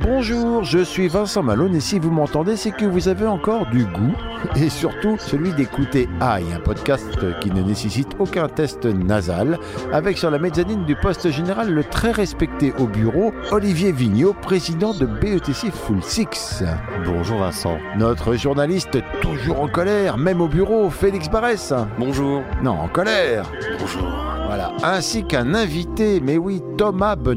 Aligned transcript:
Bonjour, 0.00 0.64
je 0.64 0.78
suis 0.78 1.08
Vincent 1.08 1.42
Malone 1.42 1.74
et 1.74 1.80
si 1.80 1.98
vous 1.98 2.10
m'entendez, 2.10 2.56
c'est 2.56 2.70
que 2.70 2.84
vous 2.84 3.08
avez 3.08 3.26
encore 3.26 3.66
du 3.66 3.84
goût 3.84 4.14
et 4.56 4.68
surtout 4.68 5.16
celui 5.18 5.52
d'écouter 5.52 6.08
AI, 6.20 6.44
un 6.54 6.60
podcast 6.60 7.18
qui 7.40 7.50
ne 7.50 7.62
nécessite 7.62 8.08
aucun 8.18 8.48
test 8.48 8.84
nasal, 8.84 9.58
avec 9.92 10.18
sur 10.18 10.30
la 10.30 10.38
mezzanine 10.38 10.84
du 10.84 10.96
poste 10.96 11.30
général 11.30 11.70
le 11.70 11.84
très 11.84 12.10
respecté 12.12 12.72
au 12.78 12.86
bureau 12.86 13.32
Olivier 13.50 13.92
Vigneault, 13.92 14.34
président 14.34 14.94
de 14.94 15.06
BETC 15.06 15.70
Full 15.72 16.02
Six. 16.02 16.62
Bonjour 17.04 17.38
Vincent. 17.38 17.78
Notre 17.96 18.34
journaliste 18.34 18.98
toujours 19.20 19.60
en 19.60 19.68
colère, 19.68 20.18
même 20.18 20.40
au 20.40 20.48
bureau, 20.48 20.90
Félix 20.90 21.28
Barès. 21.28 21.72
Bonjour. 21.98 22.42
Non, 22.62 22.72
en 22.72 22.88
colère. 22.88 23.50
Bonjour. 23.78 24.32
Voilà, 24.54 24.72
ainsi 24.82 25.24
qu'un 25.24 25.54
invité, 25.54 26.20
mais 26.20 26.36
oui, 26.36 26.62
Thomas 26.76 27.16
Benoît, 27.16 27.31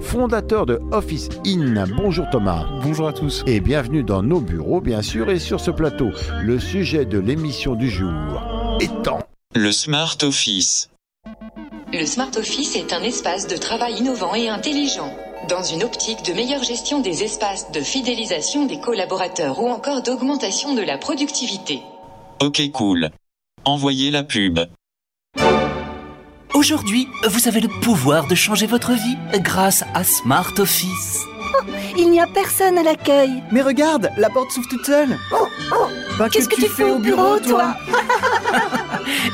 fondateur 0.00 0.66
de 0.66 0.80
Office 0.92 1.28
In. 1.46 1.86
Bonjour 1.96 2.26
Thomas. 2.30 2.66
Bonjour 2.82 3.08
à 3.08 3.12
tous. 3.12 3.42
Et 3.46 3.60
bienvenue 3.60 4.02
dans 4.02 4.22
nos 4.22 4.40
bureaux, 4.40 4.80
bien 4.80 5.02
sûr, 5.02 5.30
et 5.30 5.38
sur 5.38 5.60
ce 5.60 5.70
plateau, 5.70 6.10
le 6.42 6.58
sujet 6.58 7.04
de 7.04 7.18
l'émission 7.18 7.74
du 7.74 7.88
jour 7.88 8.10
étant 8.80 9.20
Le 9.54 9.72
Smart 9.72 10.16
Office. 10.22 10.90
Le 11.92 12.06
Smart 12.06 12.30
Office 12.36 12.76
est 12.76 12.92
un 12.92 13.02
espace 13.02 13.46
de 13.46 13.56
travail 13.56 13.94
innovant 13.98 14.34
et 14.34 14.48
intelligent. 14.48 15.12
Dans 15.48 15.62
une 15.62 15.82
optique 15.82 16.24
de 16.24 16.32
meilleure 16.32 16.62
gestion 16.62 17.00
des 17.00 17.22
espaces, 17.24 17.72
de 17.72 17.80
fidélisation 17.80 18.66
des 18.66 18.78
collaborateurs 18.80 19.60
ou 19.60 19.68
encore 19.68 20.02
d'augmentation 20.02 20.74
de 20.74 20.82
la 20.82 20.98
productivité. 20.98 21.80
Ok 22.40 22.70
cool. 22.72 23.10
Envoyez 23.64 24.10
la 24.10 24.22
pub. 24.22 24.60
Aujourd'hui, 26.54 27.08
vous 27.28 27.48
avez 27.48 27.60
le 27.60 27.68
pouvoir 27.68 28.26
de 28.26 28.34
changer 28.34 28.66
votre 28.66 28.92
vie 28.92 29.16
grâce 29.40 29.84
à 29.94 30.02
Smart 30.04 30.52
Office. 30.58 31.24
Il 31.96 32.10
n'y 32.10 32.20
a 32.20 32.26
personne 32.26 32.76
à 32.78 32.82
l'accueil. 32.82 33.42
Mais 33.52 33.62
regarde, 33.62 34.10
la 34.16 34.30
porte 34.30 34.50
s'ouvre 34.50 34.68
toute 34.68 34.84
seule. 34.84 35.16
Bah, 36.18 36.28
Qu'est-ce 36.30 36.48
que 36.48 36.56
tu 36.56 36.68
fais 36.68 36.90
au 36.90 36.98
bureau, 36.98 37.38
toi? 37.38 37.74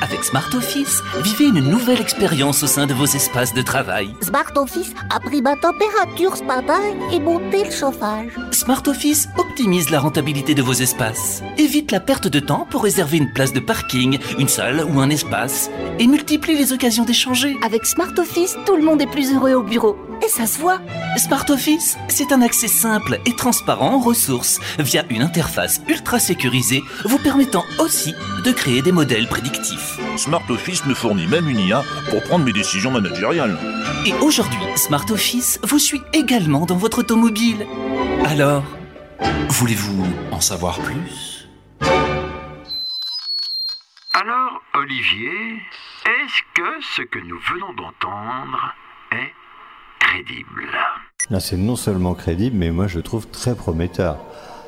Avec 0.03 0.25
Smart 0.25 0.49
Office, 0.55 1.03
vivez 1.23 1.47
une 1.47 1.61
nouvelle 1.61 2.01
expérience 2.01 2.63
au 2.63 2.67
sein 2.67 2.87
de 2.87 2.95
vos 2.95 3.07
espaces 3.07 3.55
de 3.55 3.63
travail. 3.63 4.15
Smart 4.21 4.53
Office 4.57 4.93
a 5.11 5.21
pris 5.21 5.43
ma 5.43 5.57
température 5.57 6.37
ce 6.37 6.45
matin 6.45 6.81
et 7.13 7.21
monté 7.21 7.65
le 7.65 7.71
chauffage. 7.71 8.33
Smart 8.53 8.83
Office 8.87 9.29
optimise 9.39 9.91
la 9.91 10.01
rentabilité 10.01 10.55
de 10.55 10.63
vos 10.63 10.73
espaces, 10.73 11.43
évite 11.59 11.93
la 11.93 12.01
perte 12.01 12.29
de 12.29 12.41
temps 12.41 12.67
pour 12.71 12.85
réserver 12.85 13.19
une 13.19 13.33
place 13.33 13.53
de 13.53 13.61
parking, 13.61 14.19
une 14.39 14.49
salle 14.49 14.85
ou 14.85 15.01
un 15.01 15.11
espace, 15.11 15.71
et 15.99 16.07
multiplie 16.07 16.57
les 16.57 16.73
occasions 16.73 17.05
d'échanger. 17.05 17.57
Avec 17.65 17.87
Smart 17.87 18.13
Office, 18.19 18.57
tout 18.67 18.77
le 18.77 18.83
monde 18.83 19.03
est 19.03 19.11
plus 19.11 19.35
heureux 19.35 19.55
au 19.55 19.63
bureau. 19.63 19.97
Et 20.25 20.29
ça 20.29 20.47
se 20.47 20.59
voit. 20.59 20.81
Smart 21.17 21.45
Office, 21.51 21.97
c'est 22.09 22.33
un 22.33 22.43
accès 22.43 22.69
simple 22.69 23.21
et 23.27 23.37
transparent 23.37 23.95
aux 23.97 24.01
ressources 24.01 24.61
via 24.79 25.05
une 25.11 25.23
interface 25.23 25.81
ultra 25.89 26.19
sécurisée 26.19 26.83
vous 27.05 27.19
permettant 27.19 27.65
aussi 27.79 28.15
de 28.45 28.53
créer 28.53 28.83
des 28.83 28.93
modèles 28.93 29.29
prédictifs. 29.29 29.99
Smart 30.17 30.43
Office 30.49 30.85
me 30.87 30.95
fournit 30.95 31.27
même 31.27 31.49
une 31.49 31.61
IA 31.61 31.83
pour 32.11 32.23
prendre 32.23 32.45
mes 32.45 32.53
décisions 32.53 32.91
managériales. 32.91 33.57
Et 34.07 34.15
aujourd'hui, 34.15 34.59
Smart 34.77 35.05
Office 35.11 35.61
vous 35.63 35.79
suit 35.79 36.03
également 36.13 36.67
dans 36.67 36.77
votre 36.77 36.99
automobile. 36.99 37.67
Alors, 38.25 38.65
voulez-vous 39.49 40.07
en 40.33 40.41
savoir 40.41 40.79
plus? 40.81 41.49
Alors, 44.13 44.63
Olivier, 44.75 45.63
est-ce 46.05 46.43
que 46.55 46.85
ce 46.97 47.03
que 47.03 47.19
nous 47.19 47.39
venons 47.53 47.73
d'entendre 47.75 48.75
est 49.13 49.33
crédible 50.07 51.41
C'est 51.41 51.57
non 51.57 51.77
seulement 51.77 52.15
crédible, 52.15 52.57
mais 52.57 52.71
moi 52.71 52.87
je 52.87 53.01
trouve 53.01 53.27
très 53.29 53.55
prometteur 53.55 54.19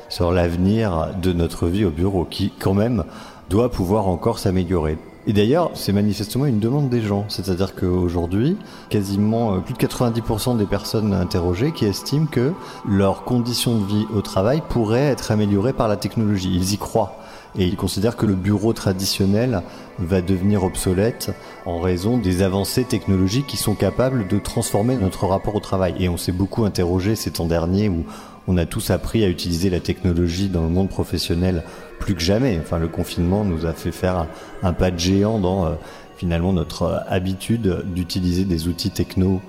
sur 0.09 0.31
l'avenir 0.31 1.09
de 1.21 1.33
notre 1.33 1.67
vie 1.67 1.85
au 1.85 1.91
bureau, 1.91 2.25
qui 2.25 2.51
quand 2.59 2.73
même 2.73 3.03
doit 3.49 3.71
pouvoir 3.71 4.07
encore 4.07 4.39
s'améliorer. 4.39 4.97
Et 5.27 5.33
d'ailleurs, 5.33 5.71
c'est 5.75 5.91
manifestement 5.91 6.45
une 6.45 6.59
demande 6.59 6.89
des 6.89 7.01
gens. 7.01 7.25
C'est-à-dire 7.27 7.75
qu'aujourd'hui, 7.75 8.57
quasiment 8.89 9.53
euh, 9.53 9.59
plus 9.59 9.73
de 9.73 9.79
90% 9.79 10.57
des 10.57 10.65
personnes 10.65 11.13
interrogées 11.13 11.71
qui 11.71 11.85
estiment 11.85 12.25
que 12.25 12.53
leurs 12.87 13.25
conditions 13.25 13.77
de 13.77 13.85
vie 13.85 14.05
au 14.15 14.21
travail 14.21 14.63
pourraient 14.69 15.07
être 15.07 15.31
améliorées 15.31 15.73
par 15.73 15.87
la 15.87 15.97
technologie. 15.97 16.51
Ils 16.55 16.73
y 16.73 16.77
croient. 16.77 17.19
Et 17.57 17.65
ils 17.65 17.75
considèrent 17.75 18.15
que 18.15 18.25
le 18.25 18.35
bureau 18.35 18.73
traditionnel 18.73 19.63
va 19.97 20.21
devenir 20.21 20.63
obsolète 20.63 21.31
en 21.65 21.79
raison 21.79 22.17
des 22.17 22.41
avancées 22.41 22.83
technologiques 22.83 23.47
qui 23.47 23.57
sont 23.57 23.75
capables 23.75 24.27
de 24.27 24.37
transformer 24.37 24.95
notre 24.95 25.25
rapport 25.25 25.55
au 25.55 25.59
travail. 25.59 25.95
Et 25.99 26.09
on 26.09 26.17
s'est 26.17 26.31
beaucoup 26.31 26.65
interrogé 26.65 27.15
ces 27.15 27.31
temps 27.31 27.47
derniers 27.47 27.89
où 27.89 28.05
on 28.47 28.57
a 28.57 28.65
tous 28.65 28.89
appris 28.91 29.23
à 29.23 29.29
utiliser 29.29 29.69
la 29.69 29.79
technologie 29.79 30.49
dans 30.49 30.63
le 30.63 30.69
monde 30.69 30.89
professionnel 30.89 31.63
plus 31.99 32.15
que 32.15 32.21
jamais. 32.21 32.59
Enfin, 32.61 32.79
le 32.79 32.87
confinement 32.87 33.43
nous 33.43 33.65
a 33.65 33.73
fait 33.73 33.91
faire 33.91 34.17
un, 34.17 34.27
un 34.63 34.73
pas 34.73 34.91
de 34.91 34.99
géant 34.99 35.39
dans 35.39 35.65
euh, 35.65 35.75
finalement 36.17 36.53
notre 36.53 36.83
euh, 36.83 36.97
habitude 37.07 37.83
d'utiliser 37.93 38.45
des 38.45 38.67
outils 38.67 38.91
techno 38.91 39.41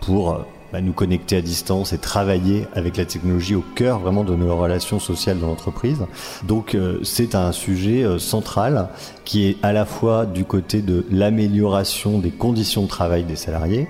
pour 0.00 0.32
euh, 0.32 0.38
bah, 0.72 0.80
nous 0.80 0.92
connecter 0.92 1.36
à 1.36 1.42
distance 1.42 1.92
et 1.92 1.98
travailler 1.98 2.66
avec 2.74 2.96
la 2.96 3.04
technologie 3.04 3.54
au 3.54 3.64
cœur 3.74 4.00
vraiment 4.00 4.24
de 4.24 4.34
nos 4.34 4.56
relations 4.56 4.98
sociales 4.98 5.38
dans 5.38 5.46
l'entreprise. 5.46 5.98
Donc 6.44 6.74
euh, 6.74 6.98
c'est 7.02 7.34
un 7.34 7.52
sujet 7.52 8.02
euh, 8.02 8.18
central 8.18 8.88
qui 9.24 9.46
est 9.46 9.56
à 9.62 9.72
la 9.72 9.84
fois 9.84 10.26
du 10.26 10.44
côté 10.44 10.82
de 10.82 11.04
l'amélioration 11.10 12.18
des 12.18 12.30
conditions 12.30 12.82
de 12.82 12.88
travail 12.88 13.24
des 13.24 13.36
salariés, 13.36 13.88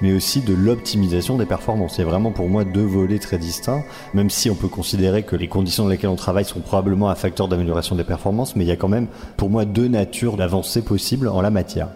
mais 0.00 0.12
aussi 0.12 0.40
de 0.40 0.54
l'optimisation 0.54 1.36
des 1.36 1.46
performances. 1.46 1.94
C'est 1.96 2.04
vraiment 2.04 2.32
pour 2.32 2.48
moi 2.48 2.64
deux 2.64 2.84
volets 2.84 3.18
très 3.18 3.38
distincts, 3.38 3.82
même 4.14 4.30
si 4.30 4.50
on 4.50 4.54
peut 4.54 4.68
considérer 4.68 5.22
que 5.22 5.36
les 5.36 5.48
conditions 5.48 5.84
dans 5.84 5.90
lesquelles 5.90 6.10
on 6.10 6.16
travaille 6.16 6.44
sont 6.44 6.60
probablement 6.60 7.08
un 7.08 7.14
facteur 7.14 7.48
d'amélioration 7.48 7.96
des 7.96 8.04
performances, 8.04 8.56
mais 8.56 8.64
il 8.64 8.68
y 8.68 8.72
a 8.72 8.76
quand 8.76 8.88
même 8.88 9.08
pour 9.36 9.50
moi 9.50 9.64
deux 9.64 9.88
natures 9.88 10.36
d'avancées 10.36 10.82
possibles 10.82 11.28
en 11.28 11.40
la 11.40 11.50
matière. 11.50 11.88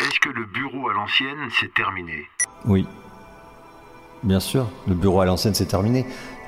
Est-ce 0.00 0.18
que 0.18 0.30
le 0.30 0.46
bureau 0.46 0.88
à 0.88 0.94
l'ancienne, 0.94 1.50
c'est 1.60 1.74
terminé? 1.74 2.26
Oui. 2.64 2.86
Bien 4.22 4.40
sûr, 4.40 4.70
le 4.88 4.94
bureau 4.94 5.20
à 5.20 5.26
l'ancienne, 5.26 5.52
c'est 5.52 5.66
terminé. 5.66 6.06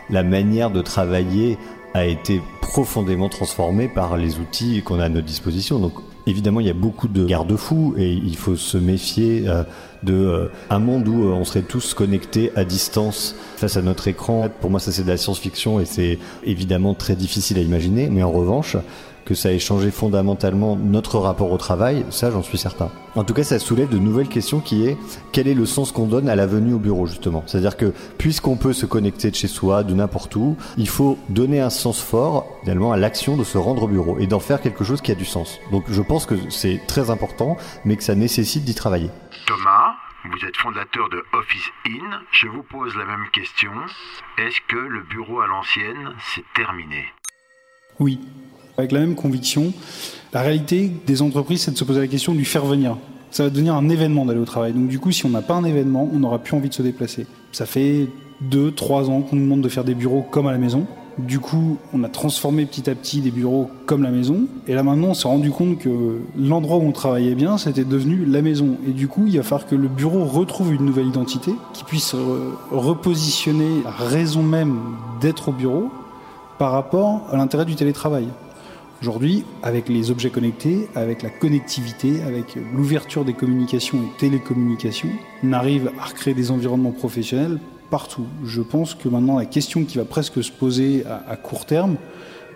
La 0.08 0.22
manière 0.22 0.70
de 0.70 0.80
travailler 0.80 1.58
a 1.92 2.06
été 2.06 2.40
profondément 2.62 3.28
transformée 3.28 3.88
par 3.88 4.16
les 4.16 4.38
outils 4.38 4.82
qu'on 4.82 5.00
a 5.00 5.04
à 5.04 5.08
notre 5.10 5.26
disposition. 5.26 5.78
Donc 5.78 5.92
évidemment, 6.26 6.60
il 6.60 6.66
y 6.66 6.70
a 6.70 6.74
beaucoup 6.74 7.08
de 7.08 7.26
garde-fous 7.26 7.94
et 7.98 8.12
il 8.12 8.36
faut 8.38 8.56
se 8.56 8.78
méfier 8.78 9.46
euh, 9.46 9.64
de 10.02 10.14
euh, 10.14 10.48
un 10.70 10.78
monde 10.78 11.06
où 11.06 11.24
euh, 11.24 11.32
on 11.32 11.44
serait 11.44 11.60
tous 11.60 11.92
connectés 11.92 12.52
à 12.56 12.64
distance 12.64 13.36
face 13.56 13.76
à 13.76 13.82
notre 13.82 14.08
écran. 14.08 14.48
Pour 14.62 14.70
moi, 14.70 14.80
ça 14.80 14.92
c'est 14.92 15.02
de 15.02 15.08
la 15.08 15.18
science-fiction 15.18 15.78
et 15.78 15.84
c'est 15.84 16.18
évidemment 16.42 16.94
très 16.94 17.16
difficile 17.16 17.58
à 17.58 17.60
imaginer. 17.60 18.08
Mais 18.08 18.22
en 18.22 18.32
revanche, 18.32 18.78
que 19.24 19.34
ça 19.34 19.52
ait 19.52 19.58
changé 19.58 19.90
fondamentalement 19.90 20.76
notre 20.76 21.18
rapport 21.18 21.50
au 21.52 21.58
travail, 21.58 22.04
ça 22.10 22.30
j'en 22.30 22.42
suis 22.42 22.58
certain. 22.58 22.90
En 23.14 23.24
tout 23.24 23.34
cas, 23.34 23.44
ça 23.44 23.58
soulève 23.58 23.88
de 23.88 23.98
nouvelles 23.98 24.28
questions 24.28 24.60
qui 24.60 24.86
est 24.86 24.96
quel 25.32 25.46
est 25.46 25.54
le 25.54 25.66
sens 25.66 25.92
qu'on 25.92 26.06
donne 26.06 26.28
à 26.28 26.36
la 26.36 26.46
venue 26.46 26.72
au 26.74 26.78
bureau 26.78 27.06
justement? 27.06 27.42
C'est-à-dire 27.46 27.76
que 27.76 27.92
puisqu'on 28.16 28.56
peut 28.56 28.72
se 28.72 28.86
connecter 28.86 29.30
de 29.30 29.36
chez 29.36 29.48
soi, 29.48 29.84
de 29.84 29.94
n'importe 29.94 30.34
où, 30.36 30.56
il 30.78 30.88
faut 30.88 31.18
donner 31.28 31.60
un 31.60 31.70
sens 31.70 32.00
fort 32.00 32.46
finalement 32.62 32.92
à 32.92 32.96
l'action 32.96 33.36
de 33.36 33.44
se 33.44 33.58
rendre 33.58 33.82
au 33.84 33.88
bureau 33.88 34.18
et 34.18 34.26
d'en 34.26 34.40
faire 34.40 34.60
quelque 34.60 34.84
chose 34.84 35.02
qui 35.02 35.12
a 35.12 35.14
du 35.14 35.24
sens. 35.24 35.58
Donc 35.70 35.84
je 35.88 36.02
pense 36.02 36.26
que 36.26 36.34
c'est 36.50 36.80
très 36.86 37.10
important, 37.10 37.56
mais 37.84 37.96
que 37.96 38.02
ça 38.02 38.14
nécessite 38.14 38.64
d'y 38.64 38.74
travailler. 38.74 39.10
Thomas, 39.46 39.94
vous 40.24 40.46
êtes 40.46 40.56
fondateur 40.56 41.08
de 41.10 41.22
Office 41.32 41.68
In. 41.86 42.20
Je 42.30 42.46
vous 42.46 42.62
pose 42.62 42.94
la 42.96 43.04
même 43.04 43.26
question. 43.32 43.72
Est-ce 44.38 44.60
que 44.68 44.76
le 44.76 45.02
bureau 45.02 45.40
à 45.40 45.46
l'ancienne, 45.48 46.14
c'est 46.34 46.44
terminé? 46.54 47.04
Oui. 47.98 48.20
Avec 48.78 48.92
la 48.92 49.00
même 49.00 49.14
conviction, 49.14 49.72
la 50.32 50.40
réalité 50.40 50.90
des 51.06 51.22
entreprises, 51.22 51.62
c'est 51.62 51.72
de 51.72 51.78
se 51.78 51.84
poser 51.84 52.00
la 52.00 52.06
question 52.06 52.34
du 52.34 52.44
faire 52.44 52.64
venir. 52.64 52.96
Ça 53.30 53.44
va 53.44 53.50
devenir 53.50 53.74
un 53.74 53.88
événement 53.88 54.26
d'aller 54.26 54.40
au 54.40 54.44
travail. 54.44 54.72
Donc 54.72 54.88
du 54.88 54.98
coup, 54.98 55.12
si 55.12 55.26
on 55.26 55.30
n'a 55.30 55.42
pas 55.42 55.54
un 55.54 55.64
événement, 55.64 56.08
on 56.12 56.18
n'aura 56.18 56.38
plus 56.38 56.56
envie 56.56 56.68
de 56.68 56.74
se 56.74 56.82
déplacer. 56.82 57.26
Ça 57.52 57.66
fait 57.66 58.08
deux, 58.40 58.72
trois 58.72 59.08
ans 59.10 59.20
qu'on 59.20 59.36
nous 59.36 59.42
demande 59.42 59.60
de 59.60 59.68
faire 59.68 59.84
des 59.84 59.94
bureaux 59.94 60.24
comme 60.30 60.46
à 60.46 60.52
la 60.52 60.58
maison. 60.58 60.86
Du 61.18 61.40
coup, 61.40 61.76
on 61.92 62.02
a 62.04 62.08
transformé 62.08 62.64
petit 62.64 62.88
à 62.88 62.94
petit 62.94 63.20
des 63.20 63.30
bureaux 63.30 63.68
comme 63.84 64.02
la 64.02 64.10
maison. 64.10 64.46
Et 64.66 64.74
là 64.74 64.82
maintenant, 64.82 65.08
on 65.08 65.14
s'est 65.14 65.28
rendu 65.28 65.50
compte 65.50 65.78
que 65.78 66.20
l'endroit 66.38 66.78
où 66.78 66.82
on 66.82 66.92
travaillait 66.92 67.34
bien, 67.34 67.58
c'était 67.58 67.84
devenu 67.84 68.24
la 68.24 68.40
maison. 68.40 68.76
Et 68.88 68.92
du 68.92 69.08
coup, 69.08 69.24
il 69.26 69.36
va 69.36 69.42
falloir 69.42 69.68
que 69.68 69.74
le 69.74 69.88
bureau 69.88 70.24
retrouve 70.24 70.72
une 70.72 70.84
nouvelle 70.84 71.08
identité, 71.08 71.52
qui 71.74 71.84
puisse 71.84 72.16
repositionner 72.70 73.82
la 73.84 73.90
raison 73.90 74.42
même 74.42 74.78
d'être 75.20 75.50
au 75.50 75.52
bureau 75.52 75.90
par 76.58 76.72
rapport 76.72 77.26
à 77.30 77.36
l'intérêt 77.36 77.66
du 77.66 77.74
télétravail. 77.74 78.28
Aujourd'hui, 79.02 79.42
avec 79.64 79.88
les 79.88 80.12
objets 80.12 80.30
connectés, 80.30 80.88
avec 80.94 81.24
la 81.24 81.28
connectivité, 81.28 82.22
avec 82.22 82.56
l'ouverture 82.72 83.24
des 83.24 83.32
communications 83.32 83.98
et 83.98 84.18
télécommunications, 84.20 85.08
on 85.42 85.52
arrive 85.52 85.90
à 86.00 86.04
recréer 86.04 86.34
des 86.34 86.52
environnements 86.52 86.92
professionnels 86.92 87.58
partout. 87.90 88.26
Je 88.44 88.62
pense 88.62 88.94
que 88.94 89.08
maintenant, 89.08 89.36
la 89.36 89.44
question 89.44 89.82
qui 89.82 89.98
va 89.98 90.04
presque 90.04 90.44
se 90.44 90.52
poser 90.52 91.02
à, 91.04 91.34
court 91.34 91.66
terme 91.66 91.96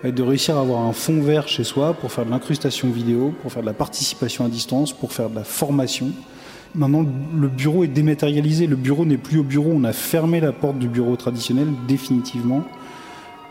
va 0.05 0.11
être 0.11 0.15
de 0.15 0.23
réussir 0.23 0.57
à 0.57 0.61
avoir 0.61 0.83
un 0.83 0.93
fond 0.93 1.21
vert 1.21 1.49
chez 1.49 1.65
soi 1.65 1.95
pour 1.95 2.13
faire 2.13 2.25
de 2.25 2.31
l'incrustation 2.31 2.91
vidéo, 2.91 3.35
pour 3.43 3.51
faire 3.51 3.63
de 3.63 3.67
la 3.67 3.75
participation 3.75 4.45
à 4.45 4.49
distance, 4.49 4.93
pour 4.93 5.13
faire 5.13 5.31
de 5.31 5.35
la 5.35 5.43
formation. 5.43 6.13
Maintenant, 6.77 7.05
le 7.37 7.49
bureau 7.49 7.83
est 7.83 7.89
dématérialisé. 7.89 8.69
Le 8.69 8.77
bureau 8.77 9.05
n'est 9.05 9.17
plus 9.17 9.41
au 9.41 9.43
bureau. 9.43 9.73
On 9.75 9.83
a 9.83 9.93
fermé 9.93 10.39
la 10.39 10.53
porte 10.53 10.79
du 10.79 10.87
bureau 10.87 11.17
traditionnel 11.17 11.67
définitivement. 11.89 12.63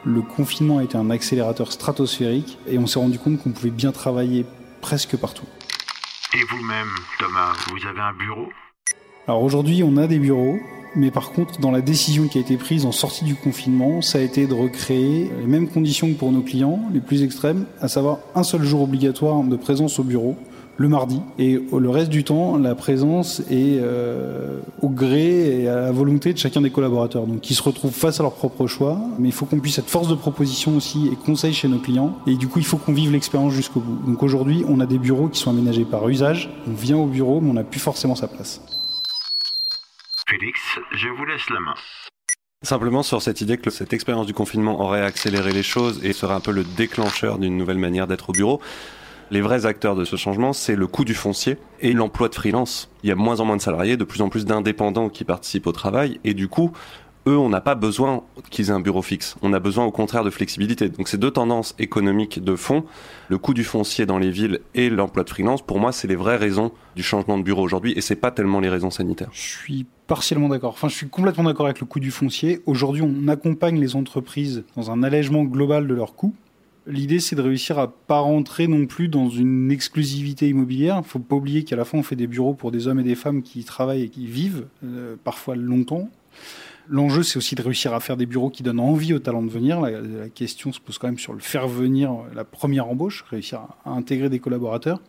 Le 0.07 0.21
confinement 0.21 0.77
a 0.77 0.83
été 0.83 0.97
un 0.97 1.09
accélérateur 1.09 1.71
stratosphérique 1.71 2.59
et 2.67 2.77
on 2.77 2.85
s'est 2.85 2.99
rendu 2.99 3.17
compte 3.17 3.41
qu'on 3.41 3.49
pouvait 3.49 3.71
bien 3.71 3.91
travailler 3.91 4.45
presque 4.79 5.17
partout. 5.17 5.47
Et 6.35 6.43
vous-même, 6.51 6.89
Thomas, 7.17 7.53
vous 7.71 7.87
avez 7.87 8.01
un 8.01 8.13
bureau? 8.13 8.47
Alors 9.27 9.41
aujourd'hui, 9.41 9.81
on 9.83 9.97
a 9.97 10.05
des 10.05 10.19
bureaux. 10.19 10.57
Mais 10.95 11.09
par 11.11 11.31
contre, 11.31 11.59
dans 11.59 11.71
la 11.71 11.81
décision 11.81 12.27
qui 12.27 12.37
a 12.37 12.41
été 12.41 12.55
prise 12.55 12.85
en 12.85 12.91
sortie 12.91 13.25
du 13.25 13.35
confinement, 13.35 14.01
ça 14.01 14.19
a 14.19 14.21
été 14.21 14.45
de 14.47 14.53
recréer 14.53 15.29
les 15.39 15.47
mêmes 15.47 15.67
conditions 15.67 16.07
que 16.07 16.17
pour 16.17 16.31
nos 16.31 16.41
clients, 16.41 16.79
les 16.93 17.01
plus 17.01 17.23
extrêmes, 17.23 17.65
à 17.81 17.87
savoir 17.87 18.19
un 18.33 18.43
seul 18.43 18.63
jour 18.63 18.83
obligatoire 18.83 19.43
de 19.43 19.55
présence 19.57 19.99
au 19.99 20.03
bureau, 20.03 20.37
le 20.77 20.89
mardi. 20.89 21.21
Et 21.39 21.59
le 21.71 21.89
reste 21.89 22.09
du 22.09 22.23
temps, 22.23 22.57
la 22.57 22.75
présence 22.75 23.39
est 23.49 23.79
euh, 23.79 24.59
au 24.81 24.89
gré 24.89 25.61
et 25.61 25.67
à 25.69 25.75
la 25.75 25.91
volonté 25.91 26.33
de 26.33 26.37
chacun 26.37 26.61
des 26.61 26.69
collaborateurs. 26.69 27.25
Donc, 27.27 27.49
ils 27.49 27.55
se 27.55 27.63
retrouvent 27.63 27.93
face 27.93 28.19
à 28.19 28.23
leurs 28.23 28.33
propres 28.33 28.67
choix. 28.67 28.99
Mais 29.19 29.29
il 29.29 29.31
faut 29.31 29.45
qu'on 29.45 29.59
puisse 29.59 29.77
être 29.79 29.89
force 29.89 30.07
de 30.07 30.15
proposition 30.15 30.75
aussi 30.75 31.09
et 31.11 31.15
conseil 31.15 31.53
chez 31.53 31.67
nos 31.67 31.79
clients. 31.79 32.17
Et 32.27 32.35
du 32.35 32.47
coup, 32.47 32.59
il 32.59 32.65
faut 32.65 32.77
qu'on 32.77 32.93
vive 32.93 33.11
l'expérience 33.11 33.53
jusqu'au 33.53 33.79
bout. 33.79 34.09
Donc 34.09 34.23
aujourd'hui, 34.23 34.63
on 34.67 34.79
a 34.79 34.85
des 34.85 34.99
bureaux 34.99 35.27
qui 35.27 35.39
sont 35.39 35.51
aménagés 35.51 35.85
par 35.85 36.07
usage. 36.09 36.49
On 36.67 36.73
vient 36.73 36.97
au 36.97 37.07
bureau, 37.07 37.41
mais 37.41 37.51
on 37.51 37.53
n'a 37.53 37.63
plus 37.63 37.79
forcément 37.79 38.15
sa 38.15 38.27
place. 38.27 38.61
Félix, 40.27 40.59
je 40.91 41.07
vous 41.07 41.25
laisse 41.25 41.49
la 41.51 41.59
main. 41.59 41.75
Simplement 42.63 43.03
sur 43.03 43.21
cette 43.21 43.41
idée 43.41 43.57
que 43.57 43.69
cette 43.69 43.93
expérience 43.93 44.25
du 44.25 44.33
confinement 44.33 44.81
aurait 44.81 45.03
accéléré 45.03 45.51
les 45.51 45.61
choses 45.61 46.03
et 46.03 46.13
serait 46.13 46.33
un 46.33 46.39
peu 46.39 46.51
le 46.51 46.63
déclencheur 46.63 47.37
d'une 47.37 47.57
nouvelle 47.57 47.77
manière 47.77 48.07
d'être 48.07 48.29
au 48.29 48.33
bureau. 48.33 48.59
Les 49.31 49.41
vrais 49.41 49.65
acteurs 49.65 49.95
de 49.95 50.05
ce 50.05 50.17
changement, 50.17 50.53
c'est 50.53 50.75
le 50.75 50.85
coût 50.85 51.03
du 51.03 51.15
foncier 51.15 51.57
et 51.79 51.93
l'emploi 51.93 52.29
de 52.29 52.35
freelance. 52.35 52.91
Il 53.01 53.09
y 53.09 53.11
a 53.11 53.15
moins 53.15 53.39
en 53.39 53.45
moins 53.45 53.57
de 53.57 53.61
salariés, 53.61 53.97
de 53.97 54.03
plus 54.03 54.21
en 54.21 54.29
plus 54.29 54.45
d'indépendants 54.45 55.09
qui 55.09 55.23
participent 55.23 55.65
au 55.65 55.71
travail 55.71 56.19
et 56.23 56.35
du 56.35 56.47
coup, 56.47 56.71
eux, 57.27 57.37
on 57.37 57.49
n'a 57.49 57.61
pas 57.61 57.73
besoin 57.73 58.21
qu'ils 58.51 58.69
aient 58.69 58.73
un 58.73 58.79
bureau 58.79 59.01
fixe. 59.01 59.35
On 59.41 59.51
a 59.53 59.59
besoin 59.59 59.83
au 59.85 59.91
contraire 59.91 60.23
de 60.23 60.29
flexibilité. 60.29 60.89
Donc 60.89 61.07
ces 61.07 61.17
deux 61.17 61.31
tendances 61.31 61.73
économiques 61.79 62.43
de 62.43 62.55
fond, 62.55 62.85
le 63.29 63.39
coût 63.39 63.55
du 63.55 63.63
foncier 63.63 64.05
dans 64.05 64.19
les 64.19 64.29
villes 64.29 64.59
et 64.75 64.91
l'emploi 64.91 65.23
de 65.23 65.29
freelance, 65.31 65.63
pour 65.63 65.79
moi, 65.79 65.91
c'est 65.91 66.07
les 66.07 66.15
vraies 66.15 66.37
raisons 66.37 66.71
du 66.95 67.01
changement 67.01 67.39
de 67.39 67.43
bureau 67.43 67.63
aujourd'hui 67.63 67.93
et 67.95 68.01
c'est 68.01 68.15
pas 68.15 68.29
tellement 68.29 68.59
les 68.59 68.69
raisons 68.69 68.91
sanitaires. 68.91 69.29
Je 69.31 69.41
suis 69.41 69.87
partiellement 70.05 70.49
d'accord. 70.49 70.73
Enfin, 70.73 70.87
je 70.87 70.93
suis 70.93 71.09
complètement 71.09 71.45
d'accord 71.45 71.65
avec 71.65 71.79
le 71.79 71.87
coût 71.87 71.99
du 71.99 72.11
foncier. 72.11 72.61
Aujourd'hui, 72.67 73.01
on 73.01 73.27
accompagne 73.27 73.79
les 73.79 73.95
entreprises 73.95 74.63
dans 74.75 74.91
un 74.91 75.01
allègement 75.01 75.43
global 75.43 75.87
de 75.87 75.95
leurs 75.95 76.13
coûts. 76.13 76.35
L'idée, 76.87 77.19
c'est 77.19 77.35
de 77.35 77.41
réussir 77.41 77.79
à 77.79 77.91
pas 77.91 78.19
rentrer 78.19 78.67
non 78.67 78.85
plus 78.85 79.07
dans 79.07 79.29
une 79.29 79.71
exclusivité 79.71 80.47
immobilière. 80.49 81.01
Il 81.03 81.07
faut 81.07 81.19
pas 81.19 81.35
oublier 81.35 81.63
qu'à 81.63 81.75
la 81.75 81.83
fin, 81.83 81.97
on 81.97 82.03
fait 82.03 82.15
des 82.15 82.27
bureaux 82.27 82.53
pour 82.53 82.71
des 82.71 82.87
hommes 82.87 82.99
et 82.99 83.03
des 83.03 83.15
femmes 83.15 83.41
qui 83.41 83.63
travaillent 83.63 84.03
et 84.03 84.09
qui 84.09 84.27
vivent, 84.27 84.67
euh, 84.83 85.15
parfois 85.23 85.55
longtemps. 85.55 86.09
L'enjeu, 86.87 87.23
c'est 87.23 87.37
aussi 87.37 87.55
de 87.55 87.63
réussir 87.63 87.95
à 87.95 87.99
faire 87.99 88.17
des 88.17 88.27
bureaux 88.27 88.51
qui 88.51 88.61
donnent 88.61 88.79
envie 88.79 89.13
aux 89.13 89.19
talents 89.19 89.41
de 89.41 89.49
venir. 89.49 89.81
La, 89.81 90.29
question 90.29 90.71
se 90.71 90.79
pose 90.79 90.99
quand 90.99 91.07
même 91.07 91.17
sur 91.17 91.33
le 91.33 91.39
faire 91.39 91.67
venir, 91.67 92.13
la 92.35 92.43
première 92.43 92.87
embauche, 92.87 93.25
réussir 93.31 93.61
à, 93.85 93.89
intégrer 93.89 94.29
des 94.29 94.39
collaborateurs. 94.39 95.01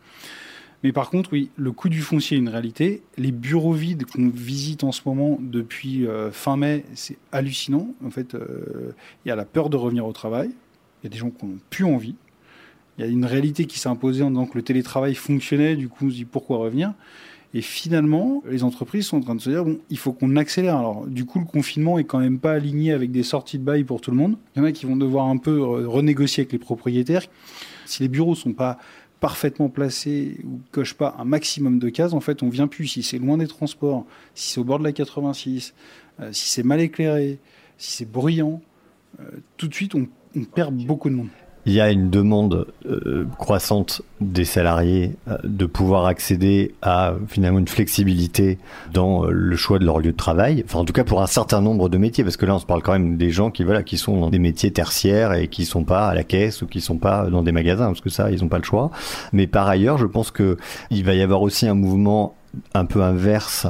Mais 0.83 0.91
par 0.91 1.11
contre, 1.11 1.33
oui, 1.33 1.51
le 1.55 1.71
coût 1.71 1.89
du 1.89 2.01
foncier 2.01 2.37
est 2.37 2.39
une 2.39 2.49
réalité. 2.49 3.03
Les 3.17 3.31
bureaux 3.31 3.73
vides 3.73 4.05
qu'on 4.05 4.29
visite 4.29 4.83
en 4.83 4.91
ce 4.91 5.01
moment 5.05 5.37
depuis 5.39 6.07
euh, 6.07 6.31
fin 6.31 6.57
mai, 6.57 6.85
c'est 6.95 7.17
hallucinant. 7.31 7.89
En 8.03 8.09
fait, 8.09 8.33
euh, 8.33 8.93
il 9.25 9.29
y 9.29 9.31
a 9.31 9.35
la 9.35 9.45
peur 9.45 9.69
de 9.69 9.77
revenir 9.77 10.05
au 10.07 10.13
travail. 10.13 10.51
Il 11.01 11.05
y 11.05 11.07
a 11.07 11.09
des 11.09 11.17
gens 11.17 11.29
qui 11.29 11.45
n'ont 11.45 11.59
plus 11.69 11.85
envie. 11.85 12.15
Il 12.97 13.05
y 13.05 13.07
a 13.07 13.11
une 13.11 13.25
réalité 13.25 13.65
qui 13.65 13.79
s'est 13.79 13.89
imposée 13.89 14.23
en 14.23 14.31
disant 14.31 14.47
que 14.47 14.57
le 14.57 14.63
télétravail 14.63 15.13
fonctionnait. 15.13 15.75
Du 15.75 15.87
coup, 15.87 16.07
on 16.07 16.09
se 16.09 16.15
dit 16.15 16.25
pourquoi 16.25 16.57
revenir? 16.57 16.93
Et 17.53 17.61
finalement, 17.61 18.43
les 18.49 18.63
entreprises 18.63 19.07
sont 19.07 19.17
en 19.17 19.21
train 19.21 19.35
de 19.35 19.41
se 19.41 19.49
dire 19.49 19.63
bon, 19.63 19.79
il 19.89 19.97
faut 19.97 20.11
qu'on 20.11 20.35
accélère. 20.35 20.77
Alors, 20.77 21.07
du 21.07 21.25
coup, 21.25 21.39
le 21.39 21.45
confinement 21.45 21.97
est 21.97 22.03
quand 22.03 22.19
même 22.19 22.39
pas 22.39 22.53
aligné 22.53 22.91
avec 22.91 23.11
des 23.11 23.23
sorties 23.23 23.57
de 23.57 23.63
bail 23.63 23.83
pour 23.83 24.01
tout 24.01 24.11
le 24.11 24.17
monde. 24.17 24.37
Il 24.55 24.59
y 24.59 24.61
en 24.61 24.65
a 24.65 24.71
qui 24.71 24.85
vont 24.85 24.97
devoir 24.97 25.27
un 25.27 25.37
peu 25.37 25.61
renégocier 25.61 26.41
avec 26.41 26.51
les 26.51 26.59
propriétaires. 26.59 27.23
Si 27.85 28.03
les 28.03 28.09
bureaux 28.09 28.35
sont 28.35 28.53
pas 28.53 28.77
parfaitement 29.19 29.69
placés 29.69 30.37
ou 30.43 30.59
cochent 30.71 30.93
pas 30.93 31.15
un 31.19 31.25
maximum 31.25 31.79
de 31.79 31.89
cases, 31.89 32.13
en 32.13 32.19
fait, 32.19 32.43
on 32.43 32.49
vient 32.49 32.67
plus. 32.67 32.87
Si 32.87 33.03
c'est 33.03 33.17
loin 33.17 33.37
des 33.37 33.47
transports, 33.47 34.05
si 34.35 34.51
c'est 34.51 34.59
au 34.59 34.63
bord 34.63 34.79
de 34.79 34.83
la 34.83 34.91
86, 34.91 35.73
euh, 36.19 36.31
si 36.33 36.49
c'est 36.49 36.63
mal 36.63 36.81
éclairé, 36.81 37.39
si 37.77 37.91
c'est 37.91 38.11
bruyant, 38.11 38.61
euh, 39.19 39.23
tout 39.55 39.67
de 39.67 39.73
suite, 39.73 39.95
on 39.95 40.07
beaucoup 40.87 41.09
de 41.09 41.15
monde 41.15 41.29
il 41.67 41.73
y 41.73 41.81
a 41.81 41.91
une 41.91 42.09
demande 42.09 42.65
euh, 42.85 43.27
croissante 43.37 44.01
des 44.21 44.45
salariés 44.45 45.17
euh, 45.27 45.37
de 45.43 45.65
pouvoir 45.65 46.05
accéder 46.05 46.73
à 46.81 47.13
finalement 47.27 47.59
une 47.59 47.67
flexibilité 47.67 48.57
dans 48.93 49.25
euh, 49.25 49.31
le 49.31 49.55
choix 49.57 49.77
de 49.77 49.85
leur 49.85 49.99
lieu 49.99 50.13
de 50.13 50.17
travail. 50.17 50.63
Enfin, 50.65 50.79
en 50.79 50.85
tout 50.85 50.93
cas 50.93 51.03
pour 51.03 51.21
un 51.21 51.27
certain 51.27 51.59
nombre 51.59 51.89
de 51.89 51.97
métiers, 51.97 52.23
parce 52.23 52.37
que 52.37 52.45
là, 52.45 52.55
on 52.55 52.59
se 52.59 52.65
parle 52.65 52.81
quand 52.81 52.93
même 52.93 53.17
des 53.17 53.31
gens 53.31 53.51
qui 53.51 53.65
voilà 53.65 53.83
qui 53.83 53.97
sont 53.97 54.17
dans 54.17 54.29
des 54.29 54.39
métiers 54.39 54.71
tertiaires 54.71 55.33
et 55.33 55.49
qui 55.49 55.65
sont 55.65 55.83
pas 55.83 56.07
à 56.07 56.15
la 56.15 56.23
caisse 56.23 56.61
ou 56.61 56.67
qui 56.67 56.79
sont 56.79 56.97
pas 56.97 57.29
dans 57.29 57.43
des 57.43 57.51
magasins, 57.51 57.87
parce 57.87 58.01
que 58.01 58.09
ça, 58.09 58.31
ils 58.31 58.41
n'ont 58.41 58.49
pas 58.49 58.59
le 58.59 58.63
choix. 58.63 58.89
Mais 59.33 59.45
par 59.45 59.67
ailleurs, 59.67 59.97
je 59.97 60.05
pense 60.05 60.31
que 60.31 60.55
il 60.89 61.03
va 61.03 61.15
y 61.15 61.21
avoir 61.21 61.41
aussi 61.41 61.67
un 61.67 61.75
mouvement 61.75 62.33
un 62.75 62.85
peu 62.85 63.03
inverse 63.03 63.67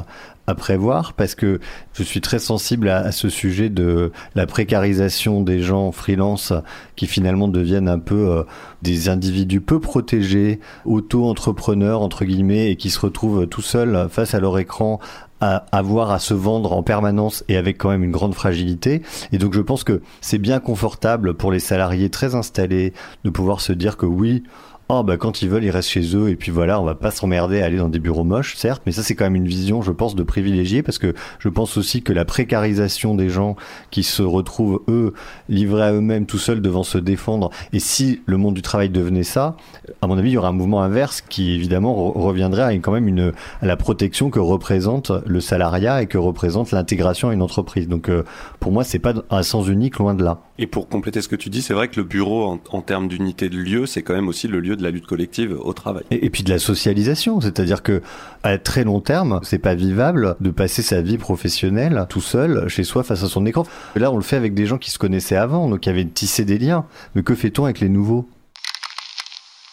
à 0.48 0.54
prévoir 0.54 1.12
parce 1.12 1.34
que 1.34 1.60
je 1.92 2.02
suis 2.02 2.22
très 2.22 2.38
sensible 2.38 2.88
à, 2.88 3.12
ce 3.12 3.28
sujet 3.28 3.68
de 3.68 4.12
la 4.34 4.46
précarisation 4.46 5.42
des 5.42 5.60
gens 5.60 5.92
freelance 5.92 6.54
qui 6.96 7.06
finalement 7.06 7.48
deviennent 7.48 7.88
un 7.88 7.98
peu 7.98 8.30
euh, 8.30 8.42
des 8.80 9.10
individus 9.10 9.60
peu 9.60 9.78
protégés, 9.78 10.58
auto-entrepreneurs 10.86 12.00
entre 12.00 12.24
guillemets 12.24 12.70
et 12.70 12.76
qui 12.76 12.88
se 12.88 12.98
retrouvent 12.98 13.46
tout 13.46 13.60
seuls 13.60 14.08
face 14.10 14.34
à 14.34 14.40
leur 14.40 14.58
écran 14.58 15.00
à 15.40 15.66
avoir 15.70 16.10
à 16.10 16.18
se 16.18 16.34
vendre 16.34 16.72
en 16.72 16.82
permanence 16.82 17.44
et 17.48 17.56
avec 17.56 17.76
quand 17.78 17.90
même 17.90 18.02
une 18.02 18.10
grande 18.10 18.34
fragilité. 18.34 19.02
Et 19.32 19.38
donc 19.38 19.54
je 19.54 19.60
pense 19.60 19.84
que 19.84 20.00
c'est 20.22 20.38
bien 20.38 20.60
confortable 20.60 21.34
pour 21.34 21.52
les 21.52 21.60
salariés 21.60 22.08
très 22.08 22.34
installés 22.34 22.94
de 23.24 23.30
pouvoir 23.30 23.60
se 23.60 23.72
dire 23.72 23.98
que 23.98 24.06
oui, 24.06 24.44
oh 24.88 25.02
bah 25.02 25.16
quand 25.16 25.42
ils 25.42 25.48
veulent 25.48 25.64
ils 25.64 25.70
restent 25.70 25.90
chez 25.90 26.16
eux 26.16 26.30
et 26.30 26.36
puis 26.36 26.50
voilà 26.50 26.80
on 26.80 26.84
va 26.84 26.94
pas 26.94 27.10
s'emmerder 27.10 27.60
à 27.60 27.66
aller 27.66 27.76
dans 27.76 27.88
des 27.88 27.98
bureaux 27.98 28.24
moches 28.24 28.56
certes 28.56 28.82
mais 28.86 28.92
ça 28.92 29.02
c'est 29.02 29.14
quand 29.14 29.24
même 29.24 29.36
une 29.36 29.46
vision 29.46 29.82
je 29.82 29.92
pense 29.92 30.14
de 30.14 30.22
privilégié 30.22 30.82
parce 30.82 30.98
que 30.98 31.14
je 31.38 31.48
pense 31.48 31.76
aussi 31.76 32.02
que 32.02 32.12
la 32.12 32.24
précarisation 32.24 33.14
des 33.14 33.28
gens 33.28 33.56
qui 33.90 34.02
se 34.02 34.22
retrouvent 34.22 34.82
eux 34.88 35.14
livrés 35.48 35.84
à 35.84 35.92
eux-mêmes 35.92 36.26
tout 36.26 36.38
seuls 36.38 36.60
devant 36.60 36.82
se 36.82 36.98
défendre 36.98 37.50
et 37.72 37.80
si 37.80 38.22
le 38.26 38.36
monde 38.36 38.54
du 38.54 38.62
travail 38.62 38.88
devenait 38.88 39.24
ça 39.24 39.56
à 40.00 40.06
mon 40.06 40.16
avis 40.16 40.30
il 40.30 40.34
y 40.34 40.36
aurait 40.38 40.48
un 40.48 40.52
mouvement 40.52 40.82
inverse 40.82 41.20
qui 41.20 41.52
évidemment 41.52 42.12
reviendrait 42.12 42.62
à 42.62 42.72
quand 42.78 42.92
même 42.92 43.08
une 43.08 43.32
à 43.60 43.66
la 43.66 43.76
protection 43.76 44.30
que 44.30 44.38
représente 44.38 45.12
le 45.26 45.40
salariat 45.40 46.02
et 46.02 46.06
que 46.06 46.18
représente 46.18 46.72
l'intégration 46.72 47.28
à 47.28 47.34
une 47.34 47.42
entreprise. 47.42 47.88
Donc 47.88 48.08
euh, 48.08 48.24
pour 48.60 48.72
moi 48.72 48.84
c'est 48.84 48.98
pas 48.98 49.14
un 49.30 49.42
sens 49.42 49.68
unique 49.68 49.98
loin 49.98 50.14
de 50.14 50.24
là 50.24 50.40
et 50.58 50.66
pour 50.66 50.88
compléter 50.88 51.22
ce 51.22 51.28
que 51.28 51.36
tu 51.36 51.50
dis 51.50 51.62
c'est 51.62 51.74
vrai 51.74 51.88
que 51.88 51.96
le 51.96 52.04
bureau 52.04 52.58
en, 52.70 52.82
termes 52.82 53.08
d'unité 53.08 53.48
de 53.48 53.56
lieu 53.56 53.86
c'est 53.86 54.02
quand 54.02 54.14
même 54.14 54.28
aussi 54.28 54.48
le 54.48 54.60
lieu 54.60 54.76
de 54.76 54.82
la 54.82 54.90
lutte 54.90 55.06
collective 55.06 55.56
au 55.60 55.72
travail. 55.72 56.04
Et, 56.10 56.30
puis 56.30 56.42
de 56.42 56.50
la 56.50 56.58
socialisation, 56.58 57.40
c'est-à-dire 57.40 57.82
que 57.82 58.02
à 58.42 58.58
très 58.58 58.84
long 58.84 59.00
terme, 59.00 59.40
c'est 59.42 59.58
pas 59.58 59.74
vivable 59.74 60.36
de 60.40 60.50
passer 60.50 60.82
sa 60.82 61.00
vie 61.00 61.18
professionnelle 61.18 62.06
tout 62.08 62.20
seul 62.20 62.68
chez 62.68 62.84
soi 62.84 63.02
face 63.02 63.22
à 63.22 63.28
son 63.28 63.46
écran. 63.46 63.64
Là, 63.96 64.12
on 64.12 64.16
le 64.16 64.22
fait 64.22 64.36
avec 64.36 64.54
des 64.54 64.66
gens 64.66 64.78
qui 64.78 64.90
se 64.90 64.98
connaissaient 64.98 65.36
avant, 65.36 65.68
donc 65.68 65.80
qui 65.80 65.88
avaient 65.88 66.04
tissé 66.04 66.44
des 66.44 66.58
liens. 66.58 66.84
Mais 67.14 67.22
que 67.22 67.34
fait-on 67.34 67.64
avec 67.64 67.80
les 67.80 67.88
nouveaux? 67.88 68.28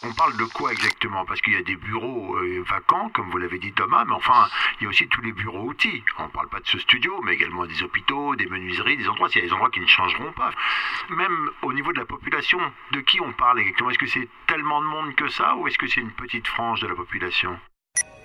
On 0.04 0.14
parle 0.14 0.38
de 0.38 0.44
quoi 0.44 0.72
exactement? 0.72 1.26
Parce 1.26 1.42
qu'il 1.42 1.54
y 1.54 1.58
a 1.58 1.64
des 1.64 1.76
bureaux 1.76 2.36
euh, 2.38 2.64
vacants, 2.68 3.10
comme 3.10 3.30
vous 3.30 3.38
l'avez 3.38 3.58
dit 3.58 3.72
Thomas, 3.72 4.04
mais 4.06 4.14
enfin, 4.14 4.48
il 4.80 4.84
y 4.84 4.88
a 4.88 4.90
aussi 4.90 5.08
tous 5.08 5.22
les 5.22 5.32
bureaux 5.32 5.64
outils. 5.64 6.04
On 6.20 6.24
ne 6.24 6.30
parle 6.30 6.50
pas 6.50 6.60
de 6.60 6.68
ce 6.68 6.78
studio, 6.80 7.20
mais 7.24 7.34
également 7.34 7.66
des 7.66 7.82
hôpitaux, 7.82 8.36
des 8.36 8.46
menuiseries, 8.46 8.98
des 8.98 9.08
endroits. 9.08 9.30
Il 9.34 9.38
y 9.38 9.42
a 9.42 9.48
des 9.48 9.54
endroits 9.54 9.70
qui 9.72 9.80
ne 9.80 9.88
changeront 9.88 10.32
pas. 10.34 10.52
Même 11.10 11.50
au 11.62 11.74
niveau 11.74 11.92
de 11.94 12.00
la 12.00 12.06
population, 12.06 12.60
de 12.92 13.00
qui 13.02 13.20
on 13.22 13.32
parle 13.34 13.60
exactement? 13.60 13.90
Est-ce 13.90 14.00
que 14.00 14.08
c'est 14.08 14.28
tellement 14.48 14.82
de 14.82 14.88
monde 14.88 15.16
que 15.16 15.30
ça, 15.30 15.56
ou 15.56 15.68
est-ce 15.68 15.78
que 15.78 15.88
c'est 15.88 16.02
une 16.02 16.12
petite 16.12 16.48
frange 16.48 16.82
de 16.82 16.88
la 16.88 16.96
population? 16.96 17.58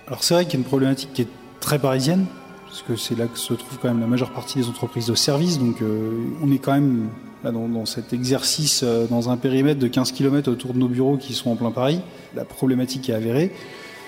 Alors 0.07 0.23
c'est 0.25 0.35
vrai 0.35 0.45
qu'il 0.45 0.55
y 0.55 0.57
a 0.57 0.61
une 0.61 0.69
problématique 0.69 1.13
qui 1.13 1.23
est 1.23 1.61
très 1.61 1.79
parisienne, 1.79 2.27
parce 2.71 2.83
que 2.83 2.95
c'est 2.95 3.19
là 3.19 3.27
que 3.27 3.37
se 3.37 3.53
trouve 3.53 3.79
quand 3.83 3.89
même 3.89 4.01
la 4.01 4.07
majeure 4.07 4.31
partie 4.31 4.61
des 4.61 4.69
entreprises 4.69 5.07
de 5.07 5.17
services, 5.17 5.59
donc 5.59 5.83
euh, 5.83 6.13
on 6.41 6.53
est 6.53 6.59
quand 6.59 6.73
même 6.73 7.09
dans, 7.43 7.85
cet 7.85 8.13
exercice 8.13 8.83
euh, 8.85 9.09
dans 9.09 9.29
un 9.29 9.37
périmètre 9.37 9.81
de 9.81 9.89
15 9.89 10.13
km 10.13 10.51
autour 10.53 10.73
de 10.73 10.79
nos 10.79 10.87
bureaux 10.87 11.17
qui 11.17 11.35
sont 11.35 11.51
en 11.51 11.57
plein 11.57 11.73
Paris. 11.73 12.01
La 12.37 12.45
problématique 12.45 13.11
est 13.11 13.13
avérée. 13.15 13.51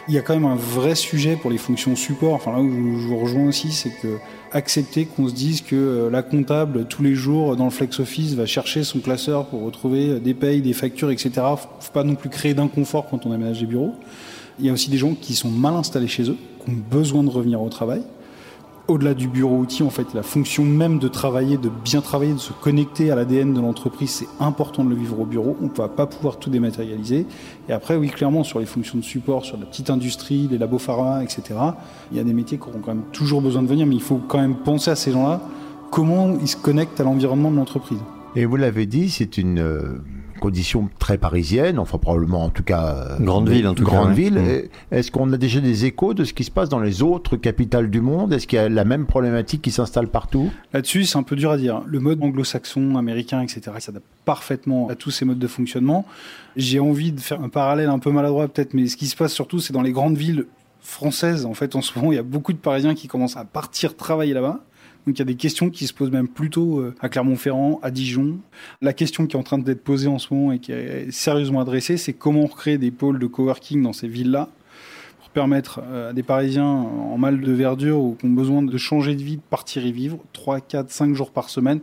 Il 0.06 0.14
y 0.14 0.18
a 0.18 0.20
quand 0.20 0.34
même 0.34 0.44
un 0.44 0.56
vrai 0.56 0.94
sujet 0.94 1.34
pour 1.34 1.50
les 1.50 1.58
fonctions 1.58 1.96
support. 1.96 2.34
Enfin 2.34 2.52
là 2.52 2.60
où 2.60 2.70
je 2.98 3.06
vous 3.08 3.18
rejoins 3.18 3.46
aussi, 3.46 3.72
c'est 3.72 3.90
que 4.00 4.18
accepter 4.52 5.06
qu'on 5.06 5.28
se 5.28 5.34
dise 5.34 5.60
que 5.62 5.74
euh, 5.74 6.10
la 6.10 6.22
comptable 6.22 6.84
tous 6.84 7.02
les 7.02 7.16
jours 7.16 7.56
dans 7.56 7.64
le 7.64 7.70
flex 7.70 7.98
office 7.98 8.34
va 8.34 8.46
chercher 8.46 8.84
son 8.84 9.00
classeur 9.00 9.46
pour 9.46 9.64
retrouver 9.64 10.20
des 10.20 10.34
payes, 10.34 10.62
des 10.62 10.72
factures, 10.72 11.10
etc. 11.10 11.32
Faut 11.80 11.92
pas 11.92 12.04
non 12.04 12.14
plus 12.14 12.28
créer 12.28 12.54
d'inconfort 12.54 13.08
quand 13.10 13.26
on 13.26 13.32
aménage 13.32 13.58
des 13.58 13.66
bureaux. 13.66 13.94
Il 14.60 14.66
y 14.66 14.70
a 14.70 14.72
aussi 14.72 14.88
des 14.88 14.98
gens 14.98 15.14
qui 15.20 15.34
sont 15.34 15.50
mal 15.50 15.74
installés 15.74 16.06
chez 16.06 16.30
eux, 16.30 16.36
qui 16.64 16.70
ont 16.70 16.76
besoin 16.90 17.24
de 17.24 17.30
revenir 17.30 17.60
au 17.60 17.68
travail 17.68 18.02
au-delà 18.88 19.14
du 19.14 19.28
bureau 19.28 19.58
outil, 19.58 19.82
en 19.82 19.90
fait, 19.90 20.12
la 20.14 20.22
fonction 20.22 20.64
même 20.64 20.98
de 20.98 21.08
travailler, 21.08 21.56
de 21.56 21.68
bien 21.68 22.00
travailler, 22.00 22.34
de 22.34 22.38
se 22.38 22.52
connecter 22.52 23.10
à 23.10 23.14
l'ADN 23.14 23.54
de 23.54 23.60
l'entreprise, 23.60 24.10
c'est 24.10 24.28
important 24.40 24.84
de 24.84 24.90
le 24.90 24.96
vivre 24.96 25.20
au 25.20 25.24
bureau. 25.24 25.56
On 25.62 25.66
ne 25.66 25.74
va 25.74 25.88
pas 25.88 26.06
pouvoir 26.06 26.38
tout 26.38 26.50
dématérialiser. 26.50 27.26
Et 27.68 27.72
après, 27.72 27.96
oui, 27.96 28.08
clairement, 28.08 28.44
sur 28.44 28.58
les 28.58 28.66
fonctions 28.66 28.98
de 28.98 29.04
support, 29.04 29.44
sur 29.44 29.56
la 29.56 29.66
petite 29.66 29.90
industrie, 29.90 30.48
les 30.50 30.58
labos 30.58 30.78
pharma, 30.78 31.22
etc., 31.22 31.42
il 32.10 32.16
y 32.16 32.20
a 32.20 32.24
des 32.24 32.32
métiers 32.32 32.58
qui 32.58 32.68
auront 32.68 32.80
quand 32.80 32.94
même 32.94 33.04
toujours 33.12 33.40
besoin 33.40 33.62
de 33.62 33.68
venir, 33.68 33.86
mais 33.86 33.94
il 33.94 34.02
faut 34.02 34.20
quand 34.28 34.40
même 34.40 34.56
penser 34.56 34.90
à 34.90 34.96
ces 34.96 35.12
gens-là, 35.12 35.40
comment 35.90 36.36
ils 36.40 36.48
se 36.48 36.56
connectent 36.56 37.00
à 37.00 37.04
l'environnement 37.04 37.50
de 37.50 37.56
l'entreprise? 37.56 37.98
Et 38.34 38.46
vous 38.46 38.56
l'avez 38.56 38.86
dit, 38.86 39.10
c'est 39.10 39.38
une 39.38 39.58
euh, 39.60 39.98
conditions 40.42 40.90
très 40.98 41.18
parisiennes, 41.18 41.78
enfin 41.78 41.98
probablement 41.98 42.42
en 42.42 42.50
tout 42.50 42.64
cas 42.64 43.16
grande 43.20 43.48
ville, 43.48 43.68
en 43.68 43.74
tout 43.74 43.84
grande 43.84 44.08
cas, 44.08 44.14
ville. 44.14 44.38
ouais. 44.38 44.70
Est-ce 44.90 45.12
qu'on 45.12 45.32
a 45.32 45.36
déjà 45.36 45.60
des 45.60 45.84
échos 45.84 46.14
de 46.14 46.24
ce 46.24 46.34
qui 46.34 46.42
se 46.42 46.50
passe 46.50 46.68
dans 46.68 46.80
les 46.80 47.00
autres 47.00 47.36
capitales 47.36 47.90
du 47.90 48.00
monde? 48.00 48.32
Est-ce 48.32 48.48
qu'il 48.48 48.56
y 48.56 48.60
a 48.60 48.68
la 48.68 48.84
même 48.84 49.06
problématique 49.06 49.62
qui 49.62 49.70
s'installe 49.70 50.08
partout? 50.08 50.50
Là-dessus, 50.72 51.04
c'est 51.04 51.16
un 51.16 51.22
peu 51.22 51.36
dur 51.36 51.52
à 51.52 51.56
dire. 51.56 51.82
Le 51.86 52.00
mode 52.00 52.20
anglo-saxon, 52.20 52.96
américain, 52.96 53.40
etc., 53.40 53.60
ça 53.74 53.80
s'adapte 53.80 54.06
parfaitement 54.24 54.88
à 54.88 54.96
tous 54.96 55.12
ces 55.12 55.24
modes 55.24 55.38
de 55.38 55.46
fonctionnement. 55.46 56.04
J'ai 56.56 56.80
envie 56.80 57.12
de 57.12 57.20
faire 57.20 57.40
un 57.40 57.48
parallèle 57.48 57.88
un 57.88 58.00
peu 58.00 58.10
maladroit 58.10 58.48
peut-être, 58.48 58.74
mais 58.74 58.88
ce 58.88 58.96
qui 58.96 59.06
se 59.06 59.14
passe 59.14 59.32
surtout, 59.32 59.60
c'est 59.60 59.72
dans 59.72 59.82
les 59.82 59.92
grandes 59.92 60.16
villes 60.16 60.46
françaises. 60.80 61.46
En 61.46 61.54
fait, 61.54 61.76
en 61.76 61.82
ce 61.82 61.96
moment, 61.96 62.10
il 62.10 62.16
y 62.16 62.18
a 62.18 62.24
beaucoup 62.24 62.52
de 62.52 62.58
Parisiens 62.58 62.96
qui 62.96 63.06
commencent 63.06 63.36
à 63.36 63.44
partir 63.44 63.96
travailler 63.96 64.34
là-bas. 64.34 64.58
Donc 65.06 65.16
il 65.16 65.18
y 65.18 65.22
a 65.22 65.26
des 65.26 65.34
questions 65.34 65.70
qui 65.70 65.86
se 65.86 65.92
posent 65.92 66.10
même 66.10 66.28
plutôt 66.28 66.78
euh, 66.78 66.94
à 67.00 67.08
Clermont-Ferrand, 67.08 67.80
à 67.82 67.90
Dijon. 67.90 68.38
La 68.80 68.92
question 68.92 69.26
qui 69.26 69.36
est 69.36 69.38
en 69.38 69.42
train 69.42 69.58
d'être 69.58 69.82
posée 69.82 70.08
en 70.08 70.18
ce 70.18 70.32
moment 70.32 70.52
et 70.52 70.58
qui 70.58 70.72
est 70.72 71.10
sérieusement 71.10 71.60
adressée, 71.60 71.96
c'est 71.96 72.12
comment 72.12 72.42
on 72.42 72.46
recrée 72.46 72.78
des 72.78 72.90
pôles 72.90 73.18
de 73.18 73.26
coworking 73.26 73.82
dans 73.82 73.92
ces 73.92 74.06
villes-là 74.06 74.48
pour 75.20 75.30
permettre 75.30 75.80
euh, 75.84 76.10
à 76.10 76.12
des 76.12 76.22
Parisiens 76.22 76.66
en 76.66 77.18
mal 77.18 77.40
de 77.40 77.52
verdure 77.52 77.98
ou 77.98 78.14
qui 78.14 78.26
ont 78.26 78.30
besoin 78.30 78.62
de 78.62 78.76
changer 78.78 79.16
de 79.16 79.22
vie, 79.22 79.36
de 79.36 79.42
partir 79.50 79.84
y 79.84 79.92
vivre 79.92 80.18
3, 80.32 80.60
4, 80.60 80.90
5 80.90 81.14
jours 81.14 81.32
par 81.32 81.50
semaine 81.50 81.80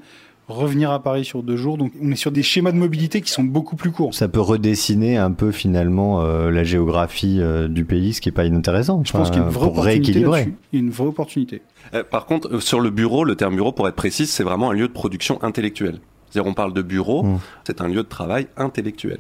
revenir 0.50 0.92
à 0.92 1.02
Paris 1.02 1.26
sur 1.26 1.44
deux 1.44 1.56
jours. 1.56 1.78
Donc 1.78 1.92
on 2.02 2.12
est 2.12 2.16
sur 2.16 2.32
des 2.32 2.44
schémas 2.44 2.72
de 2.72 2.78
mobilité 2.78 3.22
qui 3.22 3.32
sont 3.32 3.44
beaucoup 3.44 3.76
plus 3.76 3.92
courts. 3.92 4.14
Ça 4.14 4.28
peut 4.28 4.40
redessiner 4.42 5.18
un 5.18 5.32
peu 5.32 5.52
finalement 5.52 6.22
euh, 6.22 6.50
la 6.52 6.64
géographie 6.64 7.38
euh, 7.40 7.68
du 7.68 7.86
pays, 7.86 8.14
ce 8.14 8.22
qui 8.22 8.30
est 8.30 8.34
pas 8.34 8.46
inintéressant. 8.46 9.02
Je 9.06 9.12
pense 9.12 9.30
qu'il 9.30 9.40
y 9.40 9.44
a 9.44 9.46
une 9.46 9.52
vraie 9.52 9.68
opportunité 9.68 9.90
rééquilibrer. 10.06 10.40
là-dessus. 10.40 10.56
Il 10.74 10.80
y 10.80 10.82
a 10.82 10.86
une 10.86 10.92
vraie 10.92 11.08
opportunité. 11.08 11.62
Euh, 11.94 12.04
par 12.04 12.26
contre, 12.26 12.60
sur 12.60 12.80
le 12.80 12.90
bureau, 12.90 13.24
le 13.24 13.36
terme 13.36 13.56
bureau, 13.56 13.72
pour 13.72 13.88
être 13.88 13.96
précis, 13.96 14.26
c'est 14.26 14.44
vraiment 14.44 14.72
un 14.72 14.74
lieu 14.74 14.88
de 14.88 14.94
production 14.94 15.42
intellectuelle. 15.44 16.00
C'est-à-dire, 16.30 16.50
on 16.50 16.54
parle 16.54 16.74
de 16.74 16.82
bureau, 16.82 17.24
Mmh. 17.24 17.40
c'est 17.66 17.82
un 17.82 17.88
lieu 17.88 18.04
de 18.04 18.08
travail 18.10 18.48
intellectuel. 18.58 19.18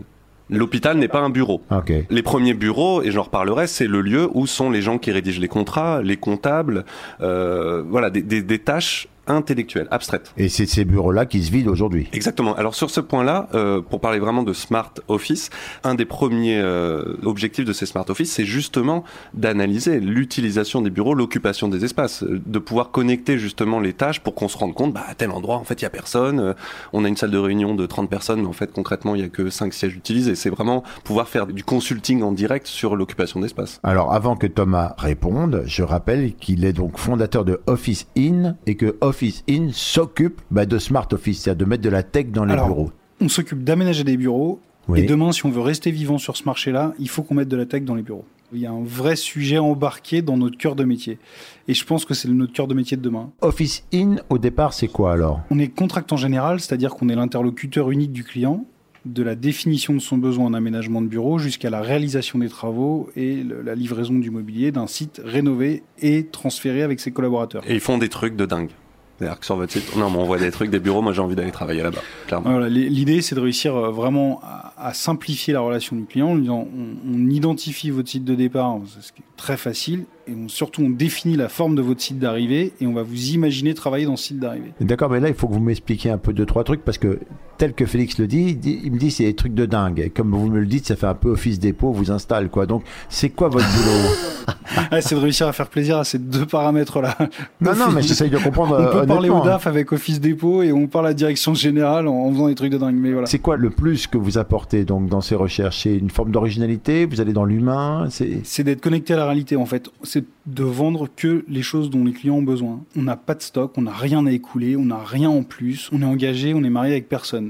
L'hôpital 0.52 0.98
n'est 0.98 1.08
pas 1.08 1.20
un 1.22 1.30
bureau. 1.30 1.62
Ok. 1.70 1.94
Les 2.10 2.24
premiers 2.24 2.56
bureaux, 2.56 3.04
et 3.04 3.12
j'en 3.12 3.22
reparlerai, 3.24 3.68
c'est 3.68 3.86
le 3.88 4.02
lieu 4.02 4.28
où 4.34 4.48
sont 4.48 4.72
les 4.72 4.82
gens 4.82 4.98
qui 4.98 5.12
rédigent 5.12 5.40
les 5.40 5.48
contrats, 5.48 6.02
les 6.02 6.18
comptables, 6.18 6.86
euh, 7.22 7.84
voilà, 7.88 8.10
des, 8.10 8.24
des, 8.24 8.42
des 8.42 8.58
tâches 8.60 9.08
intellectuelles, 9.30 9.88
abstraites. 9.92 10.34
Et 10.38 10.50
c'est 10.50 10.66
ces 10.66 10.86
bureaux-là 10.86 11.26
qui 11.26 11.44
se 11.44 11.52
vident 11.52 11.72
aujourd'hui. 11.72 12.10
Exactement. 12.14 12.56
Alors 12.56 12.76
sur 12.76 12.90
ce 12.90 13.00
point-là, 13.00 13.50
euh, 13.54 13.82
pour 13.82 14.02
parler 14.02 14.20
vraiment 14.20 14.44
de 14.44 14.54
smart 14.54 14.94
office, 15.08 15.50
un 15.84 15.96
des 15.96 16.06
premiers 16.06 16.60
euh, 16.60 17.16
objectifs 17.24 17.66
de 17.66 17.74
ces 17.74 17.86
smart 17.86 18.06
office, 18.10 18.32
c'est 18.32 18.46
justement 18.46 19.04
d'analyser 19.34 20.00
l'utilisation 20.00 20.82
des 20.82 20.90
bureaux, 20.90 21.14
l'occupation 21.14 21.68
des 21.68 21.86
espaces, 21.86 22.24
euh, 22.24 22.42
de 22.46 22.60
pouvoir 22.60 22.92
connecter 22.92 23.38
justement 23.38 23.80
les 23.80 23.94
tâches 23.94 24.20
pour 24.20 24.36
qu'on 24.36 24.48
se 24.48 24.58
rende 24.58 24.74
compte, 24.74 24.94
bah 24.94 25.04
à 25.08 25.16
tel 25.16 25.32
endroit 25.32 25.58
en 25.58 25.64
fait 25.64 25.82
il 25.82 25.84
y 25.84 25.88
a 25.88 25.90
personne, 25.90 26.40
euh, 26.40 26.54
on 26.94 27.06
a 27.06 27.08
une 27.08 27.18
salle 27.18 27.32
de 27.32 27.38
réunion 27.38 27.76
de 27.76 27.86
30 27.86 28.10
personnes, 28.10 28.42
mais 28.42 28.48
en 28.48 28.54
fait 28.54 28.72
concrètement 28.72 29.16
il 29.16 29.22
y 29.22 29.24
a 29.24 29.30
que 29.30 29.50
5 29.50 29.74
sièges 29.74 29.96
utilisés. 29.96 30.36
C'est 30.36 30.50
vraiment 30.50 30.84
pouvoir 31.04 31.28
faire 31.28 31.48
du 31.48 31.64
consulting 31.64 32.22
en 32.24 32.32
direct 32.32 32.68
sur 32.68 32.96
l'occupation 32.96 33.40
d'espace. 33.40 33.80
Alors, 33.84 34.14
avant 34.14 34.36
que 34.36 34.48
Thomas 34.48 34.96
réponde, 34.98 35.64
je 35.66 35.84
rappelle 35.84 36.34
qu'il 36.36 36.66
est 36.66 36.74
donc 36.74 36.98
fondateur 36.98 37.46
de 37.46 37.62
Office 37.68 38.08
In 38.18 38.56
et 38.66 38.76
que 38.76 38.98
Office 39.02 39.19
In 39.50 39.70
s'occupe 39.72 40.42
bah, 40.52 40.66
de 40.66 40.78
Smart 40.78 41.08
Office, 41.12 41.42
c'est-à-dire 41.42 41.66
de 41.66 41.70
mettre 41.70 41.84
de 41.84 41.90
la 41.90 42.04
tech 42.04 42.28
dans 42.28 42.46
les 42.46 42.54
Alors, 42.54 42.68
bureaux. 42.68 42.92
On 43.22 43.28
s'occupe 43.30 43.64
d'aménager 43.64 44.04
des 44.04 44.18
bureaux. 44.18 44.60
Oui. 44.88 45.02
Et 45.02 45.04
demain, 45.06 45.32
si 45.32 45.46
on 45.46 45.50
veut 45.52 45.62
rester 45.62 45.92
vivant 45.92 46.18
sur 46.18 46.36
ce 46.38 46.44
marché-là, 46.46 46.94
il 47.00 47.10
faut 47.10 47.22
qu'on 47.22 47.36
mette 47.36 47.48
de 47.50 47.58
la 47.58 47.66
tech 47.66 47.84
dans 47.84 47.96
les 47.96 48.02
bureaux. 48.02 48.26
Il 48.52 48.60
y 48.60 48.66
a 48.66 48.72
un 48.72 48.84
vrai 48.84 49.16
sujet 49.16 49.60
embarqué 49.60 50.24
dans 50.24 50.36
notre 50.38 50.58
cœur 50.58 50.76
de 50.76 50.84
métier. 50.84 51.20
Et 51.68 51.76
je 51.76 51.86
pense 51.86 52.06
que 52.06 52.16
c'est 52.16 52.28
notre 52.30 52.54
cœur 52.54 52.68
de 52.68 52.74
métier 52.74 52.98
de 52.98 53.02
demain. 53.04 53.30
Office 53.42 53.84
In, 53.94 54.16
au 54.30 54.40
départ, 54.40 54.74
c'est 54.74 54.88
quoi 54.88 55.12
alors? 55.14 55.42
On 55.52 55.60
est 55.60 55.68
contractant 55.68 56.18
général, 56.18 56.60
c'est-à-dire 56.60 56.96
qu'on 56.96 57.10
est 57.10 57.16
l'interlocuteur 57.16 57.92
unique 57.92 58.12
du 58.12 58.24
client, 58.24 58.66
de 59.06 59.22
la 59.22 59.36
définition 59.36 59.94
de 59.94 60.00
son 60.00 60.18
besoin 60.18 60.46
en 60.46 60.54
aménagement 60.56 61.02
de 61.04 61.08
bureau 61.08 61.38
jusqu'à 61.38 61.70
la 61.70 61.82
réalisation 61.82 62.40
des 62.40 62.50
travaux 62.50 63.10
et 63.16 63.36
le- 63.44 63.62
la 63.62 63.76
livraison 63.76 64.16
du 64.16 64.32
mobilier 64.32 64.72
d'un 64.72 64.88
site 64.88 65.22
rénové 65.24 65.84
et 66.02 66.26
transféré 66.26 66.82
avec 66.82 67.00
ses 67.00 67.12
collaborateurs. 67.12 67.62
Et 67.68 67.76
ils 67.76 67.80
font 67.80 67.98
des 68.00 68.10
trucs 68.10 68.36
de 68.36 68.46
dingue. 68.48 68.72
C'est-à-dire 69.20 69.38
que 69.40 69.46
sur 69.46 69.58
votre 69.58 69.72
site, 69.74 69.96
non, 69.98 70.10
mais 70.10 70.18
on 70.18 70.24
voit 70.24 70.38
des 70.40 70.50
trucs, 70.50 70.70
des 70.72 70.80
bureaux, 70.80 71.02
moi 71.02 71.12
j'ai 71.12 71.22
envie 71.22 71.36
d'aller 71.36 71.52
travailler 71.52 71.84
là-bas, 71.84 72.00
clairement. 72.28 72.52
Voilà, 72.52 72.70
L'idée, 72.70 73.22
c'est 73.22 73.36
de 73.36 73.42
réussir 73.42 73.76
euh, 73.76 73.92
vraiment 73.92 74.40
à, 74.78 74.94
simplifier 74.94 75.54
la 75.54 75.60
relation 75.60 75.96
du 75.98 76.06
client 76.06 76.30
en 76.30 76.36
lui 76.36 76.44
disant 76.44 76.66
on, 76.74 77.14
on 77.16 77.30
identifie 77.30 77.90
votre 77.90 78.08
site 78.10 78.24
de 78.24 78.34
départ, 78.34 78.78
c'est 78.88 79.02
ce 79.04 79.12
qui 79.12 79.20
est 79.22 79.26
très 79.38 79.58
facile, 79.58 80.06
et 80.28 80.32
on- 80.34 80.48
surtout 80.48 80.82
on 80.84 80.90
définit 80.90 81.36
la 81.36 81.50
forme 81.50 81.76
de 81.76 81.82
votre 81.82 82.02
site 82.02 82.18
d'arrivée 82.18 82.72
et 82.80 82.88
on 82.88 82.94
va 82.94 83.04
vous 83.04 83.32
imaginer 83.32 83.74
travailler 83.74 84.06
dans 84.06 84.16
ce 84.16 84.24
site 84.28 84.40
d'arrivée. 84.40 84.72
D'accord, 84.80 85.10
mais 85.10 85.20
là, 85.20 85.28
il 85.28 85.36
faut 85.36 85.48
que 85.48 85.54
vous 85.54 85.60
m'expliquiez 85.60 86.12
un 86.12 86.18
peu 86.18 86.32
deux, 86.32 86.46
trois 86.46 86.64
trucs 86.64 86.86
parce 86.86 86.98
que, 86.98 87.20
tel 87.60 87.74
que 87.74 87.86
Félix 87.86 88.18
le 88.18 88.26
dit, 88.26 88.58
il, 88.64 88.92
me 88.92 88.98
dit 88.98 89.12
c'est 89.12 89.26
des 89.26 89.36
trucs 89.36 89.54
de 89.54 89.66
dingue. 89.66 90.00
Et 90.00 90.10
comme 90.10 90.32
vous 90.32 90.48
me 90.48 90.60
le 90.60 90.66
dites, 90.66 90.88
ça 90.88 90.96
fait 90.96 91.06
un 91.06 91.14
peu 91.14 91.32
Office 91.32 91.60
Dépôt, 91.60 91.92
vous 91.92 92.10
installe, 92.10 92.50
quoi. 92.50 92.66
Donc, 92.66 92.84
c'est 93.10 93.30
quoi 93.30 93.50
votre 93.50 93.68
boulot 93.68 94.56
Ah, 94.92 95.02
c'est 95.02 95.16
de 95.16 95.20
réussir 95.20 95.48
à 95.48 95.52
faire 95.52 95.68
plaisir 95.68 95.98
à 95.98 96.04
ces 96.04 96.20
deux 96.20 96.46
paramètres-là. 96.46 97.18
Non, 97.60 97.76
non, 97.76 97.92
mais 97.92 98.02
j'essaye 98.02 98.30
de 98.30 98.38
comprendre, 98.38 98.78
On 98.80 98.92
peut 98.92 99.00
euh, 99.00 99.06
parler 99.06 99.30
au 99.30 99.44
DAF 99.44 99.68
avec 99.68 99.92
Office 99.92 100.22
Dépôt 100.22 100.64
et 100.64 100.72
on 100.72 100.88
parle 100.88 101.08
à 101.08 101.10
la 101.10 101.14
direction 101.14 101.54
générale 101.54 102.08
en, 102.08 102.32
faisant 102.32 102.48
des 102.48 102.56
trucs 102.56 102.72
de 102.72 102.78
dingue. 102.78 102.96
Mais 102.96 103.12
voilà. 103.12 103.28
C'est 103.28 103.40
quoi 103.40 103.58
le 103.58 103.70
plus 103.70 104.08
que 104.08 104.18
vous 104.18 104.38
apportez 104.38 104.86
donc 104.86 105.10
dans 105.10 105.22
ces 105.22 105.36
recherches? 105.36 105.84
C'est 105.84 105.96
une 105.96 106.10
forme 106.10 106.32
d'originalité? 106.32 107.06
Vous 107.06 107.20
allez 107.20 107.34
dans 107.34 107.46
l'humain? 107.46 108.08
C'est 108.10 108.40
C'est 108.44 108.64
d'être 108.64 108.82
connecté 108.82 109.14
à 109.14 109.18
la 109.18 109.26
réalité 109.26 109.56
en 109.56 109.66
fait. 109.66 109.90
C'est 110.04 110.24
de 110.46 110.64
vendre 110.64 111.08
que 111.16 111.44
les 111.48 111.62
choses 111.62 111.90
dont 111.90 112.04
les 112.04 112.14
clients 112.14 112.36
ont 112.36 112.44
besoin. 112.44 112.80
On 112.96 113.02
n'a 113.02 113.18
pas 113.18 113.36
de 113.36 113.42
stock, 113.42 113.74
on 113.78 113.84
n'a 113.84 113.94
rien 113.94 114.26
à 114.26 114.32
écouler, 114.32 114.76
on 114.78 114.86
n'a 114.86 115.04
rien 115.04 115.30
en 115.30 115.44
plus. 115.44 115.90
On 115.92 116.02
est 116.02 116.06
engagé, 116.06 116.54
on 116.54 116.64
est 116.64 116.70
marié 116.70 116.94
avec 116.94 117.10
personne. 117.10 117.49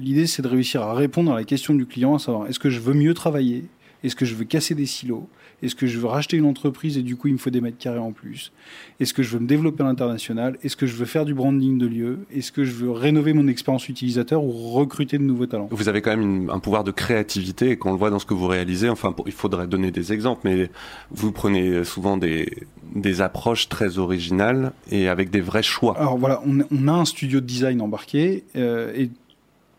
L'idée 0.00 0.26
c'est 0.26 0.42
de 0.42 0.48
réussir 0.48 0.82
à 0.82 0.94
répondre 0.94 1.32
à 1.32 1.36
la 1.36 1.44
question 1.44 1.74
du 1.74 1.86
client, 1.86 2.14
à 2.14 2.18
savoir 2.18 2.46
est-ce 2.48 2.58
que 2.58 2.70
je 2.70 2.80
veux 2.80 2.94
mieux 2.94 3.14
travailler? 3.14 3.64
Est-ce 4.02 4.16
que 4.16 4.26
je 4.26 4.34
veux 4.34 4.44
casser 4.44 4.74
des 4.74 4.84
silos? 4.84 5.26
Est-ce 5.62 5.74
que 5.74 5.86
je 5.86 5.98
veux 5.98 6.08
racheter 6.08 6.36
une 6.36 6.44
entreprise 6.44 6.98
et 6.98 7.02
du 7.02 7.16
coup 7.16 7.28
il 7.28 7.32
me 7.34 7.38
faut 7.38 7.48
des 7.48 7.62
mètres 7.62 7.78
carrés 7.78 7.98
en 7.98 8.12
plus? 8.12 8.52
Est-ce 9.00 9.14
que 9.14 9.22
je 9.22 9.30
veux 9.30 9.38
me 9.38 9.46
développer 9.46 9.82
à 9.82 9.86
l'international? 9.86 10.58
Est-ce 10.62 10.76
que 10.76 10.84
je 10.86 10.92
veux 10.94 11.06
faire 11.06 11.24
du 11.24 11.32
branding 11.32 11.78
de 11.78 11.86
lieu? 11.86 12.18
Est-ce 12.30 12.52
que 12.52 12.64
je 12.64 12.72
veux 12.72 12.90
rénover 12.90 13.32
mon 13.32 13.48
expérience 13.48 13.88
utilisateur 13.88 14.44
ou 14.44 14.50
recruter 14.72 15.16
de 15.16 15.22
nouveaux 15.22 15.46
talents? 15.46 15.68
Vous 15.70 15.88
avez 15.88 16.02
quand 16.02 16.10
même 16.10 16.20
une- 16.42 16.50
un 16.50 16.58
pouvoir 16.58 16.84
de 16.84 16.90
créativité 16.90 17.70
et 17.70 17.76
qu'on 17.78 17.92
le 17.92 17.96
voit 17.98 18.10
dans 18.10 18.18
ce 18.18 18.26
que 18.26 18.34
vous 18.34 18.46
réalisez. 18.46 18.90
Enfin, 18.90 19.12
pour- 19.12 19.26
il 19.26 19.32
faudrait 19.32 19.66
donner 19.66 19.90
des 19.90 20.12
exemples, 20.12 20.42
mais 20.44 20.68
vous 21.10 21.32
prenez 21.32 21.82
souvent 21.84 22.18
des, 22.18 22.66
des 22.94 23.22
approches 23.22 23.70
très 23.70 23.96
originales 23.96 24.72
et 24.90 25.08
avec 25.08 25.30
des 25.30 25.40
vrais 25.40 25.62
choix. 25.62 25.96
Alors 25.98 26.18
voilà, 26.18 26.42
on, 26.44 26.58
on 26.70 26.88
a 26.88 26.92
un 26.92 27.04
studio 27.06 27.40
de 27.40 27.46
design 27.46 27.80
embarqué 27.80 28.44
euh, 28.56 28.92
et 28.94 29.08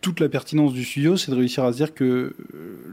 toute 0.05 0.19
la 0.19 0.29
pertinence 0.29 0.71
du 0.71 0.83
studio, 0.83 1.17
c'est 1.17 1.31
de 1.31 1.35
réussir 1.35 1.63
à 1.63 1.71
se 1.71 1.77
dire 1.77 1.95
que 1.95 2.03
euh, 2.03 2.35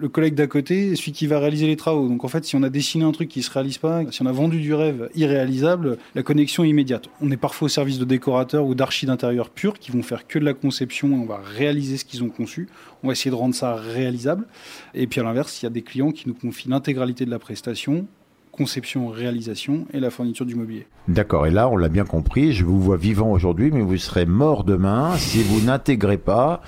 le 0.01 0.09
collègue 0.09 0.33
d'à 0.35 0.47
côté 0.47 0.93
est 0.93 0.97
celui 0.97 1.13
qui 1.13 1.27
va 1.27 1.39
réaliser 1.39 1.67
les 1.67 1.77
travaux. 1.77 2.09
Donc 2.09 2.25
en 2.25 2.29
fait, 2.29 2.43
si 2.47 2.57
on 2.57 2.63
a 2.63 2.71
dessiné 2.71 3.05
un 3.05 3.13
truc 3.13 3.29
qui 3.29 3.43
se 3.43 3.51
réalise 3.51 3.77
pas, 3.77 4.01
si 4.11 4.23
on 4.23 4.25
a 4.25 4.33
vendu 4.33 4.63
du 4.63 4.73
rêve 4.73 5.11
irréalisable, 5.15 5.99
la 6.15 6.23
connexion 6.23 6.65
est 6.65 6.71
immédiate. 6.71 7.11
On 7.21 7.31
est 7.31 7.37
parfois 7.37 7.67
au 7.67 7.69
service 7.69 7.99
de 7.99 8.07
décorateurs 8.07 8.65
ou 8.65 8.75
d'archi 8.75 9.05
d'intérieur 9.05 9.51
purs 9.51 9.79
qui 9.79 9.91
vont 9.91 10.03
faire 10.03 10.27
que 10.27 10.39
de 10.39 10.45
la 10.47 10.55
conception 10.55 11.11
et 11.11 11.17
on 11.17 11.27
va 11.27 11.43
réaliser 11.45 11.99
ce 11.99 12.07
qu'ils 12.07 12.25
ont 12.25 12.31
conçu. 12.31 12.71
On 13.03 13.09
va 13.09 13.13
essayer 13.13 13.31
de 13.31 13.37
rendre 13.37 13.55
ça 13.55 13.75
réalisable. 13.75 14.47
Et 14.95 15.07
puis 15.07 15.21
à 15.21 15.23
l'inverse, 15.23 15.61
il 15.61 15.67
y 15.67 15.69
a 15.69 15.71
des 15.71 15.83
clients 15.83 16.13
qui 16.13 16.29
nous 16.29 16.35
confient 16.35 16.71
l'intégralité 16.71 17.27
de 17.27 17.31
la 17.31 17.39
prestation 17.39 18.07
conception, 18.53 19.09
réalisation 19.09 19.87
et 19.95 19.99
la 19.99 20.11
fourniture 20.11 20.45
du 20.45 20.55
mobilier. 20.55 20.87
D'accord, 21.09 21.47
et 21.47 21.51
là 21.51 21.71
on 21.71 21.77
l'a 21.79 21.89
bien 21.89 22.05
compris, 22.05 22.53
je 22.53 22.67
vous 22.67 22.79
vois 22.79 22.99
vivant 22.99 23.33
aujourd'hui, 23.33 23.71
mais 23.73 23.81
vous 23.81 23.97
serez 23.97 24.27
mort 24.27 24.63
demain 24.63 25.17
si 25.17 25.43
vous 25.43 25.65
n'intégrez 25.65 26.19
pas 26.19 26.61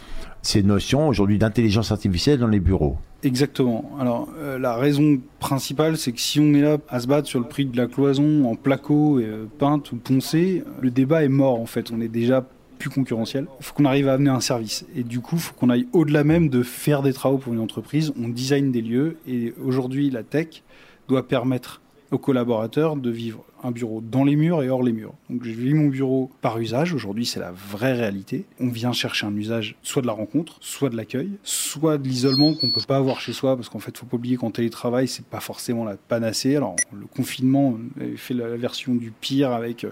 ces 0.46 0.62
notions 0.62 1.08
aujourd'hui 1.08 1.38
d'intelligence 1.38 1.90
artificielle 1.90 2.38
dans 2.38 2.48
les 2.48 2.60
bureaux. 2.60 2.96
Exactement. 3.22 3.90
Alors 3.98 4.28
euh, 4.38 4.58
la 4.58 4.76
raison 4.76 5.18
principale, 5.40 5.96
c'est 5.96 6.12
que 6.12 6.20
si 6.20 6.40
on 6.40 6.52
est 6.54 6.60
là 6.60 6.76
à 6.88 7.00
se 7.00 7.06
battre 7.06 7.26
sur 7.26 7.40
le 7.40 7.46
prix 7.46 7.64
de 7.64 7.76
la 7.76 7.86
cloison 7.86 8.44
en 8.44 8.54
placo, 8.54 9.18
euh, 9.18 9.46
peinte 9.58 9.92
ou 9.92 9.96
poncée, 9.96 10.62
le 10.80 10.90
débat 10.90 11.24
est 11.24 11.28
mort 11.28 11.58
en 11.60 11.66
fait. 11.66 11.90
On 11.90 12.00
est 12.00 12.08
déjà 12.08 12.46
plus 12.78 12.90
concurrentiel. 12.90 13.46
Il 13.60 13.64
faut 13.64 13.74
qu'on 13.74 13.86
arrive 13.86 14.08
à 14.08 14.14
amener 14.14 14.30
un 14.30 14.40
service. 14.40 14.84
Et 14.94 15.04
du 15.04 15.20
coup, 15.20 15.36
il 15.36 15.40
faut 15.40 15.54
qu'on 15.54 15.70
aille 15.70 15.86
au-delà 15.92 16.24
même 16.24 16.50
de 16.50 16.62
faire 16.62 17.02
des 17.02 17.12
travaux 17.14 17.38
pour 17.38 17.54
une 17.54 17.60
entreprise. 17.60 18.12
On 18.20 18.28
design 18.28 18.72
des 18.72 18.82
lieux. 18.82 19.16
Et 19.26 19.54
aujourd'hui, 19.64 20.10
la 20.10 20.22
tech, 20.22 20.62
doit 21.08 21.26
permettre 21.26 21.80
aux 22.11 22.18
collaborateurs 22.18 22.96
de 22.96 23.11
vivre 23.11 23.44
un 23.62 23.70
bureau 23.70 24.02
dans 24.02 24.25
les 24.25 24.37
murs 24.37 24.62
et 24.62 24.68
hors 24.68 24.82
les 24.82 24.92
murs. 24.92 25.14
Donc 25.30 25.42
je 25.42 25.50
vis 25.50 25.75
mon 25.75 25.88
bureau 25.88 26.30
par 26.42 26.58
usage, 26.58 26.92
aujourd'hui 26.92 27.25
c'est 27.25 27.40
la 27.40 27.52
vraie 27.52 27.94
réalité. 27.94 28.44
On 28.61 28.68
vient 28.68 28.92
chercher 28.92 29.26
un 29.26 29.34
usage 29.34 29.76
soit 29.82 30.02
de 30.02 30.06
la 30.06 30.12
rencontre, 30.12 30.56
soit 30.61 30.90
de 30.90 30.96
l'accueil, 30.96 31.30
soit 31.42 31.96
de 31.96 32.06
l'isolement 32.06 32.54
qu'on 32.54 32.70
peut 32.70 32.82
pas 32.87 32.96
avoir 32.96 33.20
chez 33.20 33.32
soi 33.32 33.56
parce 33.56 33.68
qu'en 33.68 33.78
fait 33.78 33.96
faut 33.96 34.06
pas 34.06 34.16
oublier 34.16 34.37
qu'en 34.37 34.50
télétravail 34.50 35.08
c'est 35.08 35.25
pas 35.25 35.40
forcément 35.40 35.84
la 35.84 35.96
panacée. 35.96 36.56
Alors 36.56 36.76
le 36.92 37.06
confinement 37.06 37.78
fait 38.16 38.34
la 38.34 38.56
version 38.56 38.94
du 38.94 39.11
pire 39.11 39.52
avec 39.52 39.87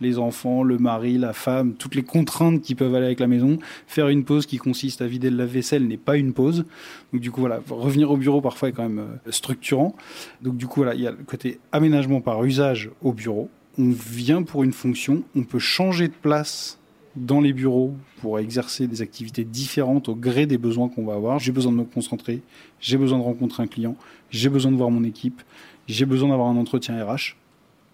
les 0.00 0.18
enfants, 0.18 0.62
le 0.62 0.78
mari, 0.78 1.18
la 1.18 1.32
femme, 1.32 1.74
toutes 1.74 1.94
les 1.94 2.02
contraintes 2.02 2.62
qui 2.62 2.74
peuvent 2.74 2.94
aller 2.94 3.06
avec 3.06 3.20
la 3.20 3.26
maison. 3.26 3.58
Faire 3.86 4.08
une 4.08 4.24
pause 4.24 4.46
qui 4.46 4.58
consiste 4.58 5.02
à 5.02 5.06
vider 5.06 5.30
le 5.30 5.36
lave-vaisselle 5.36 5.86
n'est 5.86 5.96
pas 5.96 6.16
une 6.16 6.32
pause. 6.32 6.64
Donc 7.12 7.22
du 7.22 7.30
coup 7.30 7.40
voilà, 7.40 7.60
revenir 7.68 8.10
au 8.10 8.16
bureau 8.16 8.40
parfois 8.40 8.68
est 8.68 8.72
quand 8.72 8.88
même 8.88 8.98
euh, 8.98 9.30
structurant. 9.30 9.94
Donc 10.42 10.56
du 10.56 10.66
coup 10.66 10.80
voilà, 10.80 10.94
il 10.94 11.00
y 11.00 11.06
a 11.06 11.10
le 11.10 11.24
côté 11.24 11.58
aménagement 11.72 12.20
par 12.20 12.44
usage 12.44 12.90
au 13.02 13.12
bureau. 13.12 13.48
On 13.78 13.90
vient 13.90 14.42
pour 14.42 14.62
une 14.64 14.72
fonction, 14.72 15.22
on 15.34 15.42
peut 15.42 15.58
changer 15.58 16.08
de 16.08 16.14
place 16.14 16.78
dans 17.14 17.40
les 17.40 17.52
bureaux 17.52 17.94
pour 18.20 18.38
exercer 18.38 18.86
des 18.86 19.02
activités 19.02 19.44
différentes 19.44 20.08
au 20.08 20.14
gré 20.14 20.46
des 20.46 20.58
besoins 20.58 20.88
qu'on 20.88 21.04
va 21.04 21.14
avoir. 21.14 21.38
J'ai 21.38 21.52
besoin 21.52 21.72
de 21.72 21.78
me 21.78 21.84
concentrer, 21.84 22.42
j'ai 22.80 22.98
besoin 22.98 23.18
de 23.18 23.22
rencontrer 23.24 23.62
un 23.62 23.66
client, 23.66 23.96
j'ai 24.30 24.48
besoin 24.48 24.70
de 24.70 24.76
voir 24.76 24.90
mon 24.90 25.04
équipe, 25.04 25.42
j'ai 25.86 26.04
besoin 26.04 26.30
d'avoir 26.30 26.48
un 26.48 26.56
entretien 26.56 27.02
RH 27.02 27.36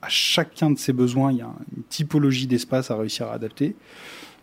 à 0.03 0.09
chacun 0.09 0.71
de 0.71 0.79
ces 0.79 0.93
besoins, 0.93 1.33
il 1.33 1.39
y 1.39 1.43
a 1.43 1.51
une 1.77 1.85
typologie 1.85 2.47
d'espace 2.47 2.91
à 2.91 2.97
réussir 2.97 3.29
à 3.29 3.35
adapter. 3.35 3.77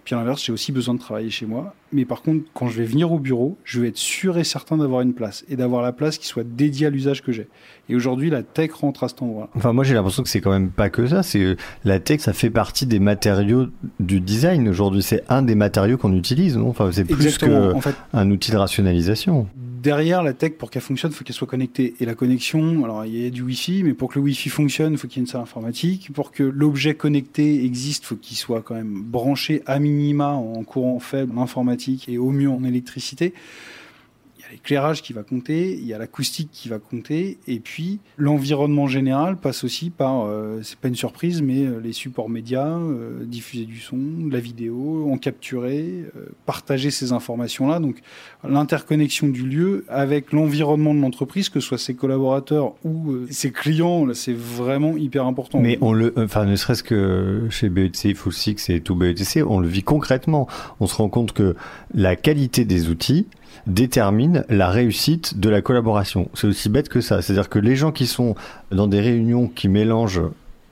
Puis 0.06 0.16
à 0.16 0.18
l'inverse, 0.18 0.44
j'ai 0.44 0.52
aussi 0.52 0.72
besoin 0.72 0.96
de 0.96 1.00
travailler 1.00 1.30
chez 1.30 1.46
moi. 1.46 1.76
Mais 1.92 2.04
par 2.04 2.24
contre, 2.24 2.46
quand 2.54 2.68
je 2.68 2.78
vais 2.78 2.86
venir 2.86 3.12
au 3.12 3.20
bureau, 3.20 3.58
je 3.64 3.80
vais 3.80 3.90
être 3.90 3.98
sûr 3.98 4.40
et 4.40 4.44
certain 4.44 4.78
d'avoir 4.78 5.02
une 5.02 5.14
place 5.14 5.46
et 5.50 5.56
d'avoir 5.56 5.84
la 5.84 5.92
place 5.92 6.18
qui 6.18 6.26
soit 6.26 6.44
dédiée 6.44 6.88
à 6.88 6.90
l'usage 6.90 7.22
que 7.22 7.32
j'ai. 7.32 7.48
Et 7.90 7.96
aujourd'hui, 7.96 8.30
la 8.30 8.42
tech 8.42 8.72
rentre 8.72 9.04
à 9.04 9.10
cet 9.10 9.22
endroit. 9.22 9.50
Enfin, 9.56 9.74
moi, 9.74 9.84
j'ai 9.84 9.94
l'impression 9.94 10.24
que 10.24 10.30
c'est 10.30 10.42
quand 10.42 10.52
même 10.52 10.72
pas 10.72 10.90
que 10.90 11.06
ça. 11.06 11.22
C'est 11.22 11.44
euh, 11.44 11.56
la 11.84 12.00
tech, 12.00 12.22
ça 12.22 12.34
fait 12.34 12.50
partie 12.50 12.88
des 12.88 13.00
matériaux 13.00 13.68
du 14.00 14.20
design. 14.20 14.68
Aujourd'hui, 14.70 15.04
c'est 15.04 15.24
un 15.30 15.44
des 15.44 15.56
matériaux 15.56 15.98
qu'on 15.98 16.14
utilise. 16.14 16.58
Non? 16.58 16.70
Enfin, 16.70 16.90
c'est 16.92 17.06
plus 17.06 17.38
qu'un 17.38 17.74
un 18.14 18.32
outil 18.32 18.52
de 18.52 18.58
rationalisation 18.58 19.48
derrière 19.82 20.24
la 20.24 20.34
tech, 20.34 20.54
pour 20.54 20.70
qu'elle 20.70 20.82
fonctionne, 20.82 21.12
il 21.12 21.16
faut 21.16 21.24
qu'elle 21.24 21.36
soit 21.36 21.48
connectée. 21.48 21.96
Et 22.00 22.06
la 22.06 22.16
connexion, 22.16 22.84
alors 22.84 23.06
il 23.06 23.24
y 23.24 23.26
a 23.26 23.30
du 23.30 23.42
Wi-Fi, 23.42 23.84
mais 23.84 23.94
pour 23.94 24.10
que 24.10 24.20
le 24.20 24.26
Wi-Fi 24.26 24.50
fonctionne, 24.50 24.94
il 24.94 24.98
faut 24.98 25.08
qu'il 25.08 25.18
y 25.18 25.20
ait 25.22 25.26
une 25.26 25.32
salle 25.32 25.42
informatique. 25.42 26.12
Pour 26.14 26.32
que 26.32 26.44
l'objet 26.44 26.96
connecté 26.96 27.64
existe, 27.64 28.04
il 28.04 28.08
faut 28.08 28.16
qu'il 28.16 28.38
soit 28.38 28.62
quand 28.62 28.76
même 28.76 29.02
branché 29.02 29.62
à 29.66 29.80
minima 29.80 30.30
en 30.30 30.64
courant 30.64 31.00
faible, 31.00 31.38
en 31.38 31.42
informatique 31.42 32.10
et 32.10 32.18
au 32.18 32.32
mieux 32.32 32.50
en 32.50 32.64
électricité 32.64 33.34
l'éclairage 34.52 35.02
qui 35.02 35.14
va 35.14 35.24
compter, 35.24 35.74
il 35.74 35.86
y 35.86 35.94
a 35.94 35.98
l'acoustique 35.98 36.50
qui 36.52 36.70
va 36.70 36.80
compter, 36.80 37.38
et 37.48 37.60
puis 37.60 38.00
l'environnement 38.18 38.88
général 38.88 39.38
passe 39.38 39.64
aussi 39.64 39.90
par, 39.90 40.26
euh, 40.26 40.60
c'est 40.64 40.78
pas 40.78 40.88
une 40.88 40.96
surprise, 40.96 41.42
mais 41.42 41.66
euh, 41.66 41.80
les 41.80 41.94
supports 41.94 42.30
médias, 42.30 42.78
euh, 42.78 43.26
diffuser 43.26 43.66
du 43.66 43.80
son, 43.80 43.98
de 43.98 44.34
la 44.34 44.40
vidéo, 44.40 45.10
en 45.12 45.18
capturer, 45.18 46.06
partager 46.46 46.92
ces 46.92 47.12
informations-là. 47.12 47.80
Donc 47.80 47.98
l'interconnexion 48.48 49.28
du 49.28 49.48
lieu 49.48 49.86
avec 49.88 50.32
l'environnement 50.32 50.94
de 50.94 51.00
l'entreprise, 51.00 51.50
que 51.50 51.60
ce 51.60 51.68
soit 51.68 51.78
ses 51.78 51.94
collaborateurs 51.94 52.74
ou 52.84 53.18
ses 53.30 53.52
clients, 53.52 54.06
c'est 54.14 54.36
vraiment 54.36 54.98
hyper 54.98 55.26
important. 55.26 55.60
Mais 55.60 55.78
on 55.82 55.94
le, 55.94 56.14
enfin 56.18 56.46
ne 56.46 56.56
serait-ce 56.56 56.84
que 56.84 57.48
chez 57.50 57.70
BETC, 57.70 58.16
Full 58.16 58.34
Six 58.34 58.70
et 58.70 58.82
tout 58.82 58.96
BETC, 58.96 59.44
on 59.46 59.60
le 59.60 59.68
vit 59.68 59.84
concrètement. 59.84 60.48
On 60.80 60.88
se 60.88 60.96
rend 60.96 61.10
compte 61.10 61.34
que 61.34 61.56
la 61.94 62.16
qualité 62.16 62.66
des 62.66 62.90
outils 62.90 63.28
détermine 63.68 64.46
la 64.50 64.70
réussite 64.70 65.40
de 65.40 65.50
la 65.50 65.62
collaboration. 65.62 66.30
C'est 66.34 66.48
aussi 66.48 66.70
bête 66.70 66.90
que 66.90 67.02
ça. 67.02 67.22
C'est-à-dire 67.22 67.50
que 67.50 67.60
les 67.60 67.76
gens 67.76 67.92
qui 67.92 68.08
sont 68.08 68.36
dans 68.72 68.88
des 68.88 69.02
réunions 69.02 69.48
qui 69.48 69.68
mélangent 69.68 70.22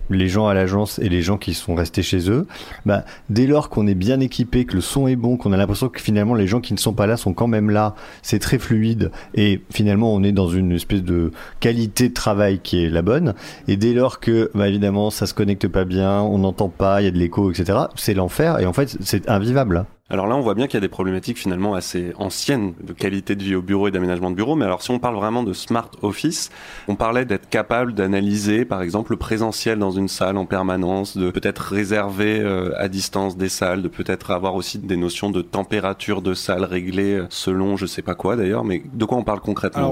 les 0.10 0.28
gens 0.28 0.47
à 0.47 0.54
l'agence 0.54 1.00
et 1.00 1.10
les 1.10 1.21
gens 1.21 1.38
qui 1.38 1.54
sont 1.54 1.76
restés 1.76 2.04
chez 2.04 2.30
eux, 2.30 2.47
bah, 2.86 3.04
dès 3.30 3.47
lors 3.47 3.69
qu'on 3.69 3.88
est 3.88 3.95
bien 3.95 4.19
équipé, 4.19 4.65
que 4.65 4.76
le 4.76 4.82
son 4.82 5.08
est 5.08 5.15
bon, 5.15 5.38
qu'on 5.38 5.52
a 5.52 5.58
l'impression 5.58 5.89
que 5.89 6.00
finalement 6.00 6.36
les 6.36 6.47
gens 6.47 6.62
qui 6.62 6.73
ne 6.73 6.80
sont 6.80 6.93
pas 6.93 7.08
là 7.08 7.17
sont 7.17 7.34
quand 7.34 7.47
même 7.47 7.69
là, 7.69 7.95
c'est 8.21 8.39
très 8.39 8.60
fluide 8.60 9.12
et 9.36 9.62
finalement 9.69 10.13
on 10.13 10.23
est 10.23 10.32
dans 10.32 10.50
une 10.50 10.71
espèce 10.71 11.04
de 11.04 11.32
qualité 11.60 12.10
de 12.10 12.13
travail 12.13 12.60
qui 12.60 12.84
est 12.84 12.89
la 12.89 13.02
bonne. 13.02 13.34
Et 13.67 13.78
dès 13.78 13.93
lors 13.93 14.19
que, 14.19 14.52
bah, 14.56 14.67
évidemment, 14.67 15.10
ça 15.10 15.26
se 15.26 15.34
connecte 15.34 15.67
pas 15.67 15.86
bien, 15.86 16.21
on 16.21 16.39
n'entend 16.39 16.69
pas, 16.69 17.02
il 17.02 17.06
y 17.06 17.08
a 17.08 17.12
de 17.12 17.17
l'écho, 17.17 17.52
etc., 17.52 17.80
c'est 17.95 18.13
l'enfer 18.13 18.60
et 18.60 18.65
en 18.65 18.73
fait 18.73 18.97
c'est 19.02 19.30
invivable. 19.30 19.86
Alors 20.10 20.26
là, 20.26 20.38
on 20.38 20.41
voit 20.41 20.54
bien 20.54 20.67
qu'il 20.67 20.76
y 20.76 20.78
a 20.78 20.82
des 20.82 20.88
problématiques 20.88 21.38
finalement 21.38 21.74
assez 21.74 22.13
anciennes 22.17 22.76
de 22.82 22.93
qualité 22.93 23.36
de 23.36 23.43
vie 23.43 23.56
au 23.56 23.62
bureau 23.62 23.89
et 23.89 23.91
d'aménagement 23.91 24.32
de 24.32 24.36
bureau. 24.36 24.56
Mais 24.56 24.63
alors, 24.63 24.82
si 24.82 24.89
on 24.91 25.00
parle 25.00 25.15
vraiment 25.15 25.43
de 25.43 25.52
smart 25.52 25.91
office, 26.02 26.50
on 26.88 26.96
parlait 26.96 27.26
d'être 27.26 27.50
capable 27.50 27.93
d'analyser, 27.93 28.63
par 28.63 28.82
exemple, 28.82 29.12
le 29.12 29.17
présentiel 29.17 29.80
dans 29.80 29.91
une 29.91 30.08
salle 30.08 30.38
en 30.38 30.46
permanence, 30.46 31.17
de 31.17 31.30
peut-être 31.30 31.60
réserver 31.60 32.39
euh, 32.39 32.72
à 32.78 32.88
distance 32.88 33.36
des 33.36 33.50
salles, 33.50 33.82
de 33.82 33.89
peut-être 33.89 34.32
avoir 34.32 34.56
aussi 34.56 34.80
des 34.80 34.96
notions 34.96 35.30
de 35.30 35.41
température 35.41 36.22
de 36.22 36.34
salle 36.34 36.63
réglées 36.63 37.15
euh, 37.15 37.28
selon 37.30 37.76
je 37.76 37.86
sais 37.86 38.02
pas 38.02 38.15
quoi 38.15 38.38
d'ailleurs. 38.38 38.63
Mais 38.63 38.84
de 38.93 39.04
quoi 39.04 39.17
on 39.17 39.24
parle 39.24 39.41
concrètement? 39.41 39.91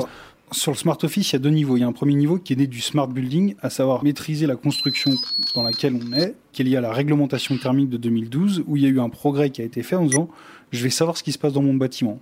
Sur 0.51 0.71
le 0.71 0.77
Smart 0.77 0.97
Office, 1.03 1.31
il 1.31 1.33
y 1.33 1.35
a 1.37 1.39
deux 1.39 1.49
niveaux. 1.49 1.77
Il 1.77 1.81
y 1.81 1.83
a 1.83 1.87
un 1.87 1.91
premier 1.91 2.13
niveau 2.13 2.37
qui 2.37 2.53
est 2.53 2.55
né 2.55 2.67
du 2.67 2.81
Smart 2.81 3.07
Building, 3.07 3.55
à 3.61 3.69
savoir 3.69 4.03
maîtriser 4.03 4.47
la 4.47 4.55
construction 4.55 5.11
dans 5.55 5.63
laquelle 5.63 5.95
on 5.95 6.13
est, 6.13 6.35
qui 6.51 6.61
est 6.61 6.65
liée 6.65 6.77
à 6.77 6.81
la 6.81 6.91
réglementation 6.93 7.57
thermique 7.57 7.89
de 7.89 7.97
2012, 7.97 8.63
où 8.67 8.77
il 8.77 8.83
y 8.83 8.85
a 8.85 8.89
eu 8.89 8.99
un 8.99 9.09
progrès 9.09 9.49
qui 9.49 9.61
a 9.61 9.65
été 9.65 9.83
fait 9.83 9.95
en 9.95 10.05
disant 10.05 10.29
je 10.71 10.83
vais 10.83 10.89
savoir 10.89 11.17
ce 11.17 11.23
qui 11.23 11.31
se 11.31 11.37
passe 11.37 11.53
dans 11.53 11.61
mon 11.61 11.73
bâtiment. 11.73 12.19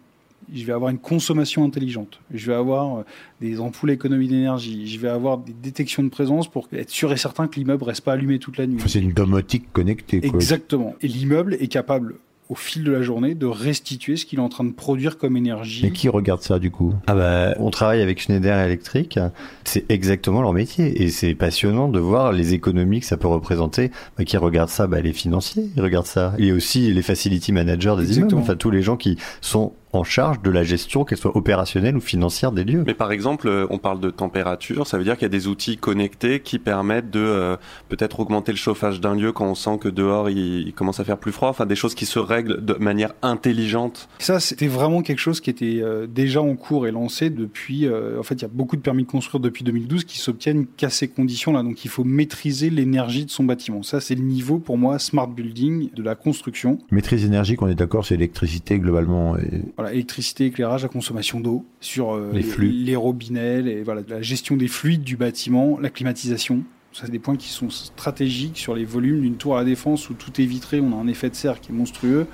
Je 0.54 0.66
vais 0.66 0.74
avoir 0.74 0.92
une 0.92 1.00
consommation 1.00 1.64
intelligente. 1.64 2.20
Je 2.34 2.48
vais 2.48 2.54
avoir 2.54 2.98
euh, 2.98 3.04
des 3.40 3.62
ampoules 3.62 3.92
économie 3.92 4.28
d'énergie. 4.28 4.88
Je 4.88 5.00
vais 5.00 5.08
avoir 5.08 5.38
des 5.38 5.54
détections 5.54 6.04
de 6.04 6.10
présence 6.10 6.50
pour 6.50 6.68
être 6.74 6.90
sûr 6.90 7.14
et 7.14 7.18
certain 7.18 7.48
que 7.48 7.56
l'immeuble 7.56 7.84
reste 7.86 8.02
pas 8.02 8.14
allumé 8.14 8.40
toute 8.40 8.58
la 8.58 8.68
nuit. 8.68 8.82
C'est 8.86 9.00
une 9.00 9.14
domotique 9.14 9.72
connectée. 9.72 10.20
Exactement. 10.22 10.96
Et 11.02 11.08
l'immeuble 11.08 11.56
est 11.56 11.68
capable 11.68 12.16
au 12.54 12.56
fil 12.56 12.84
de 12.84 12.92
la 12.92 13.02
journée 13.02 13.34
de 13.34 13.48
restituer 13.48 14.16
ce 14.16 14.28
qu'il 14.28 14.38
est 14.38 14.42
en 14.44 14.48
train 14.48 14.64
de 14.64 14.72
produire 14.72 15.18
comme 15.18 15.36
énergie. 15.36 15.88
Et 15.88 15.92
qui 15.92 16.08
regarde 16.08 16.42
ça 16.42 16.60
du 16.60 16.70
coup? 16.70 16.94
Ah 17.08 17.16
bah 17.16 17.56
on 17.58 17.72
travaille 17.72 18.00
avec 18.02 18.22
Schneider 18.22 18.56
Electric, 18.60 19.18
c'est 19.64 19.90
exactement 19.90 20.44
leur 20.44 20.54
métier 20.54 21.02
et 21.02 21.10
c'est 21.10 21.34
passionnant 21.34 21.90
de 21.90 22.00
voir 22.00 22.32
les 22.32 22.54
économies 22.54 23.00
que 23.00 23.08
ça 23.08 23.18
peut 23.18 23.28
représenter. 23.28 23.90
Bah, 24.18 24.24
qui 24.24 24.38
regardent 24.38 24.70
ça? 24.70 24.86
Bah, 24.86 25.02
Les 25.02 25.14
financiers, 25.14 25.66
ils 25.76 25.82
regardent 25.82 26.06
ça. 26.06 26.36
Et 26.38 26.52
aussi 26.52 26.94
les 26.94 27.02
facility 27.02 27.52
managers 27.52 27.96
des 27.98 28.18
immeubles, 28.18 28.36
enfin 28.36 28.56
tous 28.56 28.70
les 28.70 28.84
gens 28.84 28.98
qui 28.98 29.18
sont 29.42 29.74
en 29.94 30.04
charge 30.04 30.42
de 30.42 30.50
la 30.50 30.64
gestion, 30.64 31.06
qu'elle 31.06 31.20
soit 31.20 31.36
opérationnelle 31.38 31.96
ou 31.96 32.02
financière 32.02 32.52
des 32.52 32.64
lieux. 32.64 32.84
Mais 32.86 32.96
par 32.96 33.12
exemple, 33.12 33.48
euh, 33.48 33.68
on 33.70 33.78
parle 33.78 34.00
de 34.00 34.10
température, 34.10 34.88
ça 34.88 34.98
veut 34.98 35.04
dire 35.04 35.14
qu'il 35.14 35.24
y 35.24 35.26
a 35.26 35.30
des 35.30 35.48
outils 35.48 35.78
connectés 35.78 36.40
qui 36.40 36.60
permettent 36.60 37.12
de 37.12 37.20
euh, 37.20 37.58
peut-être 37.90 38.20
augmenter 38.20 38.52
le 38.52 38.58
chauffage 38.58 39.00
d'un 39.00 39.16
lieu 39.16 39.32
quand 39.32 39.46
on 39.46 39.56
sent 39.56 39.78
que 39.80 39.90
dehors 39.90 40.30
il, 40.30 40.74
commence 40.74 41.00
à 41.00 41.04
faire 41.04 41.20
plus 41.20 41.32
froid, 41.32 41.50
enfin 41.50 41.68
des 41.68 41.76
choses 41.76 41.94
qui 41.94 42.08
se 42.08 42.18
règlent 42.18 42.66
de 42.66 42.74
manière 42.74 43.14
intelligente. 43.22 44.10
Ça, 44.18 44.40
c'était 44.40 44.68
vraiment 44.68 45.04
quelque 45.04 45.20
chose 45.20 45.40
qui 45.40 45.52
était 45.52 45.82
euh, 45.82 46.08
déjà 46.08 46.42
en 46.42 46.56
cours 46.56 46.88
et 46.88 46.92
lancé 46.92 47.30
depuis. 47.30 47.88
en 47.88 48.24
fait, 48.24 48.36
il 48.36 48.42
y 48.42 48.46
a 48.46 48.52
beaucoup 48.52 48.76
de 48.76 48.82
permis 48.82 49.04
de 49.04 49.08
construire 49.08 49.40
depuis 49.40 49.64
2012 49.64 50.06
qui 50.06 50.18
s'obtiennent 50.18 50.66
qu'à 50.66 50.90
ces 50.90 51.08
conditions-là. 51.08 51.62
Donc, 51.62 51.86
il 51.86 51.90
faut 51.90 52.04
maîtriser 52.04 52.70
l'énergie 52.70 53.26
de 53.26 53.30
son 53.30 53.44
bâtiment. 53.44 53.84
Ça, 53.84 54.02
c'est 54.02 54.16
le 54.16 54.22
niveau 54.22 54.58
pour 54.58 54.78
moi 54.78 54.98
smart 54.98 55.28
building 55.28 55.92
de 55.94 56.02
la 56.02 56.16
construction. 56.16 56.80
Maîtrise 56.90 57.24
énergie, 57.26 57.56
on 57.62 57.68
est 57.68 57.76
d'accord, 57.76 58.06
c'est 58.06 58.16
l'électricité 58.16 58.80
globalement. 58.80 59.38
Et 59.38 59.62
électricité, 59.92 60.46
éclairage, 60.46 60.84
la 60.84 60.90
consommation 60.90 61.40
d'eau, 61.40 61.66
sur 61.82 62.16
euh, 62.16 62.32
les, 62.60 62.96
robinets, 62.96 63.82
voilà, 63.84 64.02
la 64.08 64.22
gestion 64.22 64.56
des 64.56 64.68
fluides 64.68 65.04
du 65.04 65.18
bâtiment, 65.18 65.80
la 65.80 65.90
climatisation. 65.90 66.64
Ça, 66.92 67.04
c'est 67.06 67.12
des 67.12 67.20
points 67.20 67.38
qui 67.38 67.50
sont 67.50 67.70
stratégiques 67.70 68.58
sur 68.58 68.76
les 68.76 68.86
volumes 68.86 69.22
d'une 69.22 69.36
tour 69.36 69.56
à 69.56 69.60
la 69.60 69.66
défense 69.66 70.10
où 70.10 70.14
tout 70.14 70.40
est 70.40 70.46
vitré, 70.46 70.80
on 70.80 70.92
a 70.92 70.96
un 70.96 71.08
effet 71.08 71.30
de 71.30 71.36
serre 71.36 71.60
qui 71.60 71.72
est 71.72 71.76
monstrueux. 71.76 72.28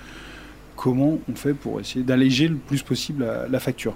Comment 0.75 1.17
on 1.29 1.35
fait 1.35 1.53
pour 1.53 1.79
essayer 1.79 2.03
d'alléger 2.03 2.47
le 2.47 2.55
plus 2.55 2.83
possible 2.83 3.25
la, 3.49 3.59
facture? 3.59 3.95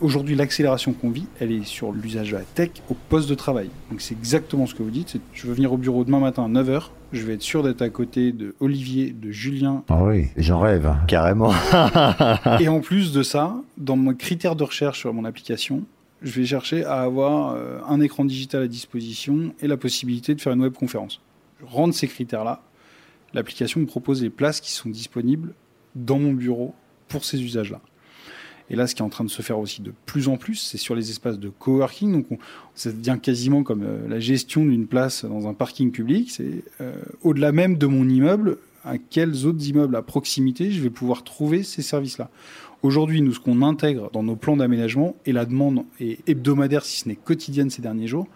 Aujourd'hui, 0.00 0.34
l'accélération 0.34 0.92
qu'on 0.92 1.10
vit, 1.10 1.26
elle 1.40 1.52
est 1.52 1.64
sur 1.64 1.92
l'usage 1.92 2.30
de 2.30 2.36
la 2.36 2.42
tech 2.42 2.70
au 2.88 2.94
poste 2.94 3.28
de 3.28 3.34
travail. 3.34 3.68
Donc 3.90 4.00
c'est 4.00 4.14
exactement 4.14 4.66
ce 4.66 4.74
que 4.74 4.82
vous 4.82 4.90
dites. 4.90 5.16
Je 5.32 5.46
veux 5.46 5.52
venir 5.52 5.72
au 5.72 5.76
bureau 5.76 6.04
demain 6.04 6.20
matin 6.20 6.44
à 6.44 6.48
9h. 6.48 6.88
Je 7.12 7.26
vais 7.26 7.34
être 7.34 7.42
sûr 7.42 7.62
d'être 7.62 7.82
à 7.82 7.90
côté 7.90 8.32
de 8.32 8.54
Olivier, 8.60 9.10
de 9.10 9.30
Julien. 9.30 9.84
Ah 9.88 10.02
oui, 10.02 10.28
j'en 10.36 10.60
rêve. 10.60 10.94
Carrément. 11.06 11.52
Et 12.60 12.68
en 12.68 12.80
plus 12.80 13.12
de 13.12 13.22
ça, 13.22 13.54
dans 13.76 13.96
mon 13.96 14.14
critère 14.14 14.56
de 14.56 14.64
recherche 14.64 15.00
sur 15.00 15.12
mon 15.12 15.26
application, 15.26 15.84
je 16.22 16.32
vais 16.32 16.46
chercher 16.46 16.84
à 16.84 17.02
avoir 17.02 17.54
euh, 17.54 17.80
un 17.86 18.00
écran 18.00 18.24
digital 18.24 18.62
à 18.62 18.68
disposition 18.68 19.54
et 19.60 19.66
la 19.66 19.76
possibilité 19.76 20.34
de 20.34 20.40
faire 20.40 20.54
une 20.54 20.62
webconférence. 20.62 21.20
Je 21.60 21.66
rentre 21.66 21.94
ces 21.94 22.08
critères-là. 22.08 22.62
L'application 23.34 23.80
me 23.80 23.86
propose 23.86 24.22
les 24.22 24.30
places 24.30 24.60
qui 24.60 24.70
sont 24.70 24.88
disponibles 24.88 25.54
dans 25.94 26.18
mon 26.18 26.32
bureau 26.32 26.74
pour 27.08 27.24
ces 27.24 27.42
usages-là. 27.42 27.80
Et 28.72 28.76
là, 28.76 28.86
ce 28.86 28.94
qui 28.94 29.02
est 29.02 29.04
en 29.04 29.10
train 29.10 29.24
de 29.24 29.30
se 29.30 29.42
faire 29.42 29.58
aussi 29.58 29.82
de 29.82 29.92
plus 30.06 30.28
en 30.28 30.38
plus, 30.38 30.56
c'est 30.56 30.78
sur 30.78 30.94
les 30.94 31.10
espaces 31.10 31.38
de 31.38 31.50
coworking. 31.50 32.10
Donc, 32.10 32.26
on, 32.30 32.38
ça 32.74 32.90
devient 32.90 33.18
quasiment 33.22 33.62
comme 33.62 33.82
euh, 33.82 34.08
la 34.08 34.18
gestion 34.18 34.64
d'une 34.64 34.86
place 34.86 35.26
dans 35.26 35.46
un 35.46 35.52
parking 35.52 35.92
public. 35.92 36.30
C'est 36.30 36.64
euh, 36.80 36.94
au-delà 37.22 37.52
même 37.52 37.76
de 37.76 37.86
mon 37.86 38.08
immeuble, 38.08 38.56
à 38.84 38.96
quels 38.96 39.46
autres 39.46 39.64
immeubles 39.68 39.94
à 39.94 40.02
proximité 40.02 40.72
je 40.72 40.82
vais 40.82 40.90
pouvoir 40.90 41.22
trouver 41.22 41.62
ces 41.62 41.82
services-là? 41.82 42.30
Aujourd'hui, 42.82 43.22
nous, 43.22 43.34
ce 43.34 43.38
qu'on 43.38 43.62
intègre 43.62 44.10
dans 44.10 44.24
nos 44.24 44.34
plans 44.34 44.56
d'aménagement, 44.56 45.14
et 45.26 45.32
la 45.32 45.44
demande 45.44 45.84
est 46.00 46.26
hebdomadaire, 46.28 46.84
si 46.84 47.00
ce 47.00 47.08
n'est 47.08 47.14
quotidienne 47.14 47.70
ces 47.70 47.82
derniers 47.82 48.08
jours, 48.08 48.26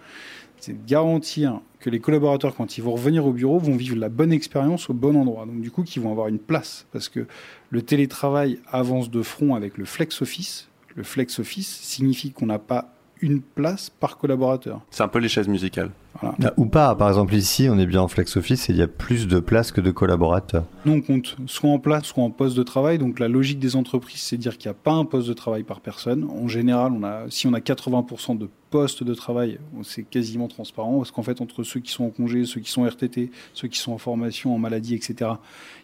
c'est 0.61 0.73
de 0.73 0.89
garantir 0.89 1.61
que 1.81 1.91
les 1.91 1.99
collaborateurs, 2.01 2.55
quand 2.55 2.79
ils 2.79 2.81
vont 2.83 2.93
revenir 2.93 3.27
au 3.27 3.33
bureau, 3.33 3.59
vont 3.59 3.77
vivre 3.77 3.97
la 3.97 4.09
bonne 4.09 4.33
expérience 4.33 4.91
au 4.91 4.95
bon 4.95 5.17
endroit. 5.17 5.47
Donc 5.47 5.61
du 5.61 5.71
coup, 5.71 5.83
qu'ils 5.83 6.03
vont 6.03 6.11
avoir 6.11 6.29
une 6.29 6.39
place. 6.39 6.87
Parce 6.93 7.09
que 7.09 7.27
le 7.71 7.83
télétravail 7.83 8.59
avance 8.71 9.11
de 9.11 9.23
front 9.23 9.55
avec 9.55 9.79
le 9.79 9.85
flex 9.85 10.23
office. 10.23 10.69
Le 10.95 11.03
flex 11.03 11.39
office 11.39 11.69
signifie 11.69 12.33
qu'on 12.33 12.47
n'a 12.47 12.59
pas 12.59 12.96
une 13.21 13.41
place 13.41 13.91
par 13.91 14.19
collaborateur. 14.19 14.81
C'est 14.91 15.03
un 15.03 15.09
peu 15.09 15.19
les 15.19 15.29
chaises 15.29 15.49
musicales. 15.49 15.91
Voilà. 16.21 16.55
Ou 16.57 16.67
pas, 16.67 16.95
par 16.95 17.09
exemple 17.09 17.35
ici, 17.35 17.69
on 17.71 17.79
est 17.79 17.87
bien 17.87 18.01
en 18.01 18.09
flex 18.09 18.37
office 18.37 18.71
et 18.71 18.73
il 18.73 18.79
y 18.79 18.83
a 18.83 18.89
plus 18.89 19.27
de 19.27 19.39
places 19.39 19.71
que 19.71 19.81
de 19.81 19.91
collaborateurs. 19.91 20.65
Nous, 20.85 20.93
on 20.93 21.01
compte 21.03 21.37
soit 21.47 21.71
en 21.71 21.79
place, 21.79 22.05
soit 22.05 22.25
en 22.25 22.31
poste 22.31 22.57
de 22.57 22.63
travail. 22.63 22.99
Donc 22.99 23.19
la 23.19 23.29
logique 23.29 23.59
des 23.59 23.77
entreprises, 23.77 24.21
c'est 24.21 24.37
de 24.37 24.43
dire 24.43 24.57
qu'il 24.57 24.71
n'y 24.71 24.77
a 24.77 24.79
pas 24.83 24.93
un 24.93 25.05
poste 25.05 25.29
de 25.29 25.35
travail 25.35 25.63
par 25.63 25.81
personne. 25.81 26.25
En 26.25 26.49
général, 26.49 26.93
on 26.93 27.03
a, 27.05 27.25
si 27.29 27.47
on 27.47 27.53
a 27.53 27.59
80% 27.59 28.39
de 28.39 28.49
postes 28.71 29.05
de 29.05 29.15
travail, 29.15 29.59
c'est 29.83 30.03
quasiment 30.03 30.49
transparent, 30.49 30.99
parce 30.99 31.11
qu'en 31.11 31.23
fait, 31.23 31.41
entre 31.41 31.63
ceux 31.63 31.81
qui 31.81 31.93
sont 31.93 32.05
en 32.05 32.11
congé, 32.11 32.45
ceux 32.45 32.61
qui 32.61 32.71
sont 32.71 32.85
RTT, 32.85 33.31
ceux 33.53 33.69
qui 33.69 33.79
sont 33.79 33.93
en 33.93 33.99
formation, 33.99 34.55
en 34.55 34.59
maladie, 34.59 34.95
etc., 34.95 35.15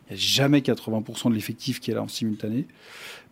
il 0.09 0.12
n'y 0.12 0.14
a 0.14 0.16
jamais 0.16 0.61
80% 0.61 1.31
de 1.31 1.35
l'effectif 1.35 1.81
qui 1.81 1.90
est 1.90 1.95
là 1.95 2.03
en 2.03 2.09
simultané. 2.09 2.66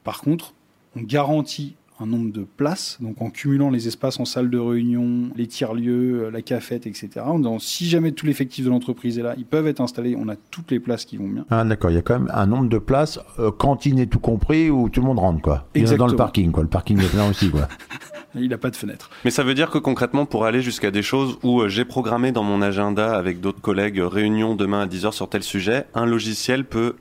Par 0.05 0.21
contre, 0.21 0.55
on 0.97 1.03
garantit 1.03 1.77
un 2.01 2.07
nombre 2.07 2.33
de 2.33 2.45
places, 2.45 2.99
donc 3.01 3.21
en 3.21 3.31
cumulant 3.31 3.71
les 3.71 3.87
espaces 3.87 4.19
en 4.21 4.25
salle 4.25 4.49
de 4.51 4.59
réunion, 4.59 5.31
les 5.37 5.47
tiers-lieux, 5.47 6.25
euh, 6.25 6.31
la 6.31 6.43
cafette, 6.43 6.87
etc. 6.87 7.09
En 7.25 7.39
disant, 7.39 7.59
si 7.59 7.89
jamais 7.89 8.13
tout 8.13 8.27
l'effectif 8.27 8.65
de 8.65 8.71
l'entreprise 8.71 9.19
est 9.19 9.23
là, 9.23 9.35
ils 9.37 9.45
peuvent 9.45 9.67
être 9.67 9.81
installés, 9.81 10.17
on 10.19 10.29
a 10.29 10.37
toutes 10.37 10.71
les 10.71 10.81
places 10.81 11.05
qui 11.05 11.17
vont 11.19 11.29
bien. 11.29 11.45
Ah 11.51 11.65
d'accord, 11.65 11.91
il 11.91 11.95
y 11.95 11.99
a 11.99 12.03
quand 12.03 12.19
même 12.19 12.31
un 12.33 12.47
nombre 12.47 12.69
de 12.69 12.79
places, 12.79 13.21
euh, 13.39 13.51
cantine 13.51 13.99
et 13.99 14.07
tout 14.07 14.19
compris, 14.19 14.71
où 14.71 14.89
tout 14.89 15.01
le 15.01 15.07
monde 15.07 15.19
rentre 15.19 15.43
quoi. 15.43 15.69
Il 15.75 15.83
y 15.83 15.85
en 15.85 15.87
a 15.87 15.89
dans 15.89 15.95
Exactement. 15.95 16.11
le 16.11 16.17
parking 16.17 16.53
quoi, 16.53 16.63
le 16.63 16.69
parking 16.69 17.01
est 17.01 17.11
plein 17.11 17.29
aussi 17.29 17.51
quoi. 17.51 17.69
Il 18.37 18.49
n'a 18.49 18.59
pas 18.59 18.71
de 18.71 18.77
fenêtre. 18.77 19.11
Mais 19.25 19.31
ça 19.33 19.43
veut 19.43 19.55
dire 19.55 19.71
que 19.71 19.79
concrètement, 19.79 20.25
pour 20.25 20.45
aller 20.45 20.63
jusqu'à 20.63 20.93
des 20.93 21.03
choses 21.03 21.39
où 21.43 21.63
euh, 21.63 21.69
j'ai 21.69 21.85
programmé 21.85 22.31
dans 22.31 22.45
mon 22.45 22.63
agenda 22.63 23.17
avec 23.17 23.41
d'autres 23.41 23.61
collègues 23.61 23.99
réunion 23.99 24.55
demain 24.55 24.83
à 24.83 24.87
10h 24.87 25.11
sur 25.13 25.29
tel 25.29 25.43
sujet, 25.43 25.87
un 25.95 26.07
logiciel 26.07 26.65
peut, 26.65 26.95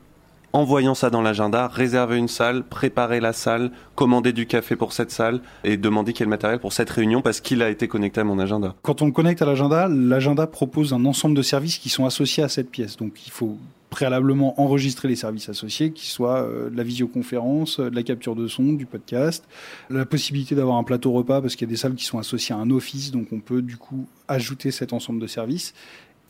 en 0.52 0.64
voyant 0.64 0.94
ça 0.94 1.10
dans 1.10 1.22
l'agenda, 1.22 1.68
réserver 1.68 2.16
une 2.16 2.28
salle, 2.28 2.64
préparer 2.64 3.20
la 3.20 3.32
salle, 3.32 3.70
commander 3.94 4.32
du 4.32 4.46
café 4.46 4.76
pour 4.76 4.92
cette 4.92 5.10
salle 5.10 5.40
et 5.64 5.76
demander 5.76 6.12
quel 6.12 6.28
matériel 6.28 6.58
pour 6.58 6.72
cette 6.72 6.90
réunion 6.90 7.22
parce 7.22 7.40
qu'il 7.40 7.62
a 7.62 7.70
été 7.70 7.88
connecté 7.88 8.20
à 8.20 8.24
mon 8.24 8.38
agenda. 8.38 8.74
Quand 8.82 9.02
on 9.02 9.10
connecte 9.10 9.42
à 9.42 9.46
l'agenda, 9.46 9.88
l'agenda 9.88 10.46
propose 10.46 10.92
un 10.92 11.04
ensemble 11.04 11.36
de 11.36 11.42
services 11.42 11.78
qui 11.78 11.88
sont 11.88 12.04
associés 12.04 12.42
à 12.42 12.48
cette 12.48 12.70
pièce. 12.70 12.96
Donc 12.96 13.26
il 13.26 13.30
faut 13.30 13.58
préalablement 13.90 14.58
enregistrer 14.60 15.08
les 15.08 15.16
services 15.16 15.48
associés, 15.48 15.92
qui 15.92 16.06
soient 16.06 16.42
euh, 16.42 16.70
de 16.70 16.76
la 16.76 16.84
visioconférence, 16.84 17.80
euh, 17.80 17.90
de 17.90 17.96
la 17.96 18.04
capture 18.04 18.36
de 18.36 18.46
son, 18.46 18.72
du 18.72 18.86
podcast, 18.86 19.44
la 19.90 20.06
possibilité 20.06 20.54
d'avoir 20.54 20.76
un 20.76 20.84
plateau 20.84 21.12
repas 21.12 21.40
parce 21.40 21.56
qu'il 21.56 21.66
y 21.66 21.70
a 21.70 21.72
des 21.72 21.76
salles 21.76 21.96
qui 21.96 22.04
sont 22.04 22.18
associées 22.18 22.54
à 22.54 22.58
un 22.58 22.70
office, 22.70 23.10
donc 23.10 23.26
on 23.32 23.40
peut 23.40 23.62
du 23.62 23.76
coup 23.76 24.06
ajouter 24.28 24.70
cet 24.70 24.92
ensemble 24.92 25.20
de 25.20 25.26
services. 25.26 25.74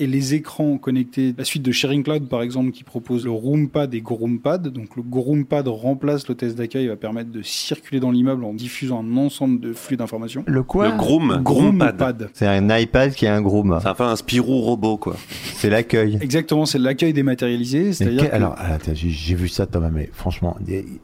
Et 0.00 0.06
les 0.06 0.32
écrans 0.34 0.78
connectés, 0.78 1.34
la 1.36 1.44
suite 1.44 1.62
de 1.62 1.72
Sharing 1.72 2.02
Cloud 2.02 2.26
par 2.28 2.40
exemple 2.42 2.70
qui 2.70 2.84
propose 2.84 3.24
le 3.24 3.30
Roompad 3.30 3.94
et 3.94 4.00
GoRoompad. 4.00 4.68
Donc 4.68 4.96
le 4.96 5.02
GoRoompad 5.02 5.68
remplace 5.68 6.26
l'hôtesse 6.26 6.54
d'accueil 6.54 6.86
et 6.86 6.88
va 6.88 6.96
permettre 6.96 7.30
de 7.30 7.42
circuler 7.42 8.00
dans 8.00 8.10
l'immeuble 8.10 8.44
en 8.44 8.54
diffusant 8.54 9.04
un 9.04 9.16
ensemble 9.18 9.60
de 9.60 9.72
flux 9.74 9.96
d'informations. 9.98 10.42
Le 10.46 10.62
quoi 10.62 10.88
Le 10.88 10.96
Groom, 10.96 11.40
Groompad. 11.42 12.30
C'est 12.32 12.46
un 12.46 12.78
iPad 12.78 13.12
qui 13.12 13.26
est 13.26 13.28
un 13.28 13.42
groom. 13.42 13.78
C'est 13.82 13.88
un 13.88 13.94
peu 13.94 14.04
un 14.04 14.16
Spirou 14.16 14.60
robot 14.62 14.96
quoi. 14.96 15.16
C'est 15.54 15.68
l'accueil. 15.70 16.18
Exactement, 16.22 16.64
c'est 16.64 16.78
l'accueil 16.78 17.12
dématérialisé. 17.12 17.92
C'est-à-dire 17.92 18.30
que- 18.30 18.34
Alors, 18.34 18.54
attends, 18.58 18.92
j'ai 18.94 19.10
j'ai 19.10 19.34
vu 19.34 19.48
ça 19.48 19.66
Thomas, 19.66 19.90
mais 19.90 20.08
franchement, 20.12 20.56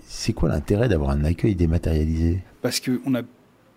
c'est 0.07 0.33
quoi 0.33 0.49
l'intérêt 0.49 0.89
d'avoir 0.89 1.11
un 1.11 1.23
accueil 1.25 1.55
dématérialisé? 1.55 2.39
Parce 2.63 2.81
qu'on 2.81 3.11
n'a 3.11 3.23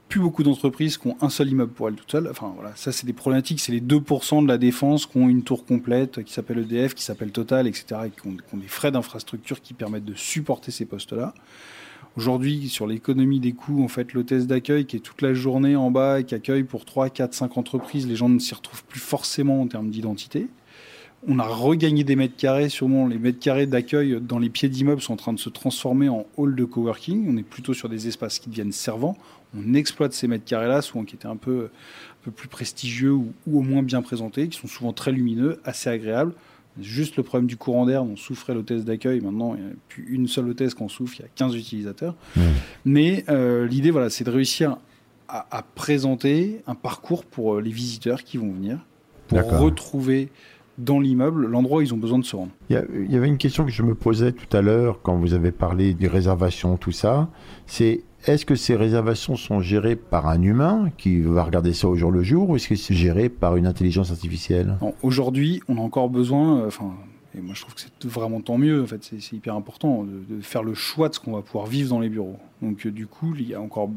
plus 0.10 0.20
beaucoup 0.20 0.42
d'entreprises 0.44 0.98
qui 0.98 1.08
ont 1.08 1.16
un 1.22 1.30
seul 1.30 1.50
immeuble 1.50 1.72
pour 1.72 1.88
elles 1.88 1.96
toutes 1.96 2.12
seules. 2.12 2.28
Enfin 2.30 2.52
voilà, 2.56 2.76
ça 2.76 2.92
c'est 2.92 3.06
des 3.06 3.14
problématiques. 3.14 3.60
C'est 3.60 3.72
les 3.72 3.80
2% 3.80 4.44
de 4.44 4.48
la 4.48 4.58
défense 4.58 5.06
qui 5.06 5.18
ont 5.18 5.30
une 5.30 5.44
tour 5.44 5.66
complète, 5.66 6.24
qui 6.24 6.34
s'appelle 6.34 6.58
EDF, 6.58 6.96
qui 6.96 7.04
s'appelle 7.04 7.32
Total, 7.32 7.68
etc., 7.68 8.02
et 8.08 8.10
qui 8.10 8.28
ont, 8.28 8.58
des 8.58 8.68
frais 8.68 8.92
d'infrastructure 8.92 9.62
qui 9.62 9.74
permettent 9.74 10.06
de 10.06 10.16
supporter 10.16 10.72
ces 10.72 10.86
postes-là. 10.86 11.34
Aujourd'hui, 12.18 12.70
sur 12.70 12.88
l'économie 12.88 13.40
des 13.40 13.54
coûts, 13.54 13.84
en 13.84 13.88
fait, 13.88 14.14
l'hôtesse 14.14 14.48
d'accueil 14.48 14.86
qui 14.86 14.98
est 14.98 15.00
toute 15.00 15.22
la 15.22 15.36
journée 15.36 15.76
en 15.76 15.92
bas 15.92 16.20
et 16.20 16.24
qui 16.24 16.34
accueille 16.34 16.64
pour 16.64 16.84
3, 16.84 17.12
4, 17.12 17.34
5 17.34 17.58
entreprises, 17.58 18.08
les 18.08 18.16
gens 18.16 18.30
ne 18.30 18.40
s'y 18.40 18.56
retrouvent 18.56 18.84
plus 18.84 19.00
forcément 19.00 19.62
en 19.62 19.68
termes 19.68 19.92
d'identité. 19.92 20.48
On 21.28 21.38
a 21.38 21.44
regagné 21.44 22.06
des 22.06 22.16
mètres 22.16 22.38
carrés, 22.38 22.70
sûrement 22.70 23.06
les 23.06 23.18
mètres 23.18 23.40
carrés 23.40 23.66
d'accueil 23.68 24.20
dans 24.22 24.40
les 24.40 24.50
pieds 24.50 24.70
d'immeubles 24.70 25.02
sont 25.02 25.14
en 25.14 25.18
train 25.18 25.34
de 25.34 25.40
se 25.40 25.50
transformer 25.50 26.08
en 26.08 26.26
hall 26.38 26.56
de 26.56 26.64
coworking. 26.64 27.28
On 27.30 27.38
est 27.38 27.44
plutôt 27.44 27.74
sur 27.74 27.90
des 27.90 28.08
espaces 28.08 28.40
qui 28.40 28.50
deviennent 28.50 28.72
servants. 28.72 29.18
On 29.58 29.74
exploite 29.74 30.14
ces 30.14 30.28
mètres 30.28 30.46
carrés-là, 30.46 30.82
souvent 30.82 31.04
qui 31.04 31.16
étaient 31.16 31.28
un 31.28 31.36
peu, 31.36 31.66
un 31.66 32.26
peu 32.26 32.32
plus 32.32 32.48
prestigieux 32.48 33.14
ou, 33.14 33.34
ou 33.48 33.60
au 33.60 33.62
moins 33.62 33.84
bien 33.84 34.02
présentés, 34.02 34.48
qui 34.48 34.60
sont 34.60 34.68
souvent 34.68 34.94
très 34.94 35.12
lumineux, 35.12 35.60
assez 35.64 35.90
agréables. 35.90 36.34
Juste 36.80 37.18
le 37.18 37.24
problème 37.24 37.48
du 37.48 37.58
courant 37.58 37.86
d'air 37.86 38.06
dont 38.06 38.16
souffrait 38.16 38.54
l'hôtesse 38.54 38.86
d'accueil. 38.86 39.20
Maintenant, 39.22 39.56
il 39.56 39.64
n'y 39.64 39.70
a 39.70 39.74
plus 39.90 40.06
une 40.10 40.28
seule 40.28 40.50
hôtesse 40.50 40.76
qui 40.76 40.84
en 40.84 40.88
souffre, 40.88 41.16
il 41.20 41.24
y 41.24 41.26
a 41.26 41.30
15 41.36 41.56
utilisateurs. 41.56 42.16
Mais 42.86 43.26
euh, 43.28 43.68
l'idée, 43.68 43.92
voilà, 43.92 44.10
c'est 44.10 44.24
de 44.24 44.30
réussir 44.30 44.78
à, 45.28 45.46
à 45.52 45.64
présenter 45.64 46.62
un 46.68 46.76
parcours 46.76 47.26
pour 47.26 47.56
euh, 47.56 47.62
les 47.62 47.72
visiteurs 47.72 48.24
qui 48.24 48.38
vont 48.38 48.52
venir, 48.52 48.80
pour 49.28 49.44
retrouver 49.60 50.30
dans 50.78 51.00
l'immeuble 51.00 51.46
l'endroit 51.46 51.80
où 51.80 51.82
ils 51.82 51.94
ont 51.94 51.98
besoin 51.98 52.20
de 52.20 52.24
se 52.24 52.36
rendre. 52.36 52.52
Il 52.70 52.82
y, 53.10 53.14
y 53.14 53.18
avait 53.18 53.28
une 53.28 53.38
question 53.38 53.66
que 53.66 53.72
je 53.72 53.84
me 53.84 53.96
posais 53.96 54.32
tout 54.32 54.56
à 54.56 54.62
l'heure 54.62 55.02
quand 55.02 55.18
vous 55.18 55.34
avez 55.34 55.52
parlé 55.52 55.94
des 55.94 56.08
réservations, 56.08 56.78
tout 56.78 56.94
ça. 56.94 57.30
C'est 57.68 58.04
est-ce 58.26 58.46
que 58.46 58.56
ces 58.56 58.76
réservations 58.76 59.36
sont 59.36 59.62
gérées 59.62 59.96
par 59.96 60.28
un 60.28 60.42
humain 60.42 60.92
qui 60.98 61.22
va 61.22 61.44
regarder 61.44 61.74
ça 61.74 61.88
au 61.88 61.96
jour 61.96 62.12
le 62.12 62.24
jour 62.24 62.50
ou 62.50 62.56
est-ce 62.56 62.68
que 62.68 62.76
c'est 62.76 62.94
géré 62.94 63.30
par 63.30 63.56
une 63.56 63.66
intelligence 63.66 64.12
artificielle? 64.12 64.78
Aujourd'hui, 65.02 65.62
on 65.68 65.78
a 65.78 65.82
encore 65.82 66.10
besoin, 66.10 66.60
euh, 66.60 66.68
enfin, 66.68 66.94
et 67.38 67.42
moi 67.42 67.54
je 67.56 67.62
trouve 67.62 67.76
que 67.76 67.82
c'est 67.82 68.08
vraiment 68.08 68.42
tant 68.42 68.58
mieux, 68.58 68.84
en 68.84 68.88
fait, 68.88 69.04
c'est 69.20 69.36
hyper 69.36 69.56
important 69.56 70.04
de, 70.04 70.36
de 70.36 70.42
faire 70.42 70.64
le 70.64 70.74
choix 70.74 71.10
de 71.10 71.14
ce 71.14 71.20
qu'on 71.20 71.34
va 71.34 71.42
pouvoir 71.42 71.66
vivre 71.68 71.90
dans 71.90 72.00
les 72.00 72.10
bureaux. 72.10 72.38
Donc 72.62 72.86
euh, 72.86 72.92
du 72.92 73.08
coup, 73.08 73.34
il 73.38 73.48
y 73.48 73.54
a 73.54 73.62
encore, 73.62 73.90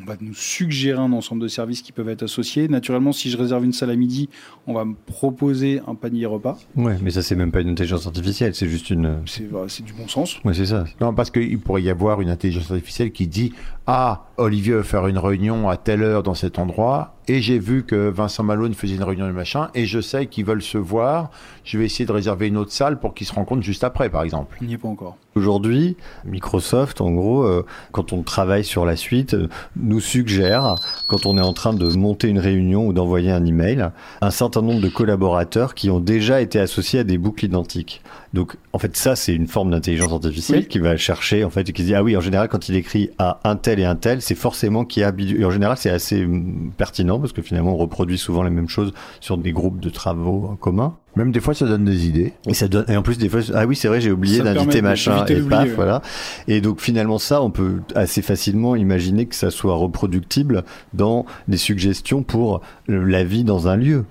on 0.00 0.04
va 0.04 0.16
nous 0.20 0.34
suggérer 0.34 0.98
un 0.98 1.12
ensemble 1.12 1.42
de 1.42 1.48
services 1.48 1.82
qui 1.82 1.92
peuvent 1.92 2.08
être 2.08 2.22
associés. 2.22 2.68
Naturellement, 2.68 3.12
si 3.12 3.30
je 3.30 3.36
réserve 3.36 3.64
une 3.64 3.72
salle 3.72 3.90
à 3.90 3.96
midi, 3.96 4.28
on 4.66 4.74
va 4.74 4.84
me 4.84 4.94
proposer 4.94 5.80
un 5.86 5.94
panier 5.94 6.26
repas. 6.26 6.58
Ouais, 6.76 6.96
mais 7.02 7.10
ça 7.10 7.22
c'est 7.22 7.36
même 7.36 7.52
pas 7.52 7.60
une 7.60 7.70
intelligence 7.70 8.06
artificielle, 8.06 8.54
c'est 8.54 8.68
juste 8.68 8.90
une. 8.90 9.22
C'est 9.26 9.48
c'est 9.68 9.84
du 9.84 9.92
bon 9.92 10.08
sens. 10.08 10.42
Ouais, 10.44 10.54
c'est 10.54 10.66
ça. 10.66 10.84
Non, 11.00 11.14
parce 11.14 11.30
qu'il 11.30 11.58
pourrait 11.58 11.82
y 11.82 11.90
avoir 11.90 12.20
une 12.20 12.30
intelligence 12.30 12.70
artificielle 12.70 13.12
qui 13.12 13.26
dit 13.26 13.52
Ah, 13.86 14.26
Olivier 14.36 14.74
veut 14.74 14.82
faire 14.82 15.06
une 15.06 15.18
réunion 15.18 15.68
à 15.68 15.76
telle 15.76 16.02
heure 16.02 16.22
dans 16.22 16.34
cet 16.34 16.58
endroit, 16.58 17.16
et 17.28 17.40
j'ai 17.40 17.58
vu 17.58 17.84
que 17.84 18.08
Vincent 18.08 18.42
Malone 18.42 18.74
faisait 18.74 18.94
une 18.96 19.02
réunion 19.02 19.26
de 19.26 19.32
machin, 19.32 19.68
et 19.74 19.86
je 19.86 20.00
sais 20.00 20.26
qu'ils 20.26 20.44
veulent 20.44 20.62
se 20.62 20.78
voir. 20.78 21.30
Je 21.64 21.78
vais 21.78 21.84
essayer 21.84 22.04
de 22.06 22.12
réserver 22.12 22.48
une 22.48 22.56
autre 22.56 22.72
salle 22.72 22.98
pour 22.98 23.14
qu'ils 23.14 23.26
se 23.26 23.32
rencontrent 23.32 23.62
juste 23.62 23.84
après, 23.84 24.08
par 24.08 24.22
exemple. 24.24 24.56
On 24.60 24.64
n'y 24.64 24.74
est 24.74 24.78
pas 24.78 24.88
encore. 24.88 25.16
Aujourd'hui, 25.36 25.96
Microsoft, 26.24 27.00
en 27.00 27.10
gros, 27.12 27.44
euh, 27.44 27.64
quand 27.92 28.12
on 28.12 28.22
travaille 28.22 28.64
sur 28.64 28.84
la 28.84 28.96
suite, 28.96 29.34
euh, 29.34 29.48
nous 29.76 30.00
suggère, 30.00 30.74
quand 31.08 31.24
on 31.24 31.38
est 31.38 31.42
en 31.42 31.52
train 31.52 31.72
de 31.72 31.86
monter 31.96 32.28
une 32.28 32.38
réunion 32.40 32.86
ou 32.86 32.92
d'envoyer 32.92 33.30
un 33.30 33.44
email, 33.46 33.90
un 34.20 34.30
certain 34.30 34.60
nombre 34.60 34.80
de 34.80 34.88
collaborateurs 34.88 35.74
qui 35.74 35.88
ont 35.90 36.00
déjà 36.00 36.40
été 36.40 36.58
associés 36.58 37.00
à 37.00 37.04
des 37.04 37.16
boucles 37.18 37.44
identiques. 37.46 38.02
Donc, 38.34 38.56
en 38.72 38.78
fait, 38.78 38.96
ça, 38.96 39.14
c'est 39.14 39.34
une 39.34 39.46
forme 39.46 39.70
d'intelligence 39.70 40.12
artificielle 40.12 40.60
Oui. 40.60 40.66
qui 40.68 40.78
va 40.80 40.96
chercher, 40.96 41.44
en 41.44 41.50
fait, 41.50 41.68
et 41.68 41.72
qui 41.72 41.82
se 41.82 41.86
dit, 41.86 41.94
ah 41.94 42.02
oui, 42.02 42.16
en 42.16 42.20
général, 42.20 42.48
quand 42.48 42.68
il 42.68 42.76
écrit 42.76 43.10
à 43.18 43.40
un 43.44 43.56
tel 43.56 43.78
et 43.78 43.84
un 43.84 43.94
tel, 43.96 44.20
c'est 44.22 44.34
forcément 44.34 44.84
qui 44.84 45.02
a, 45.02 45.10
habitu- 45.12 45.38
et 45.40 45.44
en 45.44 45.50
général, 45.50 45.76
c'est 45.76 45.90
assez 45.90 46.24
hum, 46.24 46.72
parce 47.18 47.32
que 47.32 47.42
finalement, 47.42 47.74
on 47.74 47.76
reproduit 47.76 48.18
souvent 48.18 48.42
les 48.42 48.50
mêmes 48.50 48.68
choses 48.68 48.92
sur 49.20 49.38
des 49.38 49.52
groupes 49.52 49.80
de 49.80 49.90
travaux 49.90 50.48
en 50.50 50.56
commun. 50.56 50.96
Même 51.14 51.30
des 51.30 51.40
fois, 51.40 51.52
ça 51.52 51.66
donne 51.66 51.84
des 51.84 52.06
idées. 52.06 52.32
Et 52.46 52.54
ça 52.54 52.68
donne. 52.68 52.86
Et 52.88 52.96
en 52.96 53.02
plus, 53.02 53.18
des 53.18 53.28
fois, 53.28 53.40
ah 53.54 53.66
oui, 53.66 53.76
c'est 53.76 53.88
vrai, 53.88 54.00
j'ai 54.00 54.10
oublié 54.10 54.40
d'inviter 54.40 54.80
machin 54.80 55.24
et 55.26 55.40
paf, 55.42 55.68
ouais. 55.68 55.74
voilà. 55.74 56.02
Et 56.48 56.60
donc 56.60 56.80
finalement, 56.80 57.18
ça, 57.18 57.42
on 57.42 57.50
peut 57.50 57.80
assez 57.94 58.22
facilement 58.22 58.76
imaginer 58.76 59.26
que 59.26 59.34
ça 59.34 59.50
soit 59.50 59.74
reproductible 59.74 60.64
dans 60.94 61.26
des 61.48 61.58
suggestions 61.58 62.22
pour 62.22 62.62
la 62.88 63.24
vie 63.24 63.44
dans 63.44 63.68
un 63.68 63.76
lieu. 63.76 64.04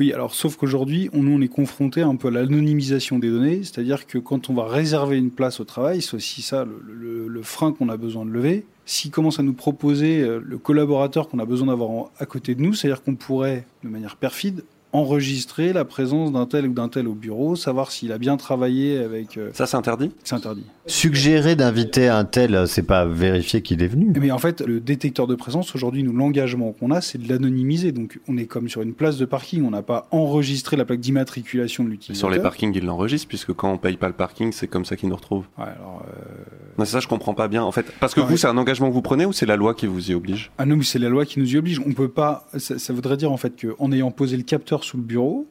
Oui, 0.00 0.14
alors 0.14 0.34
sauf 0.34 0.56
qu'aujourd'hui, 0.56 1.10
on, 1.12 1.22
nous, 1.22 1.32
on 1.36 1.42
est 1.42 1.48
confronté 1.48 2.00
un 2.00 2.16
peu 2.16 2.28
à 2.28 2.30
l'anonymisation 2.30 3.18
des 3.18 3.28
données, 3.28 3.58
c'est-à-dire 3.62 4.06
que 4.06 4.16
quand 4.16 4.48
on 4.48 4.54
va 4.54 4.64
réserver 4.66 5.18
une 5.18 5.30
place 5.30 5.60
au 5.60 5.64
travail, 5.64 6.00
c'est 6.00 6.14
aussi 6.14 6.40
ça 6.40 6.64
le, 6.64 7.28
le- 7.28 7.42
frein 7.42 7.72
qu'on 7.72 7.90
a 7.90 7.98
besoin 7.98 8.24
de 8.24 8.30
lever. 8.30 8.64
S'il 8.86 9.10
commence 9.10 9.38
à 9.38 9.42
nous 9.42 9.52
proposer 9.52 10.20
euh, 10.22 10.40
le 10.42 10.56
collaborateur 10.58 11.28
qu'on 11.28 11.38
a 11.38 11.44
besoin 11.44 11.68
d'avoir 11.68 12.10
à 12.18 12.24
côté 12.24 12.54
de 12.54 12.62
nous, 12.62 12.72
c'est-à-dire 12.72 13.02
qu'on 13.02 13.14
pourrait, 13.14 13.66
de 13.84 13.88
manière 13.90 14.16
perfide, 14.16 14.62
enregistrer 14.92 15.72
la 15.72 15.84
présence 15.84 16.32
d'un 16.32 16.46
tel 16.46 16.66
ou 16.66 16.72
d'un 16.72 16.88
tel 16.88 17.06
au 17.06 17.14
bureau, 17.14 17.56
savoir 17.56 17.92
s'il 17.92 18.12
a 18.12 18.18
bien 18.18 18.36
travaillé 18.36 18.98
avec... 18.98 19.36
euh, 19.36 19.50
Ça, 19.52 19.66
c'est 19.66 19.76
interdit? 19.76 20.10
C'est 20.24 20.34
interdit. 20.34 20.64
Suggérer 20.86 21.54
d'inviter 21.56 22.08
un 22.08 22.24
tel, 22.24 22.66
c'est 22.66 22.82
pas 22.82 23.04
vérifier 23.06 23.62
qu'il 23.62 23.82
est 23.82 23.86
venu. 23.86 24.12
Mais 24.20 24.30
en 24.30 24.38
fait, 24.38 24.60
le 24.62 24.80
détecteur 24.80 25.26
de 25.26 25.34
présence, 25.34 25.74
aujourd'hui, 25.74 26.02
nous, 26.02 26.12
l'engagement 26.12 26.72
qu'on 26.72 26.90
a, 26.90 27.00
c'est 27.00 27.18
de 27.18 27.28
l'anonymiser. 27.28 27.92
Donc, 27.92 28.18
on 28.28 28.36
est 28.36 28.46
comme 28.46 28.68
sur 28.68 28.82
une 28.82 28.94
place 28.94 29.16
de 29.16 29.24
parking. 29.24 29.64
On 29.64 29.70
n'a 29.70 29.82
pas 29.82 30.08
enregistré 30.10 30.76
la 30.76 30.84
plaque 30.84 31.00
d'immatriculation 31.00 31.84
de 31.84 31.90
l'utilisateur. 31.90 32.18
Sur 32.18 32.30
les 32.30 32.42
parkings, 32.42 32.72
ils 32.74 32.84
l'enregistrent, 32.84 33.28
puisque 33.28 33.52
quand 33.52 33.72
on 33.72 33.78
paye 33.78 33.96
pas 33.96 34.08
le 34.08 34.14
parking, 34.14 34.50
c'est 34.52 34.66
comme 34.66 34.84
ça 34.84 34.96
qu'ils 34.96 35.08
nous 35.08 35.16
retrouvent. 35.16 35.46
Ouais, 35.58 35.64
alors, 35.64 36.02
euh, 36.08 36.49
Non, 36.80 36.86
c'est 36.86 36.92
ça, 36.92 37.00
je 37.00 37.08
comprends 37.08 37.34
pas 37.34 37.46
bien, 37.46 37.62
en 37.62 37.72
fait. 37.72 37.92
Parce 38.00 38.14
que 38.14 38.22
vous, 38.22 38.38
c'est 38.38 38.46
un 38.46 38.56
engagement 38.56 38.88
que 38.88 38.94
vous 38.94 39.02
prenez 39.02 39.26
ou 39.26 39.34
c'est 39.34 39.44
la 39.44 39.56
loi 39.56 39.74
qui 39.74 39.86
vous 39.86 40.10
y 40.10 40.14
oblige? 40.14 40.50
Ah 40.56 40.64
non, 40.64 40.76
mais 40.76 40.82
c'est 40.82 40.98
la 40.98 41.10
loi 41.10 41.26
qui 41.26 41.38
nous 41.38 41.52
y 41.52 41.58
oblige. 41.58 41.78
On 41.84 41.92
peut 41.92 42.08
pas. 42.08 42.46
Ça, 42.56 42.78
ça 42.78 42.94
voudrait 42.94 43.18
dire 43.18 43.30
en 43.30 43.36
fait 43.36 43.52
qu'en 43.60 43.92
ayant 43.92 44.10
posé 44.10 44.38
le 44.38 44.44
capteur 44.44 44.82
sous 44.82 44.96
le 44.96 45.02
bureau, 45.02 45.46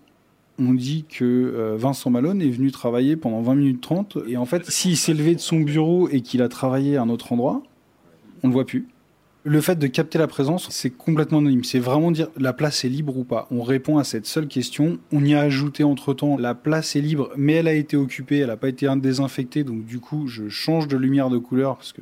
on 0.57 0.73
dit 0.73 1.05
que 1.07 1.23
euh, 1.23 1.75
Vincent 1.77 2.09
Malone 2.09 2.41
est 2.41 2.49
venu 2.49 2.71
travailler 2.71 3.15
pendant 3.15 3.43
20 3.43 3.53
minutes 3.53 3.81
30. 3.81 4.17
Et 4.27 4.37
en 4.37 4.45
fait, 4.45 4.71
s'il 4.71 4.97
s'est 4.97 5.13
levé 5.13 5.35
de 5.35 5.39
son 5.39 5.59
bureau 5.59 6.09
et 6.09 6.21
qu'il 6.21 6.41
a 6.41 6.47
travaillé 6.47 6.97
à 6.97 7.03
un 7.03 7.09
autre 7.09 7.31
endroit, 7.31 7.61
on 8.41 8.47
le 8.47 8.53
voit 8.53 8.65
plus. 8.65 8.87
Le 9.45 9.61
fait 9.61 9.79
de 9.79 9.87
capter 9.87 10.17
la 10.19 10.27
présence, 10.27 10.67
c'est 10.69 10.89
complètement 10.89 11.37
anonyme. 11.37 11.63
C'est 11.63 11.79
vraiment 11.79 12.11
dire 12.11 12.27
la 12.37 12.51
place 12.51 12.83
est 12.83 12.89
libre 12.89 13.17
ou 13.17 13.23
pas. 13.23 13.47
On 13.51 13.63
répond 13.63 13.97
à 13.97 14.03
cette 14.03 14.25
seule 14.25 14.47
question. 14.47 14.97
On 15.13 15.23
y 15.23 15.33
a 15.33 15.39
ajouté 15.39 15.85
entre 15.85 16.13
temps 16.13 16.37
la 16.37 16.53
place 16.55 16.97
est 16.97 17.01
libre, 17.01 17.29
mais 17.37 17.53
elle 17.53 17.69
a 17.69 17.73
été 17.73 17.95
occupée, 17.95 18.39
elle 18.39 18.47
n'a 18.47 18.57
pas 18.57 18.67
été 18.67 18.85
désinfectée. 18.97 19.63
Donc 19.63 19.85
du 19.85 19.99
coup, 19.99 20.27
je 20.27 20.49
change 20.49 20.89
de 20.89 20.97
lumière 20.97 21.29
de 21.29 21.37
couleur 21.37 21.77
parce 21.77 21.93
que. 21.93 22.01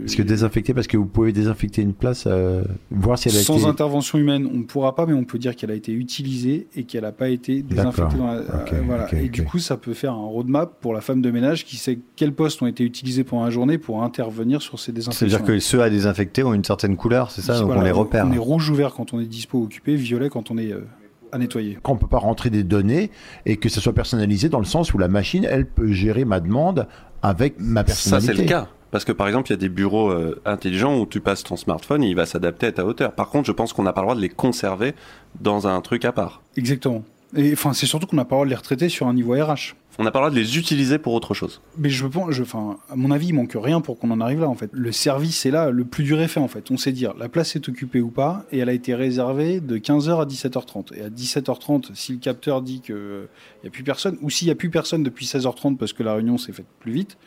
Parce 0.00 0.16
que 0.16 0.22
désinfecter, 0.22 0.74
parce 0.74 0.88
que 0.88 0.96
vous 0.96 1.06
pouvez 1.06 1.30
désinfecter 1.32 1.82
une 1.82 1.94
place, 1.94 2.24
euh, 2.26 2.64
voir 2.90 3.16
si 3.16 3.28
elle 3.28 3.36
a 3.36 3.40
Sans 3.40 3.58
été... 3.58 3.66
intervention 3.66 4.18
humaine, 4.18 4.48
on 4.52 4.58
ne 4.58 4.64
pourra 4.64 4.96
pas, 4.96 5.06
mais 5.06 5.14
on 5.14 5.24
peut 5.24 5.38
dire 5.38 5.54
qu'elle 5.54 5.70
a 5.70 5.74
été 5.74 5.92
utilisée 5.92 6.66
et 6.74 6.82
qu'elle 6.82 7.02
n'a 7.02 7.12
pas 7.12 7.28
été 7.28 7.62
désinfectée. 7.62 8.16
Dans 8.16 8.26
la- 8.26 8.40
Ok, 8.40 8.72
euh, 8.72 8.82
voilà. 8.84 9.14
et 9.14 9.28
du 9.28 9.44
coup, 9.44 9.60
ça 9.60 9.76
peut 9.76 9.94
faire 9.94 10.14
un 10.14 10.26
roadmap 10.26 10.80
pour 10.80 10.94
la 10.94 11.00
femme 11.00 11.22
de 11.22 11.30
ménage 11.30 11.64
qui 11.64 11.76
sait 11.76 12.00
quels 12.16 12.32
postes 12.34 12.60
ont 12.60 12.66
été 12.66 12.82
utilisés 12.82 13.22
pendant 13.22 13.44
la 13.44 13.50
journée 13.50 13.78
pour 13.78 14.02
intervenir 14.02 14.60
sur 14.60 14.80
ces 14.80 14.90
désinfections. 14.90 15.28
C'est-à-dire 15.28 15.46
que 15.46 15.60
ceux 15.60 15.80
à 15.80 15.88
désinfecter 15.88 16.42
ont 16.42 16.52
une 16.52 16.64
certaine 16.64 16.71
couleur, 16.96 17.30
c'est 17.30 17.42
ça 17.42 17.58
Donc 17.58 17.66
Voilà, 17.66 17.80
on 17.80 17.84
les 17.84 17.90
repère. 17.90 18.26
On 18.28 18.32
est 18.32 18.38
rouge 18.38 18.68
ouvert 18.70 18.92
quand 18.94 19.12
on 19.14 19.20
est 19.20 19.26
dispo 19.26 19.62
occupé, 19.62 19.94
violet 19.96 20.28
quand 20.28 20.50
on 20.50 20.58
est 20.58 20.72
euh, 20.72 20.86
à 21.32 21.38
nettoyer. 21.38 21.78
Quand 21.82 21.92
on 21.92 21.96
peut 21.96 22.06
pas 22.06 22.18
rentrer 22.18 22.50
des 22.50 22.62
données 22.64 23.10
et 23.46 23.56
que 23.56 23.68
ça 23.68 23.80
soit 23.80 23.94
personnalisé 23.94 24.48
dans 24.48 24.58
le 24.58 24.64
sens 24.64 24.92
où 24.94 24.98
la 24.98 25.08
machine, 25.08 25.46
elle 25.48 25.66
peut 25.66 25.92
gérer 25.92 26.24
ma 26.24 26.40
demande 26.40 26.86
avec 27.22 27.54
ma 27.58 27.80
Ça, 27.80 27.84
personnalité. 27.84 28.34
c'est 28.36 28.42
le 28.42 28.48
cas. 28.48 28.68
Parce 28.90 29.06
que 29.06 29.12
par 29.12 29.26
exemple, 29.26 29.48
il 29.48 29.52
y 29.52 29.54
a 29.54 29.58
des 29.58 29.70
bureaux 29.70 30.10
euh, 30.10 30.40
intelligents 30.44 30.98
où 30.98 31.06
tu 31.06 31.20
passes 31.20 31.42
ton 31.44 31.56
smartphone 31.56 32.02
et 32.04 32.08
il 32.08 32.16
va 32.16 32.26
s'adapter 32.26 32.66
à 32.66 32.72
ta 32.72 32.84
hauteur. 32.84 33.12
Par 33.12 33.30
contre, 33.30 33.46
je 33.46 33.52
pense 33.52 33.72
qu'on 33.72 33.84
n'a 33.84 33.92
pas 33.94 34.02
le 34.02 34.06
droit 34.06 34.14
de 34.14 34.20
les 34.20 34.28
conserver 34.28 34.94
dans 35.40 35.66
un 35.66 35.80
truc 35.80 36.04
à 36.04 36.12
part. 36.12 36.42
Exactement. 36.58 37.02
Et 37.34 37.52
enfin, 37.52 37.72
c'est 37.72 37.86
surtout 37.86 38.06
qu'on 38.06 38.16
n'a 38.16 38.24
pas 38.24 38.36
le 38.36 38.38
droit 38.38 38.44
de 38.44 38.50
les 38.50 38.56
retraiter 38.56 38.88
sur 38.88 39.06
un 39.06 39.14
niveau 39.14 39.32
RH. 39.32 39.74
On 39.98 40.04
n'a 40.04 40.10
pas 40.10 40.20
le 40.20 40.26
droit 40.26 40.30
de 40.30 40.40
les 40.40 40.58
utiliser 40.58 40.98
pour 40.98 41.12
autre 41.12 41.34
chose. 41.34 41.60
Mais 41.76 41.90
je 41.90 42.06
pense, 42.06 42.30
je, 42.30 42.42
enfin, 42.42 42.78
à 42.90 42.96
mon 42.96 43.10
avis, 43.10 43.28
il 43.28 43.34
manque 43.34 43.56
rien 43.56 43.80
pour 43.80 43.98
qu'on 43.98 44.10
en 44.10 44.20
arrive 44.20 44.40
là, 44.40 44.48
en 44.48 44.54
fait. 44.54 44.70
Le 44.72 44.90
service 44.90 45.44
est 45.44 45.50
là, 45.50 45.70
le 45.70 45.84
plus 45.84 46.04
dur 46.04 46.20
est 46.20 46.28
fait, 46.28 46.40
en 46.40 46.48
fait. 46.48 46.70
On 46.70 46.76
sait 46.76 46.92
dire, 46.92 47.14
la 47.18 47.28
place 47.28 47.56
est 47.56 47.68
occupée 47.68 48.00
ou 48.00 48.10
pas, 48.10 48.44
et 48.52 48.58
elle 48.58 48.68
a 48.68 48.72
été 48.72 48.94
réservée 48.94 49.60
de 49.60 49.76
15h 49.76 50.22
à 50.22 50.24
17h30. 50.24 50.94
Et 50.94 51.02
à 51.02 51.10
17h30, 51.10 51.94
si 51.94 52.12
le 52.12 52.18
capteur 52.18 52.62
dit 52.62 52.80
qu'il 52.80 53.28
n'y 53.62 53.68
a 53.68 53.70
plus 53.70 53.84
personne, 53.84 54.16
ou 54.22 54.30
s'il 54.30 54.46
n'y 54.48 54.52
a 54.52 54.56
plus 54.56 54.70
personne 54.70 55.02
depuis 55.02 55.26
16h30 55.26 55.76
parce 55.76 55.92
que 55.92 56.02
la 56.02 56.14
réunion 56.14 56.38
s'est 56.38 56.52
faite 56.52 56.66
plus 56.80 56.92
vite, 56.92 57.18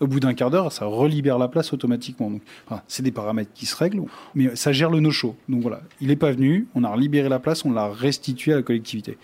au 0.00 0.06
bout 0.06 0.20
d'un 0.20 0.34
quart 0.34 0.50
d'heure, 0.50 0.72
ça 0.72 0.86
relibère 0.86 1.38
la 1.38 1.48
place 1.48 1.72
automatiquement. 1.72 2.30
Donc, 2.30 2.42
enfin, 2.66 2.82
c'est 2.88 3.02
des 3.02 3.12
paramètres 3.12 3.52
qui 3.54 3.66
se 3.66 3.76
règlent, 3.76 4.02
mais 4.34 4.56
ça 4.56 4.72
gère 4.72 4.90
le 4.90 5.00
no-show. 5.00 5.36
Donc 5.48 5.62
voilà, 5.62 5.82
il 6.00 6.08
n'est 6.08 6.16
pas 6.16 6.32
venu, 6.32 6.66
on 6.74 6.84
a 6.84 6.96
libéré 6.96 7.28
la 7.28 7.38
place, 7.38 7.64
on 7.64 7.72
l'a 7.72 7.88
restitué 7.88 8.52
à 8.52 8.56
la 8.56 8.62
collectivité. 8.62 9.18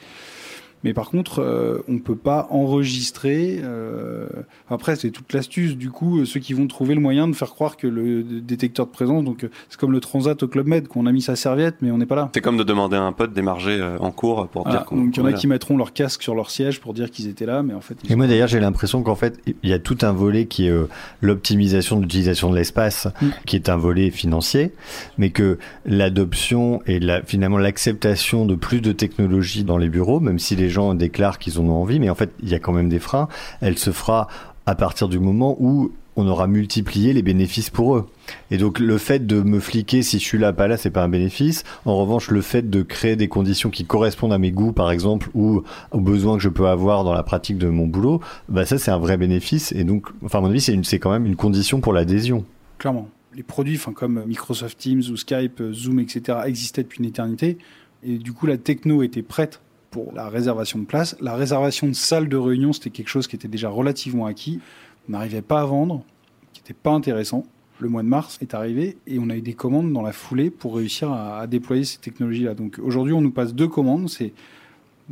Mais 0.86 0.94
par 0.94 1.10
contre, 1.10 1.40
euh, 1.42 1.82
on 1.88 1.98
peut 1.98 2.14
pas 2.16 2.46
enregistrer. 2.50 3.60
euh, 3.62 4.26
Après, 4.70 4.94
c'est 4.96 5.10
toute 5.10 5.32
l'astuce. 5.32 5.76
Du 5.76 5.90
coup, 5.90 6.20
euh, 6.20 6.24
ceux 6.24 6.40
qui 6.40 6.52
vont 6.54 6.66
trouver 6.68 6.94
le 6.94 7.00
moyen 7.00 7.26
de 7.28 7.34
faire 7.34 7.50
croire 7.50 7.76
que 7.76 7.86
le 7.86 8.22
détecteur 8.22 8.86
de 8.86 8.90
présence, 8.92 9.24
donc 9.24 9.46
c'est 9.68 9.78
comme 9.78 9.92
le 9.92 10.00
transat 10.00 10.40
au 10.42 10.48
Club 10.48 10.66
Med, 10.68 10.86
qu'on 10.88 11.06
a 11.06 11.12
mis 11.12 11.22
sa 11.22 11.34
serviette, 11.36 11.76
mais 11.82 11.90
on 11.90 11.98
n'est 11.98 12.06
pas 12.06 12.14
là. 12.16 12.30
C'est 12.34 12.40
comme 12.40 12.56
de 12.56 12.62
demander 12.62 12.96
à 12.96 13.02
un 13.02 13.12
pote 13.12 13.32
d'émarger 13.32 13.84
en 14.00 14.10
cours 14.12 14.46
pour 14.48 14.62
Voilà. 14.62 14.78
dire 14.78 14.86
qu'on 14.86 14.96
donc 14.96 15.16
il 15.16 15.20
y 15.20 15.22
en 15.22 15.26
a 15.26 15.32
qui 15.32 15.46
mettront 15.48 15.76
leur 15.76 15.92
casque 15.92 16.22
sur 16.22 16.34
leur 16.34 16.50
siège 16.50 16.80
pour 16.80 16.94
dire 16.94 17.10
qu'ils 17.10 17.26
étaient 17.28 17.46
là, 17.46 17.62
mais 17.62 17.74
en 17.74 17.80
fait. 17.80 17.96
ils 18.04 18.12
Et 18.12 18.14
moi 18.16 18.26
d'ailleurs 18.28 18.48
j'ai 18.48 18.60
l'impression 18.60 19.02
qu'en 19.02 19.16
fait 19.16 19.40
il 19.62 19.68
y 19.68 19.72
a 19.72 19.78
tout 19.80 19.98
un 20.02 20.12
volet 20.12 20.46
qui 20.46 20.66
est 20.66 20.70
euh, 20.70 20.88
l'optimisation 21.20 21.96
de 21.96 22.02
l'utilisation 22.02 22.50
de 22.50 22.56
l'espace, 22.56 23.08
Mm. 23.20 23.26
qui 23.46 23.56
est 23.56 23.68
un 23.68 23.76
volet 23.76 24.10
financier, 24.10 24.72
mais 25.18 25.30
que 25.30 25.58
l'adoption 25.84 26.80
et 26.86 27.00
la, 27.00 27.22
finalement 27.22 27.58
l'acceptation 27.58 28.44
de 28.46 28.54
plus 28.54 28.80
de 28.80 28.92
technologies 28.92 29.64
dans 29.64 29.78
les 29.78 29.88
bureaux, 29.88 30.20
même 30.20 30.38
si 30.38 30.54
les 30.56 30.68
gens 30.68 30.75
déclarent 30.94 31.38
qu'ils 31.38 31.58
en 31.58 31.64
ont 31.64 31.82
envie, 31.82 32.00
mais 32.00 32.10
en 32.10 32.14
fait 32.14 32.32
il 32.42 32.48
y 32.48 32.54
a 32.54 32.58
quand 32.58 32.72
même 32.72 32.88
des 32.88 32.98
freins, 32.98 33.28
elle 33.60 33.78
se 33.78 33.90
fera 33.90 34.28
à 34.66 34.74
partir 34.74 35.08
du 35.08 35.18
moment 35.18 35.56
où 35.60 35.92
on 36.16 36.26
aura 36.26 36.46
multiplié 36.46 37.12
les 37.12 37.22
bénéfices 37.22 37.68
pour 37.70 37.96
eux. 37.96 38.08
Et 38.50 38.56
donc 38.56 38.78
le 38.78 38.98
fait 38.98 39.26
de 39.26 39.42
me 39.42 39.60
fliquer 39.60 40.02
si 40.02 40.18
je 40.18 40.24
suis 40.24 40.38
là 40.38 40.52
pas 40.52 40.66
là 40.66 40.76
c'est 40.76 40.90
pas 40.90 41.02
un 41.02 41.08
bénéfice. 41.08 41.62
En 41.84 41.96
revanche 41.96 42.30
le 42.30 42.40
fait 42.40 42.68
de 42.68 42.82
créer 42.82 43.16
des 43.16 43.28
conditions 43.28 43.70
qui 43.70 43.84
correspondent 43.84 44.32
à 44.32 44.38
mes 44.38 44.50
goûts 44.50 44.72
par 44.72 44.90
exemple 44.90 45.28
ou 45.34 45.62
aux 45.92 46.00
besoins 46.00 46.36
que 46.36 46.42
je 46.42 46.48
peux 46.48 46.68
avoir 46.68 47.04
dans 47.04 47.12
la 47.12 47.22
pratique 47.22 47.58
de 47.58 47.68
mon 47.68 47.86
boulot, 47.86 48.20
bah 48.48 48.64
ça 48.64 48.78
c'est 48.78 48.90
un 48.90 48.98
vrai 48.98 49.16
bénéfice 49.16 49.72
et 49.72 49.84
donc 49.84 50.06
enfin 50.24 50.38
à 50.38 50.40
mon 50.40 50.48
avis 50.48 50.60
c'est 50.60 50.72
une 50.72 50.84
c'est 50.84 50.98
quand 50.98 51.10
même 51.10 51.26
une 51.26 51.36
condition 51.36 51.80
pour 51.80 51.92
l'adhésion. 51.92 52.44
Clairement. 52.78 53.08
Les 53.34 53.42
produits, 53.42 53.76
enfin, 53.76 53.92
comme 53.92 54.24
Microsoft 54.26 54.78
Teams 54.78 55.02
ou 55.10 55.16
Skype, 55.16 55.62
Zoom, 55.72 56.00
etc., 56.00 56.38
existaient 56.46 56.82
depuis 56.82 57.00
une 57.00 57.04
éternité. 57.04 57.58
Et 58.02 58.16
du 58.16 58.32
coup, 58.32 58.46
la 58.46 58.56
techno 58.56 59.02
était 59.02 59.22
prête 59.22 59.60
pour 59.96 60.12
la 60.12 60.28
réservation 60.28 60.78
de 60.78 60.84
place. 60.84 61.16
La 61.22 61.36
réservation 61.36 61.86
de 61.86 61.94
salle 61.94 62.28
de 62.28 62.36
réunion, 62.36 62.74
c'était 62.74 62.90
quelque 62.90 63.08
chose 63.08 63.26
qui 63.26 63.34
était 63.34 63.48
déjà 63.48 63.70
relativement 63.70 64.26
acquis. 64.26 64.60
On 65.08 65.12
n'arrivait 65.12 65.40
pas 65.40 65.62
à 65.62 65.64
vendre, 65.64 66.04
qui 66.52 66.60
n'était 66.60 66.74
pas 66.74 66.90
intéressant. 66.90 67.46
Le 67.78 67.88
mois 67.88 68.02
de 68.02 68.08
mars 68.08 68.36
est 68.42 68.52
arrivé 68.52 68.98
et 69.06 69.18
on 69.18 69.30
a 69.30 69.36
eu 69.36 69.40
des 69.40 69.54
commandes 69.54 69.90
dans 69.94 70.02
la 70.02 70.12
foulée 70.12 70.50
pour 70.50 70.76
réussir 70.76 71.10
à, 71.10 71.46
déployer 71.46 71.84
ces 71.84 71.96
technologies-là. 71.96 72.52
Donc 72.52 72.78
aujourd'hui, 72.78 73.14
on 73.14 73.22
nous 73.22 73.30
passe 73.30 73.54
deux 73.54 73.68
commandes, 73.68 74.10
c'est 74.10 74.34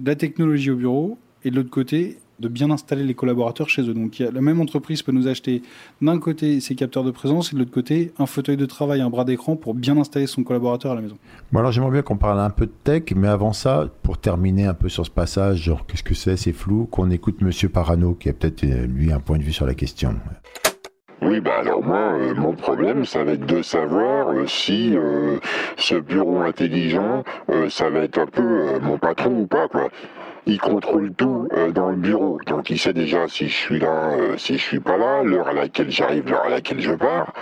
la 0.04 0.16
technologie 0.16 0.70
au 0.70 0.76
bureau 0.76 1.16
et 1.44 1.50
de 1.50 1.56
l'autre 1.56 1.70
côté, 1.70 2.18
de 2.40 2.48
bien 2.48 2.70
installer 2.70 3.04
les 3.04 3.14
collaborateurs 3.14 3.68
chez 3.68 3.82
eux. 3.82 3.94
Donc 3.94 4.18
la 4.18 4.40
même 4.40 4.60
entreprise 4.60 5.02
peut 5.02 5.12
nous 5.12 5.28
acheter 5.28 5.62
d'un 6.02 6.18
côté 6.18 6.60
ses 6.60 6.74
capteurs 6.74 7.04
de 7.04 7.10
présence 7.10 7.52
et 7.52 7.54
de 7.54 7.60
l'autre 7.60 7.70
côté 7.70 8.12
un 8.18 8.26
fauteuil 8.26 8.56
de 8.56 8.66
travail, 8.66 9.00
un 9.00 9.10
bras 9.10 9.24
d'écran 9.24 9.56
pour 9.56 9.74
bien 9.74 9.96
installer 9.96 10.26
son 10.26 10.42
collaborateur 10.42 10.92
à 10.92 10.94
la 10.94 11.00
maison. 11.00 11.16
Bon 11.52 11.60
alors 11.60 11.72
j'aimerais 11.72 11.92
bien 11.92 12.02
qu'on 12.02 12.16
parle 12.16 12.40
un 12.40 12.50
peu 12.50 12.66
de 12.66 12.72
tech, 12.82 13.04
mais 13.14 13.28
avant 13.28 13.52
ça, 13.52 13.88
pour 14.02 14.18
terminer 14.18 14.66
un 14.66 14.74
peu 14.74 14.88
sur 14.88 15.04
ce 15.06 15.10
passage, 15.10 15.62
genre 15.62 15.86
qu'est-ce 15.86 16.02
que 16.02 16.14
c'est, 16.14 16.36
c'est 16.36 16.52
flou, 16.52 16.86
qu'on 16.86 17.10
écoute 17.10 17.40
Monsieur 17.40 17.68
Parano, 17.68 18.14
qui 18.14 18.28
a 18.28 18.32
peut-être 18.32 18.64
euh, 18.64 18.86
lui 18.86 19.12
un 19.12 19.20
point 19.20 19.38
de 19.38 19.42
vue 19.42 19.52
sur 19.52 19.66
la 19.66 19.74
question. 19.74 20.14
Oui, 21.22 21.40
bah 21.40 21.60
alors 21.60 21.82
moi, 21.82 22.12
euh, 22.20 22.34
mon 22.34 22.54
problème, 22.54 23.04
ça 23.06 23.24
va 23.24 23.32
être 23.32 23.46
de 23.46 23.62
savoir 23.62 24.28
euh, 24.28 24.46
si 24.46 24.94
euh, 24.94 25.38
ce 25.78 25.94
bureau 25.94 26.40
intelligent, 26.40 27.22
euh, 27.50 27.70
ça 27.70 27.88
va 27.88 28.00
être 28.00 28.18
un 28.18 28.26
peu 28.26 28.42
euh, 28.42 28.80
mon 28.80 28.98
patron 28.98 29.40
ou 29.40 29.46
pas, 29.46 29.68
quoi. 29.68 29.88
Il 30.46 30.60
contrôle 30.60 31.12
tout 31.14 31.48
euh, 31.56 31.70
dans 31.70 31.88
le 31.88 31.96
bureau, 31.96 32.38
donc 32.46 32.68
il 32.68 32.78
sait 32.78 32.92
déjà 32.92 33.26
si 33.28 33.48
je 33.48 33.54
suis 33.54 33.78
là, 33.78 34.10
euh, 34.12 34.36
si 34.36 34.58
je 34.58 34.62
suis 34.62 34.80
pas 34.80 34.98
là, 34.98 35.22
l'heure 35.22 35.48
à 35.48 35.54
laquelle 35.54 35.90
j'arrive, 35.90 36.28
l'heure 36.28 36.44
à 36.44 36.50
laquelle 36.50 36.80
je 36.80 36.92
pars. 36.92 37.32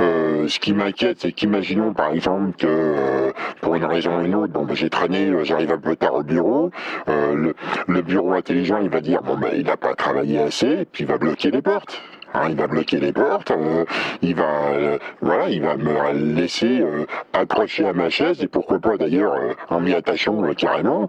Euh, 0.00 0.48
ce 0.48 0.58
qui 0.58 0.72
m'inquiète, 0.72 1.20
c'est 1.20 1.30
qu'imaginons 1.30 1.94
par 1.94 2.12
exemple 2.12 2.56
que 2.58 3.32
pour 3.60 3.76
une 3.76 3.84
raison 3.84 4.18
ou 4.18 4.24
une 4.24 4.34
autre, 4.34 4.52
bon, 4.52 4.64
bah, 4.64 4.74
j'ai 4.74 4.90
traîné, 4.90 5.32
j'arrive 5.44 5.70
un 5.70 5.78
peu 5.78 5.94
tard 5.94 6.14
au 6.14 6.22
bureau, 6.24 6.72
le, 7.06 8.02
bureau 8.02 8.32
intelligent, 8.32 8.78
il 8.82 8.90
va 8.90 9.00
dire 9.00 9.22
bon 9.22 9.36
ben 9.36 9.50
il 9.54 9.64
n'a 9.64 9.76
pas 9.76 9.94
travaillé 9.94 10.40
assez, 10.40 10.84
puis 10.90 11.04
il 11.04 11.06
va 11.06 11.18
bloquer 11.18 11.52
les 11.52 11.62
portes. 11.62 12.02
Hein, 12.34 12.48
il 12.50 12.56
va 12.56 12.66
bloquer 12.66 13.00
les 13.00 13.12
portes, 13.12 13.50
euh, 13.50 13.84
il 14.20 14.34
va, 14.34 14.44
euh, 14.72 14.98
voilà, 15.22 15.48
il 15.48 15.62
va 15.62 15.76
me 15.76 16.34
laisser 16.34 16.80
euh, 16.80 17.06
accroché 17.32 17.86
à 17.86 17.94
ma 17.94 18.10
chaise 18.10 18.42
et 18.42 18.48
pourquoi 18.48 18.78
pas 18.78 18.98
d'ailleurs 18.98 19.32
euh, 19.34 19.54
en 19.70 19.80
m'y 19.80 19.94
attachant 19.94 20.44
euh, 20.44 20.52
carrément 20.52 21.06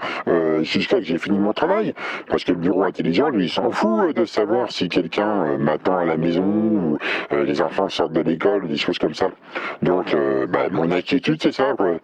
jusqu'à 0.61 0.97
que 0.97 1.03
j'ai 1.03 1.17
fini 1.17 1.37
mon 1.37 1.53
travail. 1.53 1.93
Parce 2.27 2.43
que 2.43 2.51
le 2.51 2.57
bureau 2.57 2.83
intelligent, 2.83 3.29
lui, 3.29 3.45
il 3.45 3.49
s'en 3.49 3.69
fout 3.71 4.15
de 4.15 4.25
savoir 4.25 4.71
si 4.71 4.87
quelqu'un 4.87 5.57
m'attend 5.57 5.97
à 5.97 6.05
la 6.05 6.17
maison 6.17 6.43
ou 6.43 6.97
les 7.31 7.61
enfants 7.61 7.89
sortent 7.89 8.13
de 8.13 8.21
l'école 8.21 8.67
des 8.67 8.77
choses 8.77 8.97
comme 8.97 9.13
ça. 9.13 9.29
Donc, 9.81 10.15
bah, 10.49 10.67
mon 10.71 10.91
inquiétude, 10.91 11.41
c'est 11.41 11.51
ça, 11.51 11.73
quoi. 11.77 11.97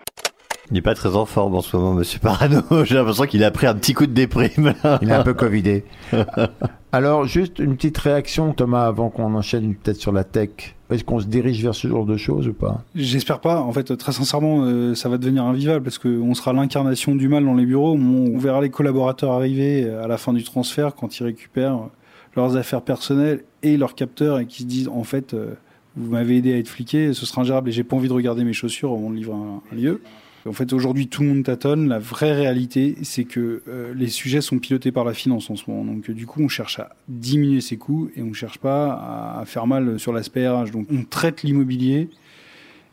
Il 0.71 0.73
n'est 0.73 0.81
pas 0.81 0.95
très 0.95 1.15
en 1.15 1.25
forme 1.25 1.55
en 1.55 1.61
ce 1.61 1.77
moment, 1.77 1.93
monsieur 1.93 2.19
Parano. 2.19 2.61
J'ai 2.83 2.95
l'impression 2.95 3.25
qu'il 3.25 3.43
a 3.43 3.51
pris 3.51 3.67
un 3.67 3.75
petit 3.75 3.93
coup 3.93 4.07
de 4.07 4.13
déprime. 4.13 4.73
là. 4.83 4.99
Il 5.01 5.09
est 5.09 5.13
un 5.13 5.23
peu 5.23 5.33
covidé. 5.33 5.85
Alors, 6.91 7.25
juste 7.25 7.59
une 7.59 7.75
petite 7.75 7.97
réaction, 7.97 8.53
Thomas, 8.53 8.85
avant 8.85 9.09
qu'on 9.09 9.35
enchaîne 9.35 9.75
peut-être 9.75 9.97
sur 9.97 10.11
la 10.11 10.23
tech. 10.23 10.75
Est-ce 10.89 11.03
qu'on 11.03 11.19
se 11.19 11.25
dirige 11.25 11.61
vers 11.61 11.75
ce 11.75 11.87
genre 11.87 12.05
de 12.05 12.17
choses 12.17 12.47
ou 12.47 12.53
pas? 12.53 12.83
J'espère 12.95 13.41
pas. 13.41 13.59
En 13.59 13.71
fait, 13.73 13.95
très 13.97 14.11
sincèrement, 14.11 14.61
euh, 14.61 14.95
ça 14.95 15.09
va 15.09 15.17
devenir 15.17 15.43
invivable 15.43 15.83
parce 15.83 15.97
qu'on 15.97 16.33
sera 16.33 16.53
l'incarnation 16.53 17.15
du 17.15 17.27
mal 17.27 17.43
dans 17.43 17.53
les 17.53 17.65
bureaux. 17.65 17.93
On, 17.95 18.37
verra 18.37 18.61
les 18.61 18.69
collaborateurs 18.69 19.31
arriver 19.31 19.83
euh, 19.83 20.03
à 20.03 20.07
la 20.07 20.17
fin 20.17 20.31
du 20.33 20.43
transfert 20.43 20.95
quand 20.95 21.19
ils 21.19 21.23
récupèrent 21.23 21.89
leurs 22.35 22.55
affaires 22.55 22.81
personnelles 22.81 23.43
et 23.63 23.77
leurs 23.77 23.95
capteurs 23.95 24.39
et 24.39 24.45
qui 24.45 24.63
se 24.63 24.67
disent 24.67 24.87
en 24.87 25.03
fait, 25.03 25.33
euh, 25.33 25.55
vous 25.95 26.11
m'avez 26.11 26.37
aidé 26.37 26.53
à 26.53 26.57
être 26.57 26.67
fliqué, 26.67 27.13
ce 27.13 27.25
sera 27.25 27.41
ingérable 27.41 27.69
et 27.69 27.71
j'ai 27.71 27.83
pas 27.83 27.95
envie 27.95 28.07
de 28.07 28.13
regarder 28.13 28.43
mes 28.43 28.53
chaussures 28.53 28.91
avant 28.91 29.09
de 29.09 29.15
livrer 29.15 29.35
un, 29.35 29.61
un 29.71 29.75
lieu. 29.75 30.01
En 30.47 30.53
fait, 30.53 30.73
aujourd'hui, 30.73 31.07
tout 31.07 31.23
le 31.23 31.29
monde 31.29 31.43
tâtonne. 31.43 31.87
La 31.87 31.97
vraie 31.97 32.33
réalité, 32.33 32.95
c'est 33.01 33.23
que 33.23 33.63
euh, 33.67 33.93
les 33.95 34.09
sujets 34.09 34.41
sont 34.41 34.59
pilotés 34.59 34.91
par 34.91 35.03
la 35.03 35.13
finance 35.13 35.49
en 35.49 35.55
ce 35.55 35.69
moment. 35.69 35.83
Donc, 35.83 36.11
du 36.11 36.27
coup, 36.27 36.43
on 36.43 36.47
cherche 36.47 36.79
à 36.79 36.95
diminuer 37.07 37.61
ses 37.61 37.77
coûts 37.77 38.11
et 38.15 38.21
on 38.21 38.31
cherche 38.31 38.59
pas 38.59 38.93
à, 38.93 39.39
à 39.41 39.45
faire 39.45 39.65
mal 39.65 39.99
sur 39.99 40.13
l'aspect 40.13 40.47
RH. 40.47 40.69
Donc, 40.69 40.85
on 40.91 41.03
traite 41.03 41.41
l'immobilier. 41.41 42.09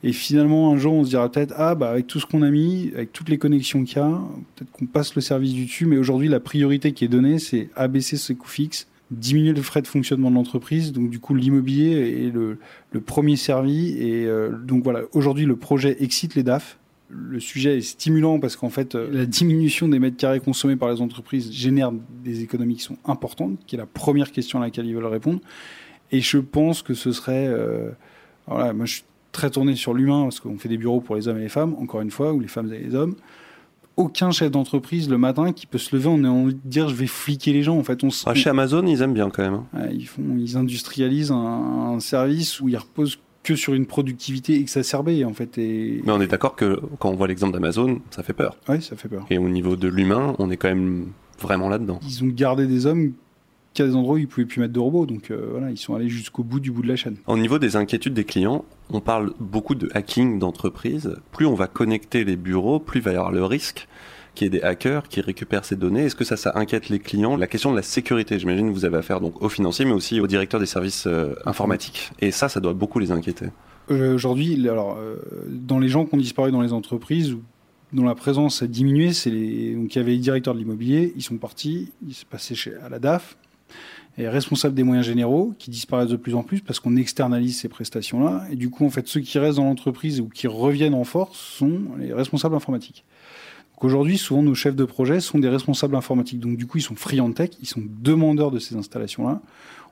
Et 0.03 0.13
finalement, 0.13 0.73
un 0.73 0.79
jour, 0.79 0.95
on 0.95 1.05
se 1.05 1.11
dira 1.11 1.31
peut-être, 1.31 1.53
ah, 1.59 1.75
bah, 1.75 1.91
avec 1.91 2.07
tout 2.07 2.19
ce 2.19 2.27
qu'on 2.27 2.41
a 2.41 2.51
mis, 2.51 2.91
avec 2.95 3.13
toutes 3.13 3.29
les 3.29 3.39
connexions 3.39 3.85
qu'il 3.85 3.99
y 3.99 4.01
a, 4.01 4.21
peut-être 4.57 4.73
qu'on 4.73 4.87
passe 4.87 5.15
le 5.15 5.21
service 5.21 5.53
du 5.53 5.67
dessus. 5.67 5.85
Mais 5.85 5.99
aujourd'hui, 5.99 6.29
la 6.29 6.41
priorité 6.41 6.93
qui 6.93 7.05
est 7.05 7.09
donnée, 7.09 7.39
c'est 7.39 7.69
abaisser 7.77 8.17
ses 8.17 8.35
coûts 8.35 8.49
fixes, 8.49 8.89
diminuer 9.11 9.53
le 9.53 9.63
frais 9.63 9.83
de 9.83 9.87
fonctionnement 9.87 10.31
de 10.31 10.37
l'entreprise. 10.37 10.93
Donc, 10.93 11.11
du 11.11 11.21
coup, 11.21 11.35
l'immobilier 11.35 12.25
est 12.27 12.35
le, 12.35 12.59
le 12.93 13.01
premier 13.03 13.37
servi. 13.37 13.91
Et 13.99 14.27
euh, 14.27 14.57
donc, 14.57 14.83
voilà, 14.83 15.03
aujourd'hui, 15.13 15.45
le 15.45 15.57
projet 15.57 15.99
excite 16.01 16.35
les 16.35 16.43
DAF 16.43 16.79
le 17.15 17.41
sujet 17.41 17.77
est 17.77 17.83
stimulant 17.83 18.41
parce 18.41 18.57
qu'en 18.57 18.71
fait, 18.71 18.95
euh, 18.95 19.09
la 19.13 19.27
diminution 19.27 19.87
des 19.87 19.99
mètres 19.99 20.17
carrés 20.17 20.41
consommés 20.41 20.77
par 20.77 20.91
les 20.91 21.03
entreprises 21.03 21.53
génère 21.53 21.93
des 22.25 22.43
économies 22.43 22.77
qui 22.77 22.83
sont 22.85 22.97
importantes, 23.05 23.59
qui 23.67 23.77
est 23.77 23.79
la 23.79 23.87
première 23.87 24.33
question 24.33 24.61
à 24.61 24.65
laquelle 24.65 24.87
ils 24.87 24.95
veulent 24.95 25.05
répondre. 25.05 25.41
Et 26.11 26.21
je 26.21 26.39
pense 26.39 26.83
que 26.83 26.95
ce 26.95 27.13
serait, 27.13 27.47
euh, 27.47 27.91
voilà, 28.47 28.73
moi 28.73 28.87
je 28.87 28.95
suis 28.95 29.05
très 29.31 29.51
tourné 29.51 29.77
sur 29.77 29.95
l'humain 29.95 30.23
parce 30.25 30.41
qu'on 30.41 30.59
fait 30.59 30.69
des 30.69 30.79
bureaux 30.79 31.01
pour 31.01 31.17
les 31.17 31.29
hommes 31.29 31.39
et 31.39 31.43
les 31.43 31.49
femmes, 31.49 31.75
encore 31.79 32.01
une 32.01 32.11
fois, 32.11 32.33
ou 32.33 32.41
les 32.41 32.49
femmes 32.49 32.73
et 32.73 32.79
les 32.79 32.95
hommes. 32.95 33.15
Aucun 33.99 34.31
chef 34.31 34.51
d'entreprise 34.51 35.11
le 35.11 35.19
matin 35.19 35.53
qui 35.53 35.67
peut 35.67 35.77
se 35.77 35.95
lever 35.95 36.09
en 36.09 36.19
ayant 36.25 36.35
envie 36.35 36.55
de 36.55 36.61
dire 36.65 36.89
je 36.89 36.95
vais 36.95 37.07
fliquer 37.07 37.53
les 37.53 37.63
gens. 37.63 37.77
En 37.79 37.83
fait, 37.85 38.03
on 38.05 38.11
se... 38.11 38.27
Ah, 38.27 38.35
chez 38.35 38.49
Amazon, 38.49 38.87
ils 38.87 39.03
aiment 39.03 39.13
bien 39.13 39.29
quand 39.29 39.43
même. 39.43 39.55
hein. 39.55 39.67
Ouais, 39.75 39.95
ils 39.95 40.07
font, 40.07 40.23
ils 40.39 40.57
industrialisent 40.57 41.31
un, 41.31 41.37
un 41.95 42.01
service 42.01 42.59
où 42.61 42.71
ils 42.71 42.77
reposent 42.77 43.19
que 43.43 43.57
sur 43.57 43.75
une 43.75 43.87
productivité 43.87 44.59
exacerbée 44.59 45.25
en 45.25 45.33
fait. 45.33 45.59
Et... 45.59 46.01
Mais 46.05 46.13
on 46.13 46.21
est 46.21 46.27
d'accord 46.27 46.55
que 46.57 46.81
quand 46.99 47.11
on 47.11 47.17
voit 47.17 47.29
l'exemple 47.29 47.53
d'Amazon, 47.53 48.01
ça 48.11 48.23
fait 48.23 48.33
peur. 48.33 48.57
Oui, 48.69 48.81
ça 48.83 48.97
fait 48.97 49.09
peur. 49.09 49.27
Et 49.31 49.39
au 49.39 49.49
niveau 49.49 49.77
de 49.77 49.89
l'humain, 49.89 50.35
on 50.39 50.51
est 50.51 50.57
quand 50.57 50.69
même 50.69 51.09
vraiment 51.41 51.69
là-dedans. 51.69 52.01
Ils 52.07 52.23
ont 52.25 52.29
gardé 52.29 52.67
des 52.67 52.87
hommes 52.87 53.13
qu'à 53.75 53.87
des 53.87 53.97
endroits 53.97 54.15
où 54.15 54.19
ils 54.19 54.29
pouvaient 54.29 54.47
plus 54.47 54.61
mettre 54.61 54.75
de 54.75 54.79
robots, 54.79 55.07
donc 55.07 55.31
euh, 55.31 55.49
voilà, 55.51 55.71
ils 55.71 55.79
sont 55.79 55.95
allés 55.95 56.09
jusqu'au 56.09 56.43
bout 56.45 56.61
du 56.61 56.71
bout 56.71 56.83
de 56.83 56.89
la 56.89 56.97
chaîne. 56.97 57.17
Au 57.27 57.39
niveau 57.39 57.59
des 57.59 57.77
inquiétudes 57.77 58.15
des 58.15 58.25
clients, 58.25 58.65
on 58.91 59.01
parle 59.01 59.33
beaucoup 59.41 59.75
de 59.75 59.89
hacking 59.95 60.39
d'entreprise. 60.39 61.17
Plus 61.33 61.47
on 61.47 61.55
va 61.55 61.69
connecter 61.69 62.25
les 62.25 62.37
bureaux, 62.37 62.79
plus 62.79 63.01
il 63.01 63.03
va 63.03 63.13
y 63.13 63.17
avoir 63.17 63.33
le 63.33 63.45
risque 63.45 63.89
qu'il 64.35 64.47
y 64.47 64.47
ait 64.47 64.61
des 64.61 64.63
hackers 64.63 65.09
qui 65.09 65.21
récupèrent 65.21 65.65
ces 65.65 65.77
données. 65.77 66.05
Est-ce 66.05 66.17
que 66.17 66.25
ça, 66.25 66.37
ça 66.37 66.53
inquiète 66.55 66.89
les 66.89 66.99
clients? 66.99 67.37
La 67.37 67.47
question 67.47 67.71
de 67.71 67.77
la 67.77 67.83
sécurité, 67.83 68.39
j'imagine 68.39 68.69
que 68.69 68.75
vous 68.75 68.85
avez 68.85 68.99
affaire 68.99 69.21
donc 69.21 69.43
aux 69.43 69.49
financiers, 69.49 69.85
mais 69.85 69.93
aussi 69.93 70.21
aux 70.21 70.27
directeurs 70.27 70.61
des 70.61 70.67
services 70.67 71.07
euh, 71.07 71.35
informatiques. 71.45 72.11
Et 72.21 72.31
ça, 72.31 72.49
ça 72.49 72.61
doit 72.61 72.73
beaucoup 72.73 72.99
les 72.99 73.11
inquiéter. 73.11 73.47
Euh, 73.91 74.15
Aujourd'hui, 74.15 74.69
alors, 74.69 74.97
euh, 74.99 75.17
dans 75.49 75.79
les 75.79 75.89
gens 75.89 76.07
qui 76.07 76.15
ont 76.15 76.19
disparu 76.19 76.51
dans 76.51 76.63
les 76.63 76.73
entreprises, 76.73 77.37
dont 77.93 78.05
la 78.05 78.15
présence 78.15 78.63
a 78.63 78.67
diminué, 78.67 79.13
c'est 79.13 79.31
donc 79.31 79.95
il 79.95 79.99
y 79.99 80.01
avait 80.01 80.13
les 80.13 80.19
directeurs 80.19 80.55
de 80.55 80.59
l'immobilier, 80.59 81.13
ils 81.17 81.23
sont 81.23 81.37
partis, 81.37 81.93
ils 82.07 82.15
sont 82.15 82.27
passés 82.31 82.55
chez, 82.55 82.75
à 82.77 82.89
la 82.89 82.99
DAF, 82.99 83.37
et 84.19 84.29
responsables 84.29 84.75
des 84.75 84.83
moyens 84.83 85.07
généraux, 85.07 85.53
qui 85.59 85.71
disparaissent 85.71 86.11
de 86.11 86.17
plus 86.17 86.35
en 86.35 86.43
plus 86.43 86.61
parce 86.61 86.81
qu'on 86.81 86.97
externalise 86.97 87.59
ces 87.59 87.69
prestations-là, 87.69 88.47
et 88.51 88.57
du 88.57 88.71
coup, 88.71 88.87
en 88.87 88.91
fait, 88.91 89.07
ceux 89.09 89.21
qui 89.21 89.39
restent 89.39 89.59
dans 89.59 89.65
l'entreprise 89.65 90.21
ou 90.21 90.29
qui 90.29 90.47
reviennent 90.47 90.95
en 90.95 91.05
force 91.05 91.39
sont 91.39 91.81
les 91.99 92.13
responsables 92.15 92.55
informatiques. 92.55 93.05
Aujourd'hui, 93.81 94.19
souvent, 94.19 94.43
nos 94.43 94.55
chefs 94.55 94.77
de 94.77 94.85
projet 94.85 95.21
sont 95.21 95.39
des 95.39 95.49
responsables 95.49 95.97
informatiques, 95.97 96.41
donc 96.41 96.57
du 96.57 96.67
coup, 96.67 96.79
ils 96.79 96.83
sont 96.83 96.95
friands 96.95 97.29
de 97.29 97.35
tech, 97.35 97.51
ils 97.61 97.67
sont 97.67 97.83
demandeurs 97.85 98.51
de 98.51 98.59
ces 98.59 98.77
installations-là. 98.77 99.41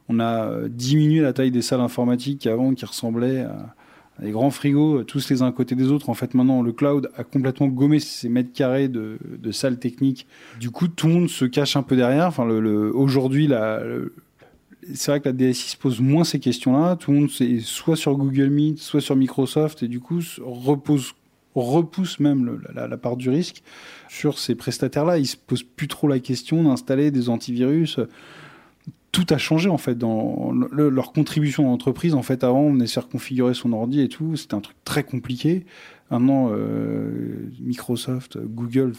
On 0.08 0.20
a 0.20 0.44
euh, 0.44 0.68
diminué 0.68 1.20
la 1.20 1.32
taille 1.32 1.50
des 1.50 1.62
salles 1.62 1.80
informatiques 1.80 2.46
avant 2.46 2.74
qui 2.74 2.84
ressemblaient 2.84 3.40
à 3.40 3.74
des 4.22 4.30
grands 4.30 4.50
frigos, 4.50 4.98
euh, 4.98 5.04
tous 5.04 5.30
les 5.30 5.42
uns 5.42 5.46
à 5.46 5.52
côté 5.52 5.74
des 5.74 5.88
autres. 5.88 6.08
En 6.08 6.14
fait, 6.14 6.34
maintenant, 6.34 6.62
le 6.62 6.72
cloud 6.72 7.10
a 7.16 7.24
complètement 7.24 7.68
gommé 7.68 8.00
ces 8.00 8.28
mètres 8.28 8.52
carrés 8.52 8.88
de, 8.88 9.18
salles 9.52 9.78
techniques. 9.78 10.26
Du 10.58 10.70
coup, 10.70 10.88
tout 10.88 11.08
le 11.08 11.14
monde 11.14 11.28
se 11.28 11.44
cache 11.44 11.76
un 11.76 11.82
peu 11.82 11.96
derrière. 11.96 12.32
Aujourd'hui, 12.94 13.48
c'est 14.94 15.10
vrai 15.10 15.20
que 15.20 15.28
la 15.28 15.32
DSI 15.32 15.70
se 15.70 15.76
pose 15.76 16.00
moins 16.00 16.24
ces 16.24 16.38
questions-là. 16.38 16.96
Tout 16.96 17.12
le 17.12 17.18
monde 17.20 17.30
est 17.40 17.60
soit 17.60 17.96
sur 17.96 18.16
Google 18.16 18.50
Meet, 18.50 18.78
soit 18.78 19.00
sur 19.00 19.16
Microsoft, 19.16 19.82
et 19.82 19.88
du 19.88 20.00
coup, 20.00 20.20
se 20.20 20.40
repose, 20.40 21.12
repousse 21.54 22.20
même 22.20 22.60
la, 22.74 22.96
part 22.96 23.16
du 23.16 23.30
risque 23.30 23.62
sur 24.08 24.38
ces 24.38 24.54
prestataires-là. 24.54 25.18
Ils 25.18 25.26
se 25.26 25.36
posent 25.36 25.62
plus 25.62 25.88
trop 25.88 26.08
la 26.08 26.20
question 26.20 26.64
d'installer 26.64 27.10
des 27.10 27.28
antivirus 27.28 27.98
tout 29.12 29.26
a 29.30 29.38
changé 29.38 29.68
en 29.68 29.78
fait 29.78 29.96
dans 29.96 30.52
le- 30.52 30.88
leur 30.88 31.12
contribution 31.12 31.64
à 31.64 31.66
l'entreprise. 31.66 32.14
En 32.14 32.22
fait, 32.22 32.44
avant, 32.44 32.60
on 32.60 32.86
se 32.86 32.92
faire 32.92 33.08
configurer 33.08 33.54
son 33.54 33.72
ordi 33.72 34.00
et 34.00 34.08
tout. 34.08 34.36
C'était 34.36 34.54
un 34.54 34.60
truc 34.60 34.76
très 34.84 35.02
compliqué. 35.02 35.66
Maintenant, 36.10 36.48
euh, 36.50 37.48
Microsoft, 37.60 38.36
Google, 38.38 38.92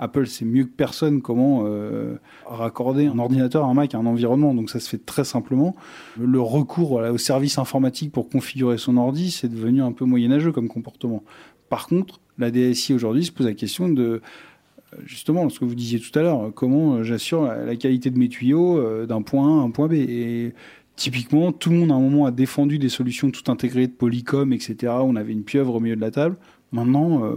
Apple, 0.00 0.26
c'est 0.26 0.44
mieux 0.44 0.64
que 0.64 0.72
personne 0.76 1.22
comment 1.22 1.62
euh, 1.64 2.16
raccorder 2.44 3.06
un 3.06 3.20
ordinateur, 3.20 3.64
un 3.66 3.74
Mac 3.74 3.94
un 3.94 4.04
environnement. 4.04 4.52
Donc 4.52 4.70
ça 4.70 4.80
se 4.80 4.88
fait 4.88 5.04
très 5.04 5.22
simplement. 5.24 5.76
Le 6.18 6.40
recours 6.40 6.88
voilà, 6.88 7.12
au 7.12 7.18
service 7.18 7.58
informatique 7.58 8.10
pour 8.10 8.28
configurer 8.28 8.78
son 8.78 8.96
ordi, 8.96 9.30
c'est 9.30 9.48
devenu 9.48 9.80
un 9.80 9.92
peu 9.92 10.04
moyenâgeux 10.04 10.50
comme 10.50 10.66
comportement. 10.66 11.22
Par 11.68 11.86
contre, 11.86 12.20
la 12.38 12.50
DSI 12.50 12.94
aujourd'hui 12.94 13.24
se 13.24 13.32
pose 13.32 13.46
la 13.46 13.54
question 13.54 13.88
de 13.88 14.20
justement 15.04 15.48
ce 15.48 15.58
que 15.58 15.64
vous 15.64 15.74
disiez 15.74 15.98
tout 16.00 16.16
à 16.18 16.22
l'heure, 16.22 16.52
comment 16.54 16.94
euh, 16.96 17.02
j'assure 17.02 17.42
la, 17.44 17.76
qualité 17.76 18.10
de 18.10 18.18
mes 18.18 18.28
tuyaux 18.28 18.78
euh, 18.78 19.06
d'un 19.06 19.22
point 19.22 19.46
A 19.58 19.60
à 19.62 19.64
un 19.64 19.70
point 19.70 19.88
B. 19.88 19.94
Et 19.94 20.52
typiquement, 20.94 21.52
tout 21.52 21.70
le 21.70 21.76
monde 21.76 21.90
à 21.90 21.94
un 21.94 22.00
moment 22.00 22.26
a 22.26 22.30
défendu 22.30 22.78
des 22.78 22.88
solutions 22.88 23.30
tout 23.30 23.50
intégrées 23.50 23.86
de 23.86 23.92
Polycom, 23.92 24.52
etc. 24.52 24.92
On 25.00 25.16
avait 25.16 25.32
une 25.32 25.42
pieuvre 25.44 25.74
au 25.74 25.80
milieu 25.80 25.96
de 25.96 26.00
la 26.00 26.10
table. 26.10 26.36
Maintenant, 26.72 27.24
euh, 27.24 27.36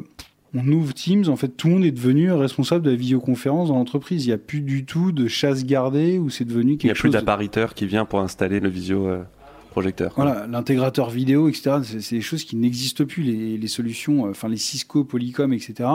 on 0.53 0.67
ouvre 0.67 0.93
Teams. 0.93 1.25
En 1.27 1.35
fait, 1.35 1.49
tout 1.49 1.67
le 1.67 1.73
monde 1.75 1.85
est 1.85 1.91
devenu 1.91 2.31
responsable 2.31 2.85
de 2.85 2.91
la 2.91 2.95
visioconférence 2.95 3.69
dans 3.69 3.75
l'entreprise. 3.75 4.25
Il 4.25 4.29
n'y 4.29 4.33
a 4.33 4.37
plus 4.39 4.61
du 4.61 4.85
tout 4.85 5.11
de 5.11 5.27
chasse 5.27 5.65
gardée 5.65 6.17
où 6.17 6.29
c'est 6.29 6.45
devenu 6.45 6.71
Il 6.71 6.73
n'y 6.73 6.77
quelque 6.77 6.91
a 6.91 6.93
plus 6.93 7.01
chose. 7.01 7.11
de- 7.13 7.17
d'appariteur 7.19 7.73
qui 7.73 7.85
vient 7.87 8.05
pour 8.05 8.19
installer 8.19 8.59
le 8.59 8.69
visio 8.69 9.07
euh, 9.07 9.23
projecteur. 9.69 10.13
quoi. 10.13 10.25
Voilà, 10.25 10.47
l'intégrateur 10.47 11.10
vidéo, 11.10 11.47
etc. 11.49 11.77
C'est 11.84 12.01
c'est 12.01 12.15
des 12.15 12.21
choses 12.21 12.43
qui 12.43 12.55
n'existent 12.55 13.05
plus. 13.05 13.23
Les, 13.23 13.58
les 13.58 13.67
solutions, 13.67 14.25
euh, 14.25 14.32
enfin 14.32 14.47
les 14.49 14.58
Cisco, 14.58 15.03
Polycom, 15.03 15.53
etc. 15.53 15.88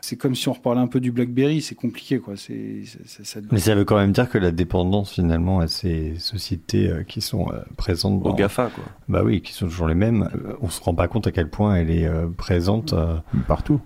C'est 0.00 0.16
comme 0.16 0.34
si 0.34 0.48
on 0.48 0.52
reparlait 0.52 0.80
un 0.80 0.86
peu 0.86 1.00
du 1.00 1.12
BlackBerry. 1.12 1.62
C'est 1.62 1.74
compliqué, 1.74 2.18
quoi. 2.18 2.36
C'est 2.36 2.82
ça- 3.06 3.24
ça- 3.24 3.40
Mais 3.52 3.58
ça 3.58 3.74
veut 3.74 3.84
quand 3.84 3.96
même 3.96 4.12
dire 4.12 4.28
que 4.28 4.38
la 4.38 4.50
dépendance 4.50 5.12
finalement 5.12 5.60
à 5.60 5.66
ces 5.68 6.14
sociétés 6.18 6.88
euh, 6.88 7.02
qui 7.02 7.20
sont 7.20 7.48
euh, 7.52 7.60
présentes 7.76 8.20
Au 8.24 8.30
dans... 8.30 8.34
GAFA, 8.34 8.70
quoi. 8.74 8.84
Bah 9.08 9.22
oui, 9.24 9.40
qui 9.42 9.52
sont 9.52 9.66
toujours 9.66 9.86
les 9.88 9.94
mêmes. 9.94 10.28
Euh, 10.34 10.54
on 10.60 10.68
se 10.68 10.80
rend 10.82 10.94
pas 10.94 11.08
compte 11.08 11.26
à 11.26 11.32
quel 11.32 11.48
point 11.48 11.76
elle 11.76 11.90
est 11.90 12.06
euh, 12.06 12.26
présente 12.28 12.92
euh, 12.92 13.16
partout, 13.46 13.80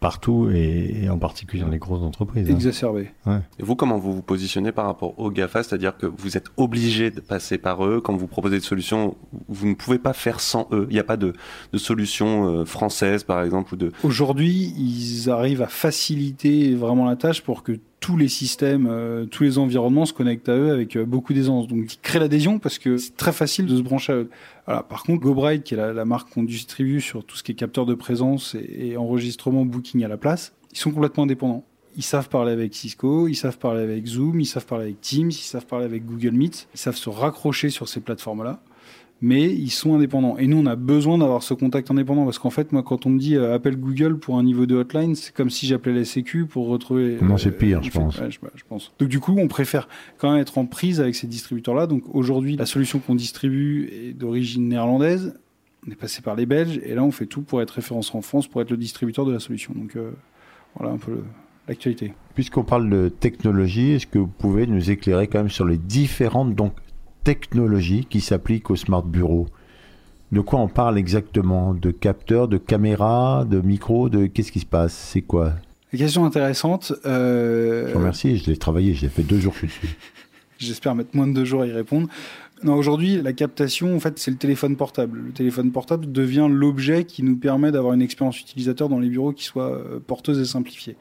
partout 0.00 0.50
et, 0.52 1.02
et 1.04 1.08
en 1.08 1.18
particulier 1.18 1.62
dans 1.62 1.68
les 1.68 1.78
grosses 1.78 2.02
entreprises. 2.02 2.48
hein. 2.50 2.54
exacerbé. 2.54 3.10
Ouais. 3.26 3.38
Et 3.58 3.62
vous, 3.62 3.76
comment 3.76 3.98
vous 3.98 4.12
vous 4.12 4.22
positionnez 4.22 4.72
par 4.72 4.86
rapport 4.86 5.18
aux 5.18 5.30
GAFA? 5.30 5.62
C'est-à-dire 5.62 5.96
que 5.96 6.06
vous 6.06 6.36
êtes 6.36 6.46
obligé 6.56 7.10
de 7.10 7.20
passer 7.20 7.58
par 7.58 7.84
eux. 7.86 8.00
Quand 8.00 8.16
vous 8.16 8.26
proposez 8.26 8.56
des 8.56 8.64
solutions, 8.64 9.16
vous 9.48 9.66
ne 9.68 9.74
pouvez 9.74 9.98
pas 9.98 10.12
faire 10.12 10.40
sans 10.40 10.68
eux. 10.72 10.86
Il 10.90 10.94
n'y 10.94 11.00
a 11.00 11.04
pas 11.04 11.16
de, 11.16 11.32
de 11.72 11.78
solution 11.78 12.48
euh, 12.48 12.64
française, 12.64 13.24
par 13.24 13.42
exemple, 13.42 13.74
ou 13.74 13.76
de... 13.76 13.92
Aujourd'hui, 14.02 14.74
ils 14.78 15.30
arrivent 15.30 15.62
à 15.62 15.68
faciliter 15.68 16.74
vraiment 16.74 17.04
la 17.06 17.16
tâche 17.16 17.42
pour 17.42 17.62
que 17.62 17.78
tous 18.00 18.16
les 18.18 18.28
systèmes, 18.28 18.86
euh, 18.90 19.24
tous 19.24 19.44
les 19.44 19.56
environnements 19.56 20.04
se 20.04 20.12
connectent 20.12 20.50
à 20.50 20.56
eux 20.56 20.70
avec 20.70 20.94
euh, 20.94 21.06
beaucoup 21.06 21.32
d'aisance. 21.32 21.66
Donc, 21.68 21.94
ils 21.94 22.00
créent 22.02 22.18
l'adhésion 22.18 22.58
parce 22.58 22.78
que 22.78 22.98
c'est 22.98 23.16
très 23.16 23.32
facile 23.32 23.64
de 23.64 23.76
se 23.76 23.80
brancher 23.80 24.12
à 24.12 24.16
eux. 24.16 24.30
Voilà. 24.66 24.82
Par 24.82 25.02
contre, 25.02 25.20
GoBrite, 25.20 25.64
qui 25.64 25.74
est 25.74 25.92
la, 25.92 26.04
marque 26.04 26.30
qu'on 26.32 26.42
distribue 26.42 27.00
sur 27.00 27.24
tout 27.24 27.36
ce 27.36 27.42
qui 27.42 27.52
est 27.52 27.54
capteur 27.54 27.86
de 27.86 27.94
présence 27.94 28.56
et 28.56 28.96
enregistrement 28.96 29.64
booking 29.64 30.04
à 30.04 30.08
la 30.08 30.16
place, 30.16 30.54
ils 30.72 30.78
sont 30.78 30.90
complètement 30.90 31.24
indépendants. 31.24 31.64
Ils 31.96 32.02
savent 32.02 32.28
parler 32.28 32.52
avec 32.52 32.74
Cisco, 32.74 33.28
ils 33.28 33.36
savent 33.36 33.58
parler 33.58 33.82
avec 33.82 34.06
Zoom, 34.06 34.40
ils 34.40 34.46
savent 34.46 34.66
parler 34.66 34.86
avec 34.86 35.00
Teams, 35.00 35.30
ils 35.30 35.34
savent 35.34 35.66
parler 35.66 35.84
avec 35.84 36.04
Google 36.04 36.32
Meet, 36.32 36.66
ils 36.74 36.78
savent 36.78 36.96
se 36.96 37.08
raccrocher 37.08 37.70
sur 37.70 37.88
ces 37.88 38.00
plateformes-là 38.00 38.60
mais 39.20 39.44
ils 39.52 39.70
sont 39.70 39.94
indépendants. 39.94 40.36
Et 40.38 40.46
nous, 40.46 40.58
on 40.58 40.66
a 40.66 40.76
besoin 40.76 41.16
d'avoir 41.18 41.42
ce 41.42 41.54
contact 41.54 41.90
indépendant 41.90 42.24
parce 42.24 42.38
qu'en 42.38 42.50
fait, 42.50 42.72
moi, 42.72 42.82
quand 42.82 43.06
on 43.06 43.10
me 43.10 43.18
dit 43.18 43.36
euh, 43.36 43.54
appelle 43.54 43.76
Google 43.76 44.18
pour 44.18 44.36
un 44.38 44.42
niveau 44.42 44.66
de 44.66 44.74
hotline, 44.74 45.14
c'est 45.14 45.34
comme 45.34 45.50
si 45.50 45.66
j'appelais 45.66 45.94
la 45.94 46.04
Sécu 46.04 46.44
pour 46.46 46.66
retrouver. 46.68 47.16
Non, 47.22 47.36
c'est 47.38 47.56
pire, 47.56 47.82
je 47.82 47.90
fait- 47.90 47.98
pense. 47.98 48.18
ouais, 48.18 48.30
je, 48.30 48.38
je 48.54 48.64
pense. 48.68 48.92
Donc 48.98 49.08
du 49.08 49.20
coup, 49.20 49.34
on 49.38 49.48
préfère 49.48 49.88
quand 50.18 50.30
même 50.32 50.40
être 50.40 50.58
en 50.58 50.66
prise 50.66 51.00
avec 51.00 51.14
ces 51.14 51.26
distributeurs-là. 51.26 51.86
Donc 51.86 52.02
aujourd'hui, 52.14 52.56
la 52.56 52.66
solution 52.66 52.98
qu'on 52.98 53.14
distribue 53.14 53.88
est 53.92 54.12
d'origine 54.12 54.68
néerlandaise. 54.68 55.38
On 55.86 55.90
est 55.90 55.96
passé 55.96 56.22
par 56.22 56.34
les 56.34 56.46
Belges 56.46 56.80
et 56.82 56.94
là 56.94 57.02
on 57.04 57.10
fait 57.10 57.26
tout 57.26 57.42
pour 57.42 57.60
être 57.60 57.72
référencé 57.72 58.10
en 58.14 58.22
France, 58.22 58.46
pour 58.48 58.60
être 58.62 58.70
le 58.70 58.76
distributeur 58.78 59.24
de 59.26 59.32
la 59.32 59.38
solution. 59.38 59.72
Donc 59.76 59.96
euh, 59.96 60.12
voilà 60.78 60.92
un 60.94 60.96
peu 60.98 61.12
le- 61.12 61.24
l'actualité. 61.68 62.14
Puisqu'on 62.34 62.64
parle 62.64 62.88
de 62.90 63.08
technologie, 63.10 63.90
est-ce 63.92 64.06
que 64.06 64.18
vous 64.18 64.26
pouvez 64.26 64.66
nous 64.66 64.90
éclairer 64.90 65.28
quand 65.28 65.38
même 65.38 65.50
sur 65.50 65.66
les 65.66 65.76
différentes 65.78 66.54
donc, 66.54 66.72
technologies 67.24 68.06
qui 68.08 68.20
s'appliquent 68.20 68.70
au 68.70 68.76
Smart 68.76 69.02
Bureau 69.02 69.46
De 70.32 70.40
quoi 70.40 70.60
on 70.60 70.68
parle 70.68 70.98
exactement? 70.98 71.74
De 71.74 71.90
capteurs, 71.90 72.48
de 72.48 72.58
caméras, 72.58 73.44
de 73.44 73.60
micros, 73.60 74.08
de 74.08 74.26
qu'est-ce 74.26 74.52
qui 74.52 74.60
se 74.60 74.66
passe? 74.66 74.92
C'est 74.94 75.22
quoi? 75.22 75.54
Question 75.96 76.24
intéressante. 76.24 76.92
euh, 77.06 77.88
Je 77.88 77.92
vous 77.92 77.98
remercie, 78.00 78.36
je 78.36 78.50
l'ai 78.50 78.56
travaillé, 78.56 78.94
j'ai 78.94 79.08
fait 79.08 79.22
deux 79.22 79.38
jours 79.38 79.52
je 79.54 79.58
suis 79.58 79.66
dessus. 79.68 79.96
J'espère 80.58 80.94
mettre 80.94 81.10
moins 81.16 81.26
de 81.26 81.32
deux 81.32 81.44
jours 81.44 81.62
à 81.62 81.66
y 81.66 81.72
répondre. 81.72 82.08
Non, 82.62 82.74
aujourd'hui, 82.76 83.20
la 83.20 83.32
captation, 83.32 83.94
en 83.94 84.00
fait, 84.00 84.18
c'est 84.18 84.30
le 84.30 84.36
téléphone 84.36 84.76
portable. 84.76 85.18
Le 85.26 85.32
téléphone 85.32 85.70
portable 85.72 86.10
devient 86.10 86.46
l'objet 86.50 87.04
qui 87.04 87.22
nous 87.22 87.36
permet 87.36 87.70
d'avoir 87.72 87.92
une 87.92 88.00
expérience 88.02 88.40
utilisateur 88.40 88.88
dans 88.88 88.98
les 89.00 89.08
bureaux 89.08 89.32
qui 89.32 89.44
soit 89.44 89.70
euh, 89.72 89.98
porteuse 90.04 90.38
et 90.40 90.44
simplifiée. 90.44 90.96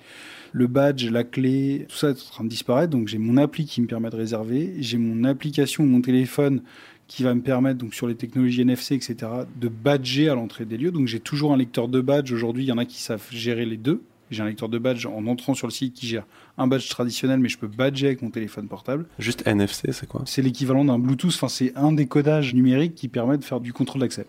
Le 0.54 0.68
badge, 0.68 1.10
la 1.10 1.24
clé, 1.24 1.88
tout 1.90 1.98
ça 1.98 2.10
est 2.10 2.12
en 2.12 2.32
train 2.32 2.44
de 2.44 2.50
disparaître. 2.50 2.92
Donc, 2.92 3.08
j'ai 3.08 3.18
mon 3.18 3.38
appli 3.38 3.66
qui 3.66 3.82
me 3.82 3.88
permet 3.88 4.12
de 4.12 4.16
réserver. 4.16 4.76
J'ai 4.80 5.00
mon 5.00 5.24
application, 5.24 5.84
mon 5.86 6.00
téléphone 6.00 6.62
qui 7.08 7.24
va 7.24 7.34
me 7.34 7.42
permettre, 7.42 7.80
donc 7.80 7.94
sur 7.94 8.08
les 8.08 8.16
technologies 8.16 8.62
NFC, 8.62 8.96
etc., 8.96 9.16
de 9.60 9.68
badger 9.68 10.30
à 10.30 10.36
l'entrée 10.36 10.66
des 10.66 10.78
lieux. 10.78 10.92
Donc, 10.92 11.08
j'ai 11.08 11.20
toujours 11.20 11.54
un 11.54 11.58
lecteur 11.58 11.88
de 11.88 12.02
badge. 12.02 12.32
Aujourd'hui, 12.32 12.64
il 12.64 12.68
y 12.68 12.72
en 12.72 12.78
a 12.78 12.86
qui 12.86 13.02
savent 13.02 13.26
gérer 13.32 13.66
les 13.66 13.78
deux. 13.78 14.04
J'ai 14.30 14.42
un 14.42 14.48
lecteur 14.48 14.70
de 14.70 14.78
badge 14.78 15.06
en 15.06 15.26
entrant 15.28 15.54
sur 15.54 15.68
le 15.68 15.72
site 15.72 15.94
qui 15.94 16.08
gère 16.08 16.26
un 16.58 16.68
badge 16.68 16.88
traditionnel, 16.90 17.40
mais 17.40 17.50
je 17.50 17.58
peux 17.58 17.68
badger 17.68 18.08
avec 18.08 18.22
mon 18.22 18.30
téléphone 18.30 18.68
portable. 18.68 19.06
Juste 19.20 19.46
NFC, 19.46 19.92
c'est 19.92 20.08
quoi? 20.08 20.22
C'est 20.26 20.42
l'équivalent 20.42 20.86
d'un 20.86 20.98
Bluetooth, 20.98 21.34
enfin 21.34 21.50
c'est 21.50 21.76
un 21.76 21.92
décodage 21.92 22.54
numérique 22.54 22.96
qui 22.96 23.10
permet 23.10 23.38
de 23.38 23.44
faire 23.44 23.60
du 23.60 23.74
contrôle 23.74 24.02
d'accès. 24.02 24.26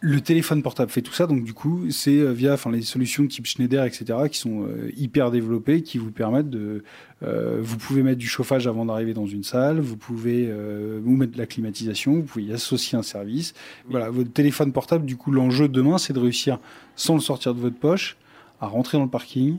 Le 0.00 0.20
téléphone 0.20 0.62
portable 0.62 0.90
fait 0.90 1.00
tout 1.00 1.12
ça, 1.12 1.26
donc 1.26 1.44
du 1.44 1.54
coup, 1.54 1.90
c'est 1.90 2.18
euh, 2.18 2.32
via 2.32 2.52
enfin, 2.54 2.70
les 2.70 2.82
solutions 2.82 3.26
type 3.26 3.46
Schneider, 3.46 3.84
etc., 3.84 4.04
qui 4.30 4.38
sont 4.38 4.62
euh, 4.62 4.90
hyper 4.96 5.30
développées, 5.30 5.82
qui 5.82 5.98
vous 5.98 6.10
permettent 6.10 6.50
de... 6.50 6.84
euh, 7.22 7.60
vous 7.62 7.78
pouvez 7.78 8.02
mettre 8.02 8.18
du 8.18 8.26
chauffage 8.26 8.66
avant 8.66 8.84
d'arriver 8.84 9.14
dans 9.14 9.26
une 9.26 9.44
salle, 9.44 9.80
vous 9.80 9.96
pouvez 9.96 10.46
euh, 10.48 11.00
vous 11.02 11.16
mettre 11.16 11.32
de 11.32 11.38
la 11.38 11.46
climatisation, 11.46 12.16
vous 12.16 12.22
pouvez 12.22 12.44
y 12.44 12.52
associer 12.52 12.98
un 12.98 13.02
service. 13.02 13.54
Voilà, 13.88 14.10
votre 14.10 14.32
téléphone 14.32 14.72
portable, 14.72 15.06
du 15.06 15.16
coup, 15.16 15.30
l'enjeu 15.30 15.68
demain, 15.68 15.96
c'est 15.96 16.12
de 16.12 16.20
réussir, 16.20 16.58
sans 16.96 17.14
le 17.14 17.20
sortir 17.20 17.54
de 17.54 17.60
votre 17.60 17.78
poche, 17.78 18.16
à 18.60 18.66
rentrer 18.66 18.98
dans 18.98 19.04
le 19.04 19.10
parking, 19.10 19.58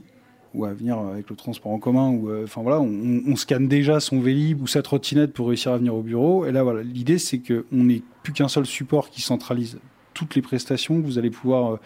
ou 0.53 0.63
à 0.63 0.73
venir 0.73 0.97
avec 0.97 1.29
le 1.29 1.35
transport 1.35 1.73
en 1.73 1.79
commun, 1.79 2.11
ou 2.11 2.29
euh, 2.29 2.45
enfin 2.45 2.61
voilà, 2.61 2.79
on, 2.79 3.21
on 3.27 3.35
scanne 3.35 3.67
déjà 3.67 3.99
son 3.99 4.21
Vélib 4.21 4.61
ou 4.61 4.67
sa 4.67 4.81
trottinette 4.81 5.33
pour 5.33 5.49
réussir 5.49 5.73
à 5.73 5.77
venir 5.77 5.93
au 5.93 6.01
bureau. 6.01 6.45
Et 6.45 6.53
là, 6.53 6.63
voilà, 6.63 6.81
l'idée 6.81 7.17
c'est 7.17 7.39
que 7.39 7.65
on 7.73 7.83
n'est 7.83 8.01
plus 8.23 8.31
qu'un 8.31 8.47
seul 8.47 8.65
support 8.65 9.09
qui 9.09 9.21
centralise 9.21 9.79
toutes 10.15 10.33
les 10.33 10.41
prestations 10.41 10.99
que 10.99 11.05
vous 11.05 11.19
allez 11.19 11.29
pouvoir 11.29 11.73
euh, 11.73 11.77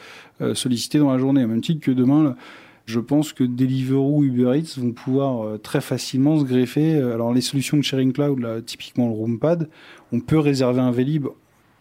euh, 0.42 0.56
solliciter 0.56 1.00
dans 1.00 1.12
la 1.12 1.18
journée. 1.18 1.44
Au 1.44 1.48
même 1.48 1.60
titre 1.60 1.82
que 1.82 1.92
demain, 1.92 2.36
je 2.86 3.02
pense 3.02 3.34
que 3.34 3.44
Deliveroo, 3.44 4.24
Uber 4.24 4.58
Eats 4.58 4.80
vont 4.80 4.94
pouvoir 4.94 5.44
euh, 5.44 5.58
très 5.58 5.82
facilement 5.82 6.40
se 6.40 6.46
greffer. 6.46 6.96
Alors 7.02 7.34
les 7.34 7.42
solutions 7.42 7.76
de 7.76 7.82
sharing 7.82 8.14
cloud, 8.14 8.40
là, 8.40 8.62
typiquement 8.62 9.08
le 9.08 9.14
Roompad, 9.14 9.68
on 10.14 10.22
peut 10.22 10.40
réserver 10.40 10.80
un 10.80 10.92
Vélib 10.92 11.28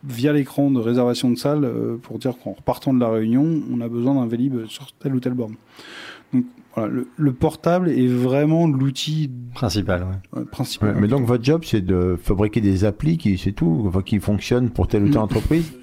via 0.05 0.33
l'écran 0.33 0.71
de 0.71 0.81
réservation 0.81 1.31
de 1.31 1.37
salle 1.37 1.69
pour 2.03 2.19
dire 2.19 2.35
qu'en 2.39 2.53
repartant 2.53 2.95
de 2.95 3.01
la 3.01 3.11
réunion, 3.11 3.63
on 3.71 3.81
a 3.81 3.89
besoin 3.89 4.15
d'un 4.15 4.27
Vélib 4.27 4.67
sur 4.67 4.93
telle 4.93 5.15
ou 5.15 5.21
telle 5.21 5.35
borne. 5.35 5.57
Donc 6.33 6.45
voilà, 6.75 6.89
le, 6.89 7.09
le 7.17 7.33
portable 7.33 7.91
est 7.91 8.07
vraiment 8.07 8.69
l'outil 8.69 9.29
Principal, 9.55 10.07
ouais. 10.37 10.45
principal. 10.45 10.95
Ouais, 10.95 11.01
mais 11.01 11.09
donc 11.09 11.27
votre 11.27 11.43
job, 11.43 11.63
c'est 11.65 11.85
de 11.85 12.17
fabriquer 12.23 12.61
des 12.61 12.85
applis 12.85 13.19
qui, 13.19 13.39
c'est 13.39 13.51
tout, 13.51 13.91
qui 14.07 14.21
fonctionnent 14.21 14.71
pour 14.71 14.87
telle 14.87 15.03
ou 15.03 15.09
telle 15.09 15.19
entreprise? 15.19 15.73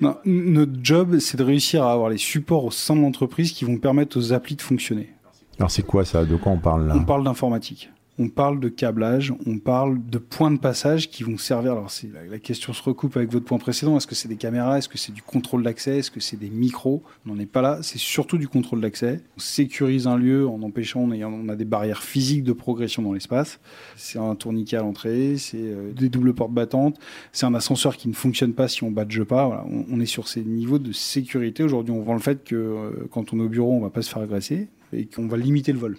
Non, 0.00 0.16
notre 0.24 0.72
job, 0.82 1.18
c'est 1.18 1.36
de 1.36 1.44
réussir 1.44 1.84
à 1.84 1.92
avoir 1.92 2.08
les 2.08 2.18
supports 2.18 2.64
au 2.64 2.70
sein 2.70 2.96
de 2.96 3.02
l'entreprise 3.02 3.52
qui 3.52 3.64
vont 3.64 3.76
permettre 3.76 4.18
aux 4.18 4.32
applis 4.32 4.56
de 4.56 4.62
fonctionner. 4.62 5.10
Alors 5.58 5.70
c'est 5.70 5.82
quoi 5.82 6.04
ça? 6.04 6.24
De 6.24 6.36
quoi 6.36 6.52
on 6.52 6.58
parle 6.58 6.86
là? 6.88 6.94
On 6.96 7.04
parle 7.04 7.24
d'informatique. 7.24 7.90
On 8.22 8.28
parle 8.28 8.60
de 8.60 8.68
câblage, 8.68 9.32
on 9.46 9.56
parle 9.58 9.98
de 10.06 10.18
points 10.18 10.50
de 10.50 10.58
passage 10.58 11.08
qui 11.08 11.22
vont 11.22 11.38
servir. 11.38 11.72
Alors, 11.72 11.90
la, 12.12 12.26
la 12.26 12.38
question 12.38 12.74
se 12.74 12.82
recoupe 12.82 13.16
avec 13.16 13.32
votre 13.32 13.46
point 13.46 13.56
précédent. 13.56 13.96
Est-ce 13.96 14.06
que 14.06 14.14
c'est 14.14 14.28
des 14.28 14.36
caméras? 14.36 14.76
Est-ce 14.76 14.90
que 14.90 14.98
c'est 14.98 15.12
du 15.12 15.22
contrôle 15.22 15.62
d'accès? 15.62 15.96
Est-ce 15.96 16.10
que 16.10 16.20
c'est 16.20 16.36
des 16.36 16.50
micros? 16.50 17.02
On 17.24 17.32
n'en 17.32 17.40
est 17.40 17.46
pas 17.46 17.62
là. 17.62 17.78
C'est 17.80 17.96
surtout 17.96 18.36
du 18.36 18.46
contrôle 18.46 18.82
d'accès. 18.82 19.22
On 19.38 19.40
sécurise 19.40 20.06
un 20.06 20.18
lieu 20.18 20.46
en 20.46 20.60
empêchant, 20.60 21.00
on, 21.00 21.48
a 21.48 21.56
des 21.56 21.64
barrières 21.64 22.02
physiques 22.02 22.44
de 22.44 22.52
progression 22.52 23.02
dans 23.02 23.14
l'espace. 23.14 23.58
C'est 23.96 24.18
un 24.18 24.34
tourniquet 24.34 24.76
à 24.76 24.82
l'entrée, 24.82 25.38
c'est 25.38 25.56
euh, 25.56 25.90
des 25.92 26.10
doubles 26.10 26.34
portes 26.34 26.52
battantes, 26.52 26.98
c'est 27.32 27.46
un 27.46 27.54
ascenseur 27.54 27.96
qui 27.96 28.08
ne 28.08 28.14
fonctionne 28.14 28.52
pas 28.52 28.68
si 28.68 28.84
on 28.84 28.90
badge 28.90 29.22
pas. 29.22 29.46
Voilà, 29.46 29.64
on, 29.70 29.86
on 29.90 29.98
est 29.98 30.04
sur 30.04 30.28
ces 30.28 30.42
niveaux 30.42 30.78
de 30.78 30.92
sécurité. 30.92 31.62
Aujourd'hui, 31.62 31.94
on 31.94 32.02
vend 32.02 32.12
le 32.12 32.20
fait 32.20 32.44
que 32.44 32.54
euh, 32.54 33.08
quand 33.10 33.32
on 33.32 33.40
est 33.40 33.44
au 33.44 33.48
bureau, 33.48 33.72
on 33.72 33.80
va 33.80 33.88
pas 33.88 34.02
se 34.02 34.10
faire 34.10 34.20
agresser 34.20 34.68
et 34.92 35.06
qu'on 35.06 35.26
va 35.26 35.38
limiter 35.38 35.72
le 35.72 35.78
vol. 35.78 35.96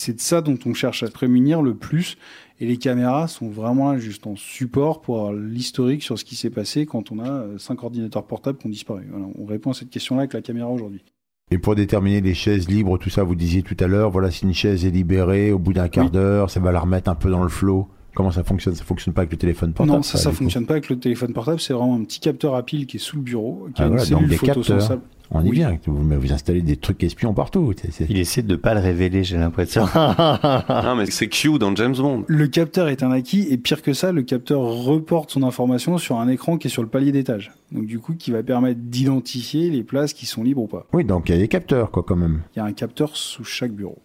C'est 0.00 0.14
de 0.14 0.20
ça 0.20 0.40
dont 0.40 0.58
on 0.64 0.72
cherche 0.72 1.02
à 1.02 1.08
se 1.08 1.12
prémunir 1.12 1.60
le 1.60 1.74
plus. 1.74 2.16
Et 2.58 2.64
les 2.64 2.78
caméras 2.78 3.28
sont 3.28 3.50
vraiment 3.50 3.92
là 3.92 3.98
juste 3.98 4.26
en 4.26 4.34
support 4.34 5.02
pour 5.02 5.18
avoir 5.18 5.34
l'historique 5.34 6.02
sur 6.02 6.18
ce 6.18 6.24
qui 6.24 6.36
s'est 6.36 6.48
passé 6.48 6.86
quand 6.86 7.12
on 7.12 7.18
a 7.18 7.30
euh, 7.30 7.58
cinq 7.58 7.84
ordinateurs 7.84 8.26
portables 8.26 8.56
qui 8.56 8.66
ont 8.66 8.70
disparu. 8.70 9.06
Voilà, 9.10 9.26
on 9.38 9.44
répond 9.44 9.72
à 9.72 9.74
cette 9.74 9.90
question-là 9.90 10.22
avec 10.22 10.32
la 10.32 10.40
caméra 10.40 10.70
aujourd'hui. 10.70 11.04
Et 11.50 11.58
pour 11.58 11.74
déterminer 11.74 12.22
les 12.22 12.32
chaises 12.32 12.66
libres, 12.66 12.96
tout 12.96 13.10
ça, 13.10 13.24
vous 13.24 13.34
disiez 13.34 13.62
tout 13.62 13.76
à 13.78 13.88
l'heure, 13.88 14.10
voilà, 14.10 14.30
si 14.30 14.44
une 14.44 14.54
chaise 14.54 14.86
est 14.86 14.90
libérée, 14.90 15.52
au 15.52 15.58
bout 15.58 15.74
d'un 15.74 15.88
quart 15.88 16.10
d'heure, 16.10 16.48
ça 16.48 16.60
va 16.60 16.72
la 16.72 16.80
remettre 16.80 17.10
un 17.10 17.14
peu 17.14 17.30
dans 17.30 17.42
le 17.42 17.50
flot. 17.50 17.86
Comment 18.14 18.30
ça 18.30 18.44
fonctionne? 18.44 18.74
Ça 18.74 18.84
fonctionne 18.84 19.14
pas 19.14 19.22
avec 19.22 19.32
le 19.32 19.38
téléphone 19.38 19.72
portable 19.72 19.96
non, 19.98 20.02
ça, 20.02 20.18
ça 20.18 20.32
fonctionne 20.32 20.66
pas 20.66 20.74
avec 20.74 20.88
le 20.88 20.98
téléphone 20.98 21.32
portable. 21.32 21.60
C'est 21.60 21.72
vraiment 21.72 21.94
un 21.96 22.04
petit 22.04 22.20
capteur 22.20 22.54
à 22.54 22.62
pile 22.62 22.86
qui 22.86 22.96
est 22.96 23.00
sous 23.00 23.16
le 23.16 23.22
bureau, 23.22 23.68
qui 23.74 23.82
Ah 23.82 23.84
a 23.84 23.88
une 23.88 23.96
voilà, 23.96 24.10
donc 24.10 24.20
cellule 24.32 24.78
des. 24.78 24.96
On 25.32 25.44
y 25.44 25.52
vient, 25.52 25.78
vous, 25.86 26.02
mais 26.02 26.16
vous 26.16 26.32
installez 26.32 26.60
des 26.60 26.76
trucs 26.76 27.04
espions 27.04 27.34
partout. 27.34 27.72
Il 28.08 28.18
essaie 28.18 28.42
de 28.42 28.56
pas 28.56 28.74
le 28.74 28.80
révéler, 28.80 29.22
j'ai 29.22 29.38
l'impression. 29.38 29.86
Non, 29.94 30.96
mais 30.96 31.06
c'est 31.06 31.28
Q 31.28 31.58
dans 31.58 31.74
James 31.76 31.94
Bond. 31.94 32.24
Le 32.26 32.48
capteur 32.48 32.88
est 32.88 33.02
un 33.02 33.12
acquis 33.12 33.46
et 33.50 33.56
pire 33.56 33.82
que 33.82 33.92
ça, 33.92 34.10
le 34.10 34.22
capteur 34.22 34.60
reporte 34.60 35.30
son 35.30 35.42
information 35.42 35.98
sur 35.98 36.18
un 36.18 36.28
écran 36.28 36.58
qui 36.58 36.66
est 36.66 36.70
sur 36.70 36.82
le 36.82 36.88
palier 36.88 37.12
d'étage. 37.12 37.52
Donc 37.70 37.86
du 37.86 38.00
coup, 38.00 38.14
qui 38.14 38.32
va 38.32 38.42
permettre 38.42 38.80
d'identifier 38.82 39.70
les 39.70 39.84
places 39.84 40.14
qui 40.14 40.26
sont 40.26 40.42
libres 40.42 40.62
ou 40.62 40.66
pas. 40.66 40.86
Oui, 40.92 41.04
donc 41.04 41.28
il 41.28 41.32
y 41.32 41.38
a 41.38 41.38
des 41.38 41.48
capteurs, 41.48 41.90
quoi, 41.90 42.02
quand 42.02 42.16
même. 42.16 42.42
Il 42.56 42.58
y 42.58 42.62
a 42.62 42.64
un 42.64 42.72
capteur 42.72 43.16
sous 43.16 43.44
chaque 43.44 43.72
bureau. 43.72 43.98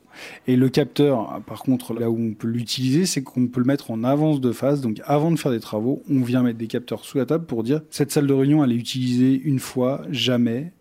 Et 0.48 0.56
le 0.56 0.70
capteur, 0.70 1.42
par 1.46 1.64
contre, 1.64 1.94
là 1.94 2.10
où 2.10 2.18
on 2.18 2.34
peut 2.34 2.48
l'utiliser, 2.48 3.06
c'est 3.06 3.22
qu'on 3.22 3.48
peut 3.48 3.60
le 3.60 3.66
mettre 3.66 3.92
en 3.92 4.04
avance 4.04 4.42
de 4.42 4.52
phase. 4.52 4.82
Donc 4.82 5.02
avant 5.06 5.32
de 5.32 5.38
faire 5.38 5.52
des 5.52 5.60
travaux, 5.60 6.04
on 6.10 6.22
vient 6.22 6.44
mettre 6.44 6.60
des 6.60 6.68
capteurs 6.68 7.06
sous 7.06 7.18
la 7.18 7.26
table 7.26 7.46
pour 7.46 7.64
dire 7.64 7.82
cette 7.90 8.12
salle 8.12 8.28
de 8.28 8.34
réunion, 8.34 8.64
elle 8.64 8.72
est 8.72 8.76
utilisée 8.76 9.42
une 9.44 9.60
fois, 9.60 10.02
jamais, 10.10 10.72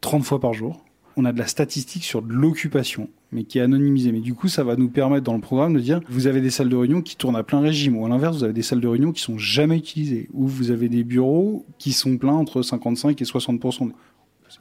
30 0.00 0.24
fois 0.24 0.40
par 0.40 0.54
jour. 0.54 0.84
On 1.16 1.24
a 1.24 1.32
de 1.32 1.38
la 1.38 1.48
statistique 1.48 2.04
sur 2.04 2.22
de 2.22 2.32
l'occupation, 2.32 3.08
mais 3.32 3.42
qui 3.42 3.58
est 3.58 3.62
anonymisée. 3.62 4.12
Mais 4.12 4.20
du 4.20 4.34
coup, 4.34 4.46
ça 4.46 4.62
va 4.62 4.76
nous 4.76 4.88
permettre 4.88 5.24
dans 5.24 5.34
le 5.34 5.40
programme 5.40 5.74
de 5.74 5.80
dire 5.80 6.00
vous 6.08 6.28
avez 6.28 6.40
des 6.40 6.50
salles 6.50 6.68
de 6.68 6.76
réunion 6.76 7.02
qui 7.02 7.16
tournent 7.16 7.34
à 7.34 7.42
plein 7.42 7.58
régime, 7.58 7.96
ou 7.96 8.06
à 8.06 8.08
l'inverse, 8.08 8.36
vous 8.36 8.44
avez 8.44 8.52
des 8.52 8.62
salles 8.62 8.80
de 8.80 8.86
réunion 8.86 9.10
qui 9.10 9.22
sont 9.22 9.36
jamais 9.36 9.76
utilisées, 9.76 10.28
ou 10.32 10.46
vous 10.46 10.70
avez 10.70 10.88
des 10.88 11.02
bureaux 11.02 11.66
qui 11.78 11.92
sont 11.92 12.16
pleins 12.18 12.34
entre 12.34 12.62
55 12.62 13.20
et 13.20 13.24
60 13.24 13.60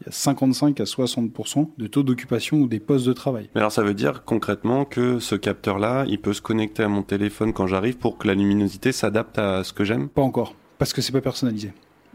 il 0.01 0.05
y 0.05 0.09
a 0.09 0.11
55 0.11 0.79
à 0.79 0.83
60% 0.83 1.69
de 1.77 1.87
taux 1.87 2.03
d'occupation 2.03 2.57
ou 2.57 2.67
des 2.67 2.79
postes 2.79 3.05
de 3.07 3.13
travail. 3.13 3.49
Mais 3.55 3.59
alors 3.61 3.71
ça 3.71 3.83
veut 3.83 3.93
dire 3.93 4.23
concrètement 4.25 4.85
que 4.85 5.19
ce 5.19 5.35
capteur-là, 5.35 6.05
il 6.07 6.19
peut 6.19 6.33
se 6.33 6.41
connecter 6.41 6.83
à 6.83 6.87
mon 6.87 7.03
téléphone 7.03 7.53
quand 7.53 7.67
j'arrive 7.67 7.97
pour 7.97 8.17
que 8.17 8.27
la 8.27 8.33
luminosité 8.33 8.91
s'adapte 8.91 9.37
à 9.39 9.63
ce 9.63 9.73
que 9.73 9.83
j'aime? 9.83 10.09
Pas 10.09 10.21
encore, 10.21 10.55
parce 10.77 10.93
que 10.93 11.01
c'est 11.01 11.11
pas 11.13 11.21
personnalisé. 11.21 11.73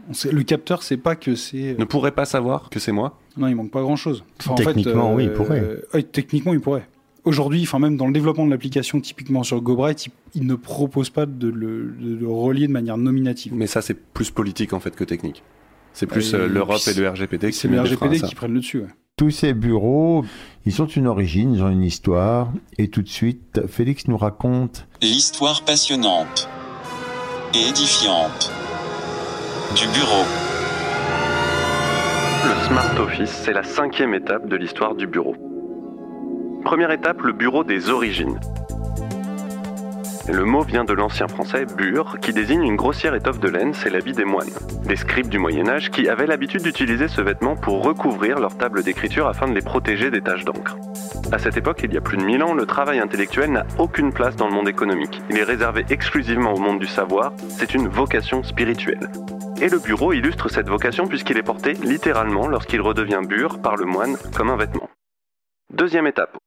On 0.09 0.13
sait- 0.13 0.31
le 0.31 0.43
capteur, 0.43 0.83
c'est 0.83 0.97
pas 0.97 1.15
que 1.15 1.33
c'est. 1.35 1.75
Ne 1.79 1.85
pourrait 1.85 2.11
pas 2.11 2.25
savoir 2.25 2.69
que 2.69 2.79
c'est 2.79 2.91
moi? 2.91 3.19
Non, 3.37 3.47
il 3.47 3.55
manque 3.55 3.71
pas 3.71 3.81
grand 3.81 3.95
chose. 3.95 4.23
Techniquement, 4.57 5.13
oui, 5.15 5.25
il 5.25 5.31
pourrait. 5.33 5.83
techniquement, 6.11 6.53
il 6.53 6.59
pourrait. 6.59 6.87
Aujourd'hui, 7.25 7.61
enfin 7.63 7.79
même 7.79 7.95
dans 7.95 8.07
le 8.07 8.11
développement 8.11 8.45
de 8.45 8.51
l'application, 8.51 8.99
typiquement 8.99 9.43
sur 9.43 9.61
GoBright, 9.61 10.07
il, 10.07 10.11
il 10.35 10.45
ne 10.45 10.55
propose 10.55 11.09
pas 11.09 11.25
de 11.25 11.47
le, 11.47 11.95
de 11.97 12.15
le 12.17 12.27
relier 12.27 12.67
de 12.67 12.73
manière 12.73 12.97
nominative. 12.97 13.53
Mais 13.55 13.65
ça, 13.65 13.81
c'est 13.81 13.93
plus 13.93 14.29
politique 14.29 14.73
en 14.73 14.81
fait 14.81 14.93
que 14.93 15.05
technique. 15.05 15.41
C'est 15.93 16.07
plus 16.07 16.33
euh, 16.33 16.47
l'Europe 16.47 16.81
et 16.87 16.93
le 16.93 17.07
RGPD 17.09 17.51
qui 17.51 17.57
C'est 17.57 17.67
le 17.67 17.79
RGPD 17.81 18.19
qui 18.21 18.35
prennent 18.35 18.53
le 18.53 18.59
dessus. 18.59 18.79
ouais. 18.79 18.87
Tous 19.15 19.29
ces 19.29 19.53
bureaux, 19.53 20.25
ils 20.65 20.81
ont 20.81 20.87
une 20.87 21.05
origine, 21.05 21.53
ils 21.53 21.61
ont 21.61 21.69
une 21.69 21.83
histoire. 21.83 22.51
Et 22.79 22.87
tout 22.89 23.03
de 23.03 23.07
suite, 23.09 23.61
Félix 23.67 24.07
nous 24.07 24.17
raconte 24.17 24.87
L'histoire 25.03 25.63
passionnante 25.63 26.49
et 27.53 27.69
édifiante 27.69 28.51
du 29.75 29.85
bureau. 29.87 30.23
Le 32.45 32.67
Smart 32.67 32.99
Office, 32.99 33.29
c'est 33.29 33.53
la 33.53 33.63
cinquième 33.63 34.15
étape 34.15 34.49
de 34.49 34.55
l'histoire 34.55 34.95
du 34.95 35.05
bureau. 35.05 35.35
Première 36.65 36.91
étape, 36.91 37.21
le 37.21 37.33
bureau 37.33 37.63
des 37.63 37.89
origines. 37.89 38.39
Le 40.29 40.45
mot 40.45 40.63
vient 40.63 40.85
de 40.85 40.93
l'ancien 40.93 41.27
français 41.27 41.65
bure, 41.65 42.17
qui 42.21 42.31
désigne 42.31 42.63
une 42.63 42.77
grossière 42.77 43.13
étoffe 43.13 43.41
de 43.41 43.49
laine, 43.49 43.73
c'est 43.73 43.89
l'habit 43.89 44.13
des 44.13 44.23
moines. 44.23 44.53
Des 44.85 44.95
scribes 44.95 45.27
du 45.27 45.37
Moyen 45.37 45.67
Âge 45.67 45.91
qui 45.91 46.07
avaient 46.07 46.27
l'habitude 46.27 46.61
d'utiliser 46.61 47.09
ce 47.09 47.19
vêtement 47.19 47.57
pour 47.57 47.83
recouvrir 47.83 48.39
leur 48.39 48.57
table 48.57 48.83
d'écriture 48.83 49.27
afin 49.27 49.49
de 49.49 49.53
les 49.53 49.61
protéger 49.61 50.11
des 50.11 50.21
taches 50.21 50.45
d'encre. 50.45 50.77
À 51.33 51.39
cette 51.39 51.57
époque, 51.57 51.81
il 51.83 51.93
y 51.93 51.97
a 51.97 52.01
plus 52.01 52.15
de 52.15 52.23
1000 52.23 52.41
ans, 52.41 52.53
le 52.53 52.65
travail 52.65 52.99
intellectuel 52.99 53.51
n'a 53.51 53.65
aucune 53.77 54.13
place 54.13 54.37
dans 54.37 54.47
le 54.47 54.53
monde 54.53 54.69
économique. 54.69 55.21
Il 55.29 55.37
est 55.37 55.43
réservé 55.43 55.85
exclusivement 55.89 56.53
au 56.53 56.59
monde 56.59 56.79
du 56.79 56.87
savoir, 56.87 57.33
c'est 57.49 57.73
une 57.73 57.89
vocation 57.89 58.43
spirituelle. 58.43 59.09
Et 59.61 59.67
le 59.67 59.79
bureau 59.79 60.13
illustre 60.13 60.49
cette 60.49 60.69
vocation 60.69 61.05
puisqu'il 61.05 61.37
est 61.37 61.43
porté 61.43 61.73
littéralement 61.73 62.47
lorsqu'il 62.47 62.79
redevient 62.79 63.21
bure 63.27 63.61
par 63.61 63.75
le 63.75 63.85
moine 63.85 64.15
comme 64.35 64.49
un 64.49 64.57
vêtement. 64.57 64.89
Deuxième 65.73 66.07
étape. 66.07 66.37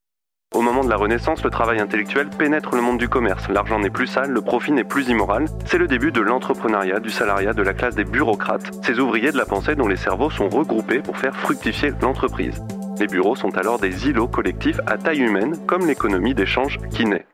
Au 0.57 0.63
moment 0.63 0.83
de 0.83 0.89
la 0.89 0.97
Renaissance, 0.97 1.45
le 1.45 1.51
travail 1.51 1.81
intellectuel 1.81 2.31
pénètre 2.31 2.75
le 2.75 2.81
monde 2.81 2.97
du 2.97 3.11
commerce. 3.11 3.47
L'argent 3.51 3.79
n'est 3.79 3.91
plus 3.91 4.07
sale, 4.07 4.31
le 4.31 4.41
profit 4.41 4.73
n'est 4.73 4.85
plus 4.85 5.07
immoral. 5.11 5.45
C'est 5.67 5.77
le 5.77 5.87
début 5.87 6.13
de 6.13 6.23
l'entrepreneuriat, 6.23 6.99
du 6.99 7.11
salariat, 7.11 7.53
de 7.53 7.61
la 7.61 7.75
classe 7.75 7.95
des 7.95 8.07
bureaucrates, 8.07 8.83
ces 8.83 8.99
ouvriers 8.99 9.33
de 9.33 9.37
la 9.37 9.45
pensée 9.45 9.75
dont 9.75 9.87
les 9.87 9.97
cerveaux 9.97 10.31
sont 10.31 10.49
regroupés 10.49 11.01
pour 11.01 11.19
faire 11.19 11.37
fructifier 11.37 11.93
l'entreprise. 12.01 12.65
Les 12.99 13.07
bureaux 13.07 13.37
sont 13.37 13.55
alors 13.59 13.79
des 13.79 14.09
îlots 14.09 14.29
collectifs 14.29 14.81
à 14.87 14.97
taille 14.97 15.21
humaine, 15.21 15.59
comme 15.67 15.87
l'économie 15.87 16.33
d'échange 16.33 16.79
qui 16.91 17.05
naît. 17.05 17.27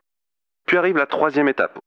Puis 0.66 0.76
arrive 0.76 0.96
la 0.96 1.06
troisième 1.06 1.46
étape. 1.46 1.78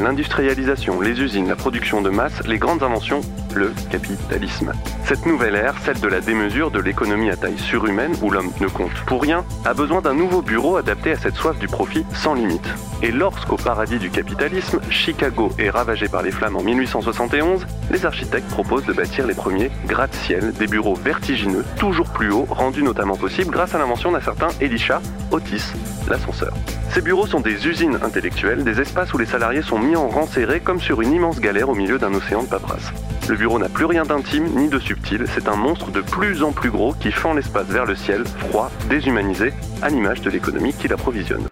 L'industrialisation, 0.00 1.02
les 1.02 1.20
usines, 1.20 1.48
la 1.48 1.56
production 1.56 2.00
de 2.00 2.08
masse, 2.08 2.46
les 2.46 2.56
grandes 2.56 2.82
inventions, 2.82 3.20
le 3.54 3.70
capitalisme. 3.90 4.72
Cette 5.04 5.26
nouvelle 5.26 5.54
ère, 5.54 5.74
celle 5.84 6.00
de 6.00 6.08
la 6.08 6.20
démesure 6.20 6.70
de 6.70 6.80
l'économie 6.80 7.28
à 7.28 7.36
taille 7.36 7.58
surhumaine 7.58 8.14
où 8.22 8.30
l'homme 8.30 8.50
ne 8.60 8.68
compte 8.68 8.94
pour 9.06 9.20
rien, 9.20 9.44
a 9.66 9.74
besoin 9.74 10.00
d'un 10.00 10.14
nouveau 10.14 10.40
bureau 10.40 10.76
adapté 10.76 11.12
à 11.12 11.16
cette 11.16 11.34
soif 11.34 11.58
du 11.58 11.66
profit 11.66 12.06
sans 12.14 12.32
limite. 12.32 12.66
Et 13.02 13.12
lorsqu'au 13.12 13.56
paradis 13.56 13.98
du 13.98 14.08
capitalisme, 14.08 14.80
Chicago 14.88 15.50
est 15.58 15.68
ravagé 15.68 16.08
par 16.08 16.22
les 16.22 16.30
flammes 16.30 16.56
en 16.56 16.62
1871, 16.62 17.66
les 17.90 18.06
architectes 18.06 18.48
proposent 18.48 18.86
de 18.86 18.94
bâtir 18.94 19.26
les 19.26 19.34
premiers 19.34 19.70
gratte-ciel, 19.86 20.52
des 20.52 20.66
bureaux 20.66 20.94
vertigineux, 20.94 21.64
toujours 21.78 22.08
plus 22.08 22.32
hauts, 22.32 22.46
rendus 22.48 22.82
notamment 22.82 23.16
possibles 23.16 23.50
grâce 23.50 23.74
à 23.74 23.78
l'invention 23.78 24.12
d'un 24.12 24.20
certain 24.20 24.48
Elisha 24.62 25.02
Otis, 25.30 25.74
l'ascenseur. 26.08 26.54
Ces 26.92 27.02
bureaux 27.02 27.26
sont 27.26 27.38
des 27.38 27.68
usines 27.68 28.00
intellectuelles, 28.02 28.64
des 28.64 28.80
espaces 28.80 29.14
où 29.14 29.18
les 29.18 29.24
salariés 29.24 29.62
sont 29.62 29.78
mis 29.78 29.94
en 29.94 30.08
rang 30.08 30.26
serré 30.26 30.58
comme 30.58 30.80
sur 30.80 31.00
une 31.00 31.12
immense 31.12 31.38
galère 31.38 31.68
au 31.68 31.74
milieu 31.76 31.98
d'un 31.98 32.12
océan 32.14 32.42
de 32.42 32.48
paperasse. 32.48 32.92
Le 33.28 33.36
bureau 33.36 33.60
n'a 33.60 33.68
plus 33.68 33.84
rien 33.84 34.02
d'intime 34.02 34.46
ni 34.56 34.68
de 34.68 34.80
subtil, 34.80 35.24
c'est 35.28 35.46
un 35.46 35.54
monstre 35.54 35.92
de 35.92 36.00
plus 36.00 36.42
en 36.42 36.50
plus 36.50 36.70
gros 36.70 36.92
qui 36.94 37.12
fend 37.12 37.32
l'espace 37.32 37.68
vers 37.68 37.86
le 37.86 37.94
ciel, 37.94 38.24
froid, 38.26 38.72
déshumanisé, 38.88 39.52
à 39.82 39.88
l'image 39.88 40.20
de 40.20 40.30
l'économie 40.30 40.74
qui 40.74 40.88
l'approvisionne. 40.88 41.46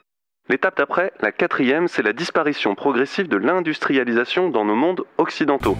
L'étape 0.49 0.77
d'après, 0.77 1.13
la 1.21 1.31
quatrième, 1.31 1.87
c'est 1.87 2.03
la 2.03 2.13
disparition 2.13 2.75
progressive 2.75 3.29
de 3.29 3.37
l'industrialisation 3.37 4.51
dans 4.51 4.65
nos 4.65 4.75
mondes 4.75 5.05
occidentaux. 5.19 5.77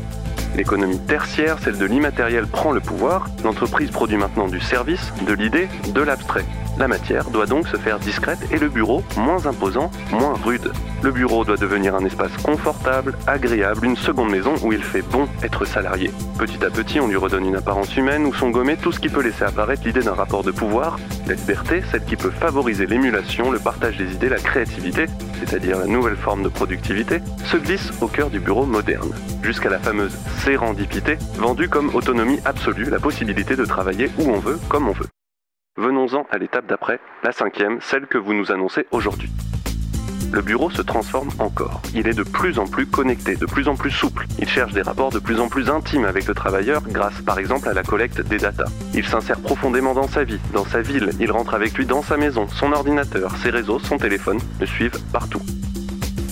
L'économie 0.57 1.05
tertiaire, 1.05 1.59
celle 1.59 1.79
de 1.79 1.85
l'immatériel, 1.85 2.47
prend 2.47 2.71
le 2.71 2.81
pouvoir. 2.81 3.27
L'entreprise 3.43 3.91
produit 3.91 4.19
maintenant 4.19 4.47
du 4.47 4.61
service, 4.61 5.13
de 5.27 5.33
l'idée, 5.33 5.69
de 5.93 6.01
l'abstrait. 6.01 6.45
La 6.79 6.87
matière 6.87 7.31
doit 7.31 7.47
donc 7.47 7.67
se 7.67 7.77
faire 7.77 7.99
discrète 7.99 8.39
et 8.53 8.59
le 8.59 8.69
bureau 8.69 9.03
moins 9.17 9.47
imposant, 9.47 9.91
moins 10.13 10.35
rude. 10.45 10.71
Le 11.03 11.11
bureau 11.11 11.45
doit 11.45 11.57
devenir 11.57 11.97
un 11.97 12.05
espace 12.05 12.37
confortable, 12.37 13.15
agréable, 13.27 13.85
une 13.85 13.97
seconde 13.97 14.31
maison 14.31 14.55
où 14.63 14.73
il 14.73 14.83
fait 14.83 15.03
bon 15.03 15.29
être 15.43 15.65
salarié. 15.65 16.13
Petit 16.39 16.65
à 16.65 16.71
petit, 16.71 17.01
on 17.01 17.09
lui 17.09 17.17
redonne 17.17 17.47
une 17.47 17.57
apparence 17.57 17.97
humaine 17.97 18.27
où 18.27 18.33
sont 18.33 18.51
gommés 18.51 18.77
tout 18.77 18.93
ce 18.93 19.01
qui 19.01 19.09
peut 19.09 19.23
laisser 19.23 19.43
apparaître 19.43 19.83
l'idée 19.85 20.03
d'un 20.03 20.15
rapport 20.15 20.45
de 20.45 20.53
pouvoir, 20.53 20.99
la 21.27 21.35
liberté, 21.35 21.83
celle 21.91 22.05
qui 22.05 22.15
peut 22.15 22.31
favoriser 22.31 22.87
l'émulation, 22.87 23.51
le 23.51 23.59
partage 23.59 23.97
des 23.97 24.13
idées, 24.15 24.29
la 24.29 24.39
créativité, 24.39 25.07
c'est-à-dire 25.41 25.79
la 25.79 25.87
nouvelle 25.87 26.17
forme 26.17 26.45
de 26.45 26.49
productivité, 26.49 27.21
se 27.45 27.57
glisse 27.57 27.91
au 28.01 28.07
cœur 28.07 28.31
du 28.31 28.39
bureau 28.39 28.67
moderne, 28.67 29.13
jusqu'à 29.43 29.69
la 29.69 29.81
fameuse 29.81 30.17
sérendipité, 30.45 31.19
vendue 31.37 31.69
comme 31.69 31.93
autonomie 31.95 32.39
absolue, 32.45 32.89
la 32.89 33.01
possibilité 33.01 33.57
de 33.57 33.65
travailler 33.65 34.11
où 34.19 34.31
on 34.31 34.39
veut, 34.39 34.59
comme 34.69 34.89
on 34.89 34.93
veut. 34.93 35.07
Venons-en 35.79 36.27
à 36.33 36.39
l'étape 36.39 36.67
d'après, 36.67 36.99
la 37.23 37.31
cinquième, 37.31 37.81
celle 37.81 38.09
que 38.09 38.19
vous 38.19 38.35
nous 38.35 38.51
annoncez 38.51 38.89
aujourd'hui. 38.91 39.31
Le 40.33 40.43
bureau 40.43 40.71
se 40.71 40.83
transforme 40.83 41.29
encore. 41.39 41.81
Il 41.95 42.09
est 42.09 42.17
de 42.17 42.25
plus 42.25 42.59
en 42.59 42.67
plus 42.67 42.85
connecté, 42.85 43.37
de 43.37 43.47
plus 43.47 43.69
en 43.69 43.77
plus 43.77 43.93
souple. 43.93 44.27
Il 44.41 44.49
cherche 44.49 44.73
des 44.73 44.83
rapports 44.83 45.13
de 45.13 45.21
plus 45.21 45.39
en 45.39 45.47
plus 45.47 45.71
intimes 45.71 46.05
avec 46.05 46.27
le 46.27 46.35
travailleur 46.35 46.83
grâce 46.83 47.21
par 47.21 47.39
exemple 47.39 47.69
à 47.69 47.75
la 47.75 47.85
collecte 47.85 48.21
des 48.21 48.39
datas. 48.39 48.65
Il 48.93 49.07
s'insère 49.07 49.39
profondément 49.39 49.95
dans 49.95 50.09
sa 50.09 50.25
vie, 50.25 50.41
dans 50.53 50.65
sa 50.65 50.81
ville. 50.81 51.11
Il 51.21 51.31
rentre 51.31 51.55
avec 51.55 51.75
lui 51.75 51.87
dans 51.87 52.03
sa 52.03 52.17
maison, 52.17 52.49
son 52.49 52.73
ordinateur, 52.73 53.37
ses 53.37 53.51
réseaux, 53.51 53.79
son 53.79 53.99
téléphone 53.99 54.41
le 54.59 54.67
suivent 54.67 55.01
partout. 55.13 55.43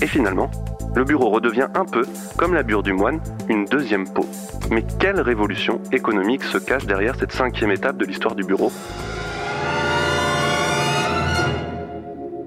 Et 0.03 0.09
finalement, 0.09 0.51
le 0.97 1.05
bureau 1.05 1.31
redevient 1.31 1.69
un 1.77 1.85
peu, 1.85 2.03
comme 2.37 2.53
la 2.53 2.65
bure 2.65 2.83
du 2.83 2.93
moine, 2.93 3.21
une 3.49 3.65
deuxième 3.67 4.13
peau. 4.13 4.27
Mais 4.73 4.85
quelle 4.99 5.21
révolution 5.21 5.81
économique 5.93 6.43
se 6.43 6.59
cache 6.59 6.87
derrière 6.87 7.15
cette 7.15 7.33
cinquième 7.33 7.71
étape 7.71 7.97
de 7.97 8.07
l'histoire 8.07 8.35
du 8.35 8.43
bureau? 8.43 8.73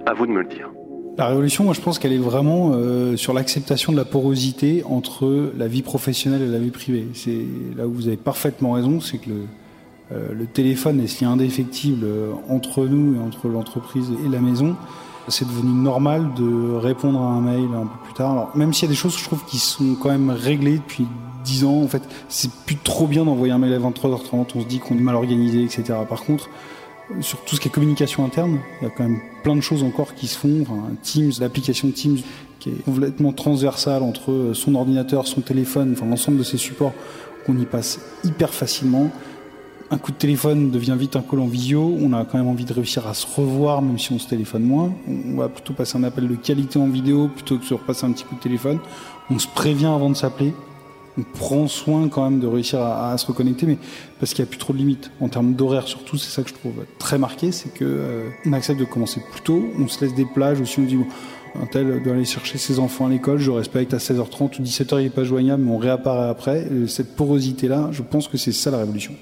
À 0.10 0.16
vous 0.16 0.26
de 0.26 0.32
me 0.32 0.42
le 0.42 0.48
dire. 0.48 0.72
La 1.20 1.28
révolution, 1.28 1.64
moi, 1.64 1.76
je 1.76 1.82
pense 1.82 2.00
qu'elle 2.00 2.14
est 2.14 2.18
vraiment 2.18 2.72
euh, 2.74 3.16
sur 3.16 3.32
l'acceptation 3.32 3.92
de 3.92 3.98
la 3.98 4.06
porosité 4.06 4.84
entre 4.90 5.52
la 5.56 5.68
vie 5.68 5.84
professionnelle 5.84 6.42
et 6.42 6.48
la 6.48 6.58
vie 6.58 6.72
privée. 6.72 7.06
C'est 7.14 7.46
là 7.78 7.86
où 7.86 7.94
vous 7.94 8.08
avez 8.08 8.18
parfaitement 8.18 8.72
raison, 8.72 9.02
c'est 9.02 9.20
que 9.20 9.30
le, 9.30 9.46
euh, 10.12 10.46
téléphone 10.52 11.00
est 11.00 11.06
ce 11.06 11.24
lien 11.24 11.34
indéfectible 11.34 12.06
euh, 12.06 12.32
entre 12.50 12.88
nous 12.88 13.18
et 13.18 13.20
entre 13.20 13.50
l'entreprise 13.50 14.10
et 14.26 14.30
la 14.30 14.40
maison. 14.40 14.76
C'est 15.28 15.48
devenu 15.48 15.74
normal 15.74 16.32
de 16.36 16.74
répondre 16.74 17.22
à 17.22 17.28
un 17.28 17.42
mail 17.42 17.68
un 17.76 17.86
peu 17.86 18.04
plus 18.06 18.14
tard. 18.16 18.32
Alors, 18.32 18.58
même 18.58 18.74
s'il 18.74 18.86
y 18.86 18.90
a 18.90 18.92
des 18.92 18.98
choses, 18.98 19.16
je 19.16 19.24
trouve, 19.24 19.46
qui 19.46 19.60
sont 19.60 19.94
quand 19.94 20.10
même 20.10 20.32
réglées 20.32 20.80
depuis 20.80 21.06
10 21.44 21.66
ans. 21.66 21.84
En 21.84 21.88
fait, 21.88 22.02
c'est 22.30 22.50
plus 22.66 22.78
trop 22.78 23.06
bien 23.06 23.26
d'envoyer 23.26 23.54
un 23.54 23.60
mail 23.60 23.74
à 23.74 23.78
23h30. 23.80 24.48
On 24.56 24.62
se 24.62 24.66
dit 24.66 24.80
qu'on 24.80 24.96
est 24.96 25.02
mal 25.02 25.14
organisé, 25.14 25.62
etc. 25.62 25.84
Par 26.10 26.24
contre, 26.24 26.50
sur 27.22 27.40
tout 27.44 27.56
ce 27.56 27.62
qui 27.62 27.68
est 27.68 27.72
communication 27.72 28.26
interne, 28.26 28.60
il 28.82 28.86
y 28.86 28.88
a 28.88 28.90
quand 28.90 29.04
même 29.04 29.20
plein 29.44 29.56
de 29.56 29.62
choses 29.62 29.84
encore 29.84 30.14
qui 30.14 30.28
se 30.28 30.38
font. 30.38 30.62
Enfin, 30.62 30.82
Teams, 31.02 31.32
l'application 31.40 31.90
Teams 31.92 32.20
qui 32.60 32.70
est 32.70 32.84
complètement 32.84 33.32
transversale 33.32 34.04
entre 34.04 34.52
son 34.54 34.76
ordinateur, 34.76 35.28
son 35.28 35.42
téléphone, 35.42 35.94
enfin 35.94 36.06
l'ensemble 36.06 36.38
de 36.38 36.44
ces 36.44 36.58
supports, 36.58 36.94
qu'on 37.46 37.58
y 37.58 37.66
passe 37.66 38.00
hyper 38.24 38.54
facilement. 38.54 39.10
Un 39.92 39.98
coup 39.98 40.12
de 40.12 40.18
téléphone 40.18 40.70
devient 40.70 40.96
vite 41.00 41.16
un 41.16 41.22
call 41.22 41.40
en 41.40 41.48
visio. 41.48 41.82
On 42.00 42.14
a 42.14 42.24
quand 42.24 42.38
même 42.38 42.48
envie 42.48 42.66
de 42.66 42.74
réussir 42.74 43.08
à 43.08 43.16
se 43.16 43.26
revoir, 43.26 43.82
même 43.82 43.98
si 43.98 44.12
on 44.12 44.20
se 44.20 44.28
téléphone 44.28 44.62
moins. 44.62 44.94
On 45.08 45.38
va 45.38 45.50
plutôt 45.50 45.74
passer 45.74 45.98
un 45.98 46.04
appel 46.04 46.28
de 46.28 46.36
qualité 46.36 46.78
en 46.78 46.88
vidéo 46.88 47.28
plutôt 47.28 47.58
que 47.58 47.64
de 47.64 47.68
se 47.68 47.74
repasser 47.74 48.06
un 48.06 48.12
petit 48.12 48.24
coup 48.24 48.36
de 48.36 48.40
téléphone. 48.40 48.80
On 49.32 49.40
se 49.40 49.48
prévient 49.48 49.88
avant 49.88 50.12
de 50.12 50.16
s'appeler 50.16 50.54
on 51.18 51.24
prend 51.24 51.68
soin 51.68 52.10
quand 52.10 52.30
même 52.30 52.40
de 52.40 52.48
réussir 52.48 52.82
à, 52.82 53.18
se 53.18 53.26
reconnecter, 53.26 53.66
mais 53.66 53.78
parce 54.20 54.34
qu'il 54.34 54.44
n'y 54.44 54.50
a 54.50 54.52
plus 54.52 54.60
trop 54.60 54.74
de 54.74 54.78
limites. 54.78 55.12
En 55.20 55.30
termes 55.30 55.54
d'horaire 55.54 55.88
surtout, 55.88 56.18
c'est 56.18 56.30
ça 56.30 56.44
que 56.44 56.50
je 56.50 56.54
trouve 56.54 56.86
très 56.98 57.18
marqué, 57.18 57.52
c'est 57.52 57.74
que 57.74 57.86
euh, 57.86 58.30
on 58.46 58.54
accepte 58.54 58.80
de 58.80 58.86
commencer 58.86 59.22
plus 59.32 59.42
tôt, 59.42 59.66
on 59.78 59.88
se 59.88 60.04
laisse 60.04 60.16
des 60.16 60.26
plages 60.26 60.62
aussi, 60.62 60.80
on 60.80 60.84
dit 60.84 60.98
bon, 60.98 61.08
un 61.56 61.66
tel 61.66 62.04
doit 62.04 62.14
aller 62.14 62.26
chercher 62.26 62.58
ses 62.58 62.80
enfants 62.80 63.08
à 63.08 63.10
l'école, 63.10 63.40
je 63.40 63.52
respecte 63.52 63.94
à 63.94 63.98
16h30 63.98 64.60
ou 64.60 64.64
17h 64.64 65.00
il 65.00 65.04
n'est 65.04 65.10
pas 65.10 65.24
joignable, 65.24 65.64
mais 65.64 65.72
on 65.72 65.78
réapparaît 65.78 66.30
après. 66.30 66.68
Et 66.72 66.88
cette 66.88 67.16
porosité-là, 67.16 67.90
je 67.92 68.02
pense 68.02 68.28
que 68.28 68.38
c'est 68.38 68.52
ça 68.52 68.72
la 68.72 68.78
révolution. 68.78 69.16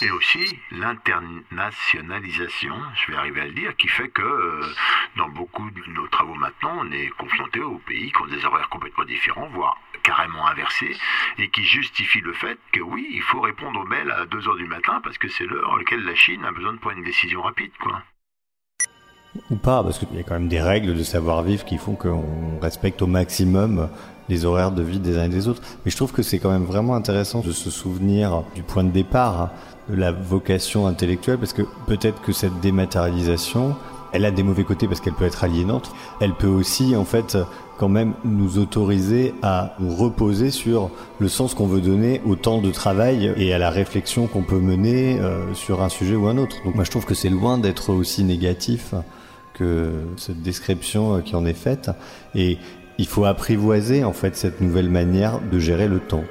Et 0.00 0.10
aussi 0.12 0.56
l'internationalisation, 0.70 2.74
je 2.94 3.10
vais 3.10 3.18
arriver 3.18 3.40
à 3.40 3.46
le 3.46 3.52
dire, 3.52 3.74
qui 3.76 3.88
fait 3.88 4.06
que 4.08 4.22
euh, 4.22 4.64
dans 5.16 5.28
beaucoup 5.30 5.68
de 5.70 5.82
nos 5.92 6.06
travaux 6.06 6.34
maintenant, 6.34 6.82
on 6.82 6.92
est 6.92 7.08
confronté 7.18 7.58
aux 7.60 7.78
pays 7.78 8.12
qui 8.12 8.22
ont 8.22 8.28
des 8.28 8.44
horaires 8.44 8.68
complètement 8.68 9.04
différents, 9.04 9.48
voire 9.48 9.76
et 11.38 11.50
qui 11.50 11.64
justifie 11.64 12.20
le 12.20 12.32
fait 12.32 12.58
que 12.72 12.80
oui, 12.80 13.06
il 13.12 13.22
faut 13.22 13.40
répondre 13.40 13.80
aux 13.80 13.86
mails 13.86 14.10
à 14.10 14.26
2 14.26 14.48
heures 14.48 14.56
du 14.56 14.66
matin 14.66 15.00
parce 15.02 15.18
que 15.18 15.28
c'est 15.28 15.44
l'heure 15.44 15.74
à 15.74 15.78
laquelle 15.78 16.04
la 16.04 16.14
Chine 16.14 16.44
a 16.44 16.52
besoin 16.52 16.72
de 16.72 16.78
prendre 16.78 16.98
une 16.98 17.04
décision 17.04 17.42
rapide, 17.42 17.72
quoi. 17.80 18.02
Ou 19.50 19.56
pas, 19.56 19.82
parce 19.82 19.98
qu'il 19.98 20.14
y 20.14 20.18
a 20.18 20.22
quand 20.22 20.34
même 20.34 20.48
des 20.48 20.60
règles 20.60 20.96
de 20.96 21.02
savoir-vivre 21.02 21.64
qui 21.64 21.78
font 21.78 21.94
qu'on 21.94 22.58
respecte 22.60 23.02
au 23.02 23.06
maximum 23.06 23.88
les 24.28 24.44
horaires 24.44 24.72
de 24.72 24.82
vie 24.82 24.98
des 24.98 25.16
uns 25.16 25.24
et 25.24 25.28
des 25.28 25.48
autres. 25.48 25.62
Mais 25.84 25.90
je 25.90 25.96
trouve 25.96 26.12
que 26.12 26.22
c'est 26.22 26.38
quand 26.38 26.50
même 26.50 26.64
vraiment 26.64 26.94
intéressant 26.94 27.40
de 27.40 27.52
se 27.52 27.70
souvenir 27.70 28.42
du 28.54 28.62
point 28.62 28.84
de 28.84 28.90
départ 28.90 29.50
de 29.88 29.96
la 29.96 30.12
vocation 30.12 30.86
intellectuelle, 30.86 31.38
parce 31.38 31.52
que 31.52 31.62
peut-être 31.86 32.20
que 32.22 32.32
cette 32.32 32.60
dématérialisation, 32.60 33.76
elle 34.12 34.24
a 34.24 34.30
des 34.30 34.42
mauvais 34.42 34.64
côtés 34.64 34.86
parce 34.86 35.00
qu'elle 35.00 35.14
peut 35.14 35.24
être 35.24 35.44
aliénante. 35.44 35.94
Elle 36.20 36.34
peut 36.34 36.46
aussi, 36.46 36.96
en 36.96 37.04
fait, 37.04 37.38
quand 37.78 37.88
même 37.88 38.14
nous 38.24 38.58
autoriser 38.58 39.34
à 39.42 39.74
nous 39.78 39.94
reposer 39.94 40.50
sur 40.50 40.90
le 41.18 41.28
sens 41.28 41.54
qu'on 41.54 41.66
veut 41.66 41.80
donner 41.80 42.20
au 42.26 42.34
temps 42.34 42.60
de 42.60 42.70
travail 42.70 43.32
et 43.36 43.54
à 43.54 43.58
la 43.58 43.70
réflexion 43.70 44.26
qu'on 44.26 44.42
peut 44.42 44.58
mener 44.58 45.18
euh, 45.20 45.54
sur 45.54 45.82
un 45.82 45.88
sujet 45.88 46.16
ou 46.16 46.26
un 46.26 46.36
autre. 46.38 46.56
Donc 46.64 46.74
moi 46.74 46.84
je 46.84 46.90
trouve 46.90 47.06
que 47.06 47.14
c'est 47.14 47.30
loin 47.30 47.56
d'être 47.56 47.90
aussi 47.92 48.24
négatif 48.24 48.94
que 49.54 49.90
cette 50.16 50.42
description 50.42 51.16
euh, 51.16 51.20
qui 51.20 51.36
en 51.36 51.46
est 51.46 51.54
faite 51.54 51.90
et 52.34 52.58
il 52.98 53.06
faut 53.06 53.24
apprivoiser 53.24 54.02
en 54.04 54.12
fait 54.12 54.36
cette 54.36 54.60
nouvelle 54.60 54.90
manière 54.90 55.40
de 55.40 55.58
gérer 55.58 55.86
le 55.86 56.00
temps. 56.00 56.24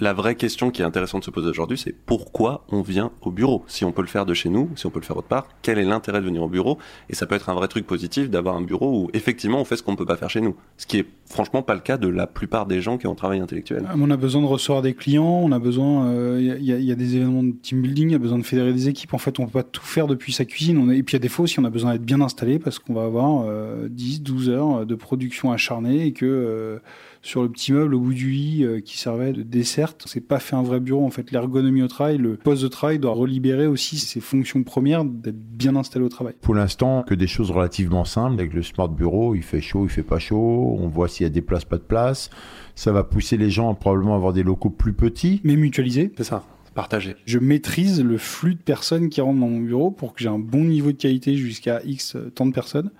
La 0.00 0.12
vraie 0.12 0.34
question 0.34 0.70
qui 0.70 0.82
est 0.82 0.84
intéressante 0.84 1.20
de 1.20 1.24
se 1.26 1.30
poser 1.30 1.48
aujourd'hui, 1.48 1.76
c'est 1.76 1.94
pourquoi 1.94 2.64
on 2.70 2.82
vient 2.82 3.10
au 3.20 3.30
bureau? 3.30 3.64
Si 3.66 3.84
on 3.84 3.92
peut 3.92 4.02
le 4.02 4.08
faire 4.08 4.26
de 4.26 4.34
chez 4.34 4.48
nous, 4.48 4.70
si 4.74 4.86
on 4.86 4.90
peut 4.90 5.00
le 5.00 5.04
faire 5.04 5.16
autre 5.16 5.28
part, 5.28 5.48
quel 5.62 5.78
est 5.78 5.84
l'intérêt 5.84 6.20
de 6.20 6.26
venir 6.26 6.42
au 6.42 6.48
bureau? 6.48 6.78
Et 7.10 7.14
ça 7.14 7.26
peut 7.26 7.34
être 7.34 7.50
un 7.50 7.54
vrai 7.54 7.68
truc 7.68 7.86
positif 7.86 8.30
d'avoir 8.30 8.56
un 8.56 8.62
bureau 8.62 9.02
où 9.02 9.10
effectivement 9.12 9.60
on 9.60 9.64
fait 9.64 9.76
ce 9.76 9.82
qu'on 9.82 9.92
ne 9.92 9.96
peut 9.96 10.06
pas 10.06 10.16
faire 10.16 10.30
chez 10.30 10.40
nous. 10.40 10.56
Ce 10.76 10.86
qui 10.86 10.98
est 10.98 11.06
franchement 11.26 11.62
pas 11.62 11.74
le 11.74 11.80
cas 11.80 11.98
de 11.98 12.08
la 12.08 12.26
plupart 12.26 12.66
des 12.66 12.80
gens 12.80 12.98
qui 12.98 13.06
ont 13.06 13.12
un 13.12 13.16
travail 13.16 13.40
intellectuel. 13.40 13.86
On 13.96 14.10
a 14.10 14.16
besoin 14.16 14.42
de 14.42 14.46
recevoir 14.46 14.82
des 14.82 14.94
clients, 14.94 15.40
on 15.42 15.52
a 15.52 15.58
besoin, 15.58 16.10
il 16.38 16.50
euh, 16.50 16.58
y, 16.60 16.92
a 16.92 16.94
des 16.94 17.16
événements 17.16 17.42
de 17.42 17.52
team 17.52 17.82
building, 17.82 18.08
il 18.08 18.12
y 18.12 18.16
a 18.16 18.18
besoin 18.18 18.38
de 18.38 18.44
fédérer 18.44 18.72
des 18.72 18.88
équipes. 18.88 19.14
En 19.14 19.18
fait, 19.18 19.38
on 19.40 19.46
peut 19.46 19.52
pas 19.52 19.62
tout 19.62 19.84
faire 19.84 20.06
depuis 20.06 20.32
sa 20.32 20.44
cuisine. 20.44 20.90
Et 20.92 21.02
puis 21.02 21.16
il 21.16 21.24
y 21.24 21.40
aussi, 21.40 21.60
on 21.60 21.64
a 21.64 21.70
besoin 21.70 21.92
d'être 21.92 22.04
bien 22.04 22.20
installé 22.20 22.58
parce 22.58 22.78
qu'on 22.78 22.94
va 22.94 23.04
avoir 23.04 23.44
euh, 23.46 23.88
10, 23.90 24.22
12 24.22 24.48
heures 24.48 24.86
de 24.86 24.94
production 24.94 25.52
acharnée 25.52 26.06
et 26.06 26.12
que 26.12 26.26
euh, 26.26 26.78
sur 27.22 27.42
le 27.42 27.48
petit 27.48 27.72
meuble 27.72 27.94
au 27.94 28.00
bout 28.00 28.12
du 28.12 28.30
lit 28.30 28.64
euh, 28.64 28.80
qui 28.80 28.98
servait 28.98 29.32
de 29.32 29.42
dessert. 29.42 29.94
C'est 30.04 30.20
pas 30.20 30.40
fait 30.40 30.56
un 30.56 30.62
vrai 30.62 30.80
bureau. 30.80 31.06
En 31.06 31.10
fait, 31.10 31.30
l'ergonomie 31.30 31.82
au 31.82 31.88
travail, 31.88 32.18
le 32.18 32.36
poste 32.36 32.62
de 32.62 32.68
travail 32.68 32.98
doit 32.98 33.12
relibérer 33.12 33.68
aussi 33.68 33.96
ses 33.96 34.20
fonctions 34.20 34.62
premières 34.64 35.04
d'être 35.04 35.38
bien 35.38 35.76
installé 35.76 36.04
au 36.04 36.08
travail. 36.08 36.34
Pour 36.40 36.54
l'instant, 36.54 37.04
que 37.04 37.14
des 37.14 37.28
choses 37.28 37.52
relativement 37.52 38.04
simples. 38.04 38.40
Avec 38.40 38.52
le 38.52 38.62
Smart 38.62 38.88
Bureau, 38.88 39.34
il 39.36 39.42
fait 39.42 39.60
chaud, 39.60 39.84
il 39.84 39.90
fait 39.90 40.02
pas 40.02 40.18
chaud. 40.18 40.76
On 40.80 40.88
voit 40.88 41.08
s'il 41.08 41.24
y 41.24 41.26
a 41.26 41.30
des 41.30 41.42
places, 41.42 41.64
pas 41.64 41.78
de 41.78 41.82
place. 41.82 42.28
Ça 42.74 42.90
va 42.90 43.04
pousser 43.04 43.36
les 43.36 43.50
gens 43.50 43.70
à 43.70 43.74
probablement 43.74 44.16
avoir 44.16 44.32
des 44.32 44.42
locaux 44.42 44.70
plus 44.70 44.92
petits. 44.92 45.40
Mais 45.44 45.56
mutualisés. 45.56 46.12
C'est 46.16 46.24
ça. 46.24 46.44
Partagé. 46.74 47.16
Je 47.26 47.38
maîtrise 47.38 48.02
le 48.02 48.16
flux 48.16 48.54
de 48.54 48.60
personnes 48.60 49.10
qui 49.10 49.20
rentrent 49.20 49.40
dans 49.40 49.48
mon 49.48 49.60
bureau 49.60 49.90
pour 49.90 50.14
que 50.14 50.22
j'ai 50.22 50.30
un 50.30 50.38
bon 50.38 50.64
niveau 50.64 50.90
de 50.90 50.96
qualité 50.96 51.36
jusqu'à 51.36 51.82
X 51.84 52.16
temps 52.34 52.46
de 52.46 52.52
personnes. 52.52 52.90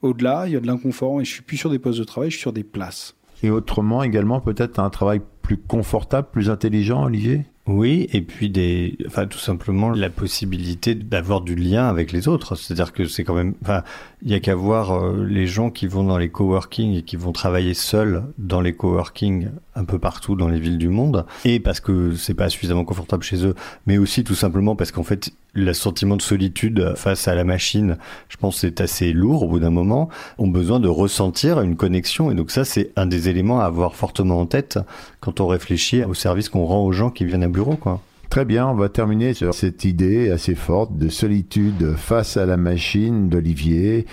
Au-delà, 0.00 0.44
il 0.46 0.52
y 0.52 0.56
a 0.56 0.60
de 0.60 0.66
l'inconfort 0.66 1.20
et 1.20 1.24
je 1.24 1.30
suis 1.30 1.42
plus 1.42 1.58
sur 1.58 1.70
des 1.70 1.78
postes 1.78 1.98
de 1.98 2.04
travail, 2.04 2.30
je 2.30 2.36
suis 2.36 2.42
sur 2.42 2.52
des 2.52 2.64
places. 2.64 3.17
Et 3.42 3.50
autrement, 3.50 4.02
également, 4.02 4.40
peut-être 4.40 4.78
un 4.78 4.90
travail 4.90 5.20
plus 5.42 5.56
confortable, 5.56 6.28
plus 6.32 6.50
intelligent, 6.50 7.04
Olivier? 7.04 7.46
Oui, 7.68 8.08
et 8.14 8.22
puis 8.22 8.48
des, 8.48 8.96
enfin, 9.06 9.26
tout 9.26 9.38
simplement 9.38 9.90
la 9.90 10.08
possibilité 10.08 10.94
d'avoir 10.94 11.42
du 11.42 11.54
lien 11.54 11.86
avec 11.86 12.12
les 12.12 12.26
autres. 12.26 12.56
C'est-à-dire 12.56 12.94
que 12.94 13.06
c'est 13.06 13.24
quand 13.24 13.34
même, 13.34 13.54
enfin, 13.62 13.82
il 14.22 14.30
y 14.30 14.34
a 14.34 14.40
qu'à 14.40 14.54
voir 14.54 14.92
euh, 14.92 15.26
les 15.28 15.46
gens 15.46 15.68
qui 15.68 15.86
vont 15.86 16.02
dans 16.02 16.16
les 16.16 16.30
coworking 16.30 16.96
et 16.96 17.02
qui 17.02 17.16
vont 17.16 17.32
travailler 17.32 17.74
seuls 17.74 18.24
dans 18.38 18.62
les 18.62 18.72
coworking 18.72 19.50
un 19.74 19.84
peu 19.84 19.98
partout 19.98 20.34
dans 20.34 20.48
les 20.48 20.58
villes 20.58 20.78
du 20.78 20.88
monde. 20.88 21.26
Et 21.44 21.60
parce 21.60 21.80
que 21.80 22.14
c'est 22.14 22.34
pas 22.34 22.48
suffisamment 22.48 22.84
confortable 22.84 23.22
chez 23.22 23.44
eux, 23.44 23.54
mais 23.86 23.98
aussi 23.98 24.24
tout 24.24 24.34
simplement 24.34 24.74
parce 24.74 24.90
qu'en 24.90 25.04
fait, 25.04 25.30
le 25.52 25.72
sentiment 25.72 26.16
de 26.16 26.22
solitude 26.22 26.94
face 26.96 27.28
à 27.28 27.34
la 27.34 27.44
machine, 27.44 27.96
je 28.28 28.36
pense, 28.36 28.58
c'est 28.58 28.80
assez 28.80 29.12
lourd 29.12 29.42
au 29.42 29.48
bout 29.48 29.60
d'un 29.60 29.70
moment, 29.70 30.08
ont 30.38 30.48
besoin 30.48 30.80
de 30.80 30.88
ressentir 30.88 31.60
une 31.60 31.76
connexion. 31.76 32.30
Et 32.30 32.34
donc 32.34 32.50
ça, 32.50 32.64
c'est 32.64 32.90
un 32.96 33.06
des 33.06 33.28
éléments 33.28 33.60
à 33.60 33.64
avoir 33.64 33.94
fortement 33.94 34.40
en 34.40 34.46
tête 34.46 34.78
quand 35.20 35.40
on 35.40 35.46
réfléchit 35.46 36.04
au 36.04 36.14
service 36.14 36.48
qu'on 36.48 36.64
rend 36.64 36.84
aux 36.84 36.92
gens 36.92 37.10
qui 37.10 37.24
viennent 37.24 37.42
à 37.42 37.48
bureau, 37.58 37.74
quoi. 37.74 38.00
Très 38.30 38.44
bien, 38.44 38.68
on 38.68 38.74
va 38.74 38.88
terminer 38.88 39.34
sur 39.34 39.52
cette 39.52 39.84
idée 39.84 40.30
assez 40.30 40.54
forte 40.54 40.96
de 40.96 41.08
solitude 41.08 41.94
face 41.96 42.36
à 42.36 42.46
la 42.46 42.56
machine 42.56 43.28
d'Olivier. 43.28 44.06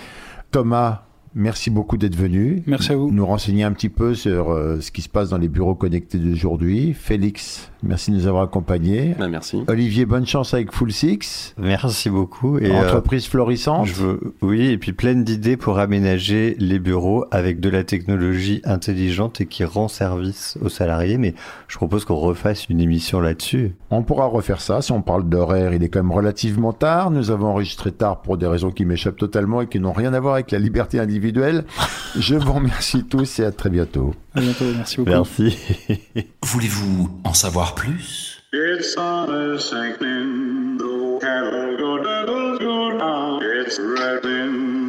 Thomas, 0.50 1.02
merci 1.32 1.70
beaucoup 1.70 1.96
d'être 1.96 2.16
venu. 2.16 2.64
Merci 2.66 2.90
à 2.90 2.96
vous. 2.96 3.12
Nous 3.12 3.24
renseigner 3.24 3.62
un 3.62 3.70
petit 3.70 3.88
peu 3.88 4.14
sur 4.14 4.50
euh, 4.50 4.80
ce 4.80 4.90
qui 4.90 5.00
se 5.00 5.08
passe 5.08 5.28
dans 5.28 5.38
les 5.38 5.46
bureaux 5.46 5.76
connectés 5.76 6.18
d'aujourd'hui. 6.18 6.92
Félix, 6.92 7.70
merci 7.82 8.10
de 8.10 8.16
nous 8.16 8.26
avoir 8.26 8.44
accompagnés. 8.44 9.14
Ben, 9.18 9.28
merci. 9.28 9.64
Olivier, 9.68 10.06
bonne 10.06 10.26
chance 10.26 10.54
avec 10.54 10.72
Full 10.72 10.92
Six. 10.92 11.54
Merci 11.58 12.10
beaucoup. 12.10 12.58
Et 12.58 12.70
Entreprise 12.70 13.26
florissante. 13.26 13.86
Je 13.86 13.94
veux, 13.94 14.34
oui, 14.42 14.66
et 14.66 14.78
puis 14.78 14.92
pleine 14.92 15.24
d'idées 15.24 15.56
pour 15.56 15.78
aménager 15.78 16.56
les 16.58 16.78
bureaux 16.78 17.24
avec 17.30 17.60
de 17.60 17.68
la 17.68 17.84
technologie 17.84 18.62
intelligente 18.64 19.40
et 19.40 19.46
qui 19.46 19.64
rend 19.64 19.88
service 19.88 20.58
aux 20.62 20.68
salariés. 20.68 21.18
Mais 21.18 21.34
je 21.68 21.76
propose 21.76 22.04
qu'on 22.04 22.16
refasse 22.16 22.68
une 22.68 22.80
émission 22.80 23.20
là-dessus. 23.20 23.74
On 23.90 24.02
pourra 24.02 24.26
refaire 24.26 24.60
ça. 24.60 24.82
Si 24.82 24.92
on 24.92 25.02
parle 25.02 25.28
d'horaire, 25.28 25.72
il 25.72 25.82
est 25.82 25.88
quand 25.88 26.02
même 26.02 26.12
relativement 26.12 26.72
tard. 26.72 27.10
Nous 27.10 27.30
avons 27.30 27.48
enregistré 27.48 27.92
tard 27.92 28.22
pour 28.22 28.36
des 28.36 28.46
raisons 28.46 28.70
qui 28.70 28.84
m'échappent 28.84 29.16
totalement 29.16 29.62
et 29.62 29.66
qui 29.66 29.80
n'ont 29.80 29.92
rien 29.92 30.14
à 30.14 30.20
voir 30.20 30.34
avec 30.34 30.50
la 30.50 30.58
liberté 30.58 30.98
individuelle. 30.98 31.64
Je 32.18 32.34
vous 32.34 32.52
remercie 32.52 33.04
tous 33.04 33.40
et 33.40 33.44
à 33.44 33.52
très 33.52 33.70
bientôt. 33.70 34.14
À 34.36 34.40
bientôt, 34.40 34.66
merci 34.76 34.96
beaucoup. 34.98 35.10
Merci. 35.10 35.56
Voulez-vous 36.42 37.08
en 37.24 37.32
savoir 37.32 37.74
plus? 37.74 38.42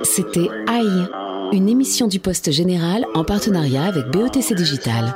C'était 0.04 0.50
Aïe, 0.68 1.08
une 1.54 1.70
émission 1.70 2.08
du 2.08 2.20
Poste 2.20 2.52
Général 2.52 3.06
en 3.14 3.24
partenariat 3.24 3.86
avec 3.86 4.08
BETC 4.08 4.54
Digital. 4.54 5.16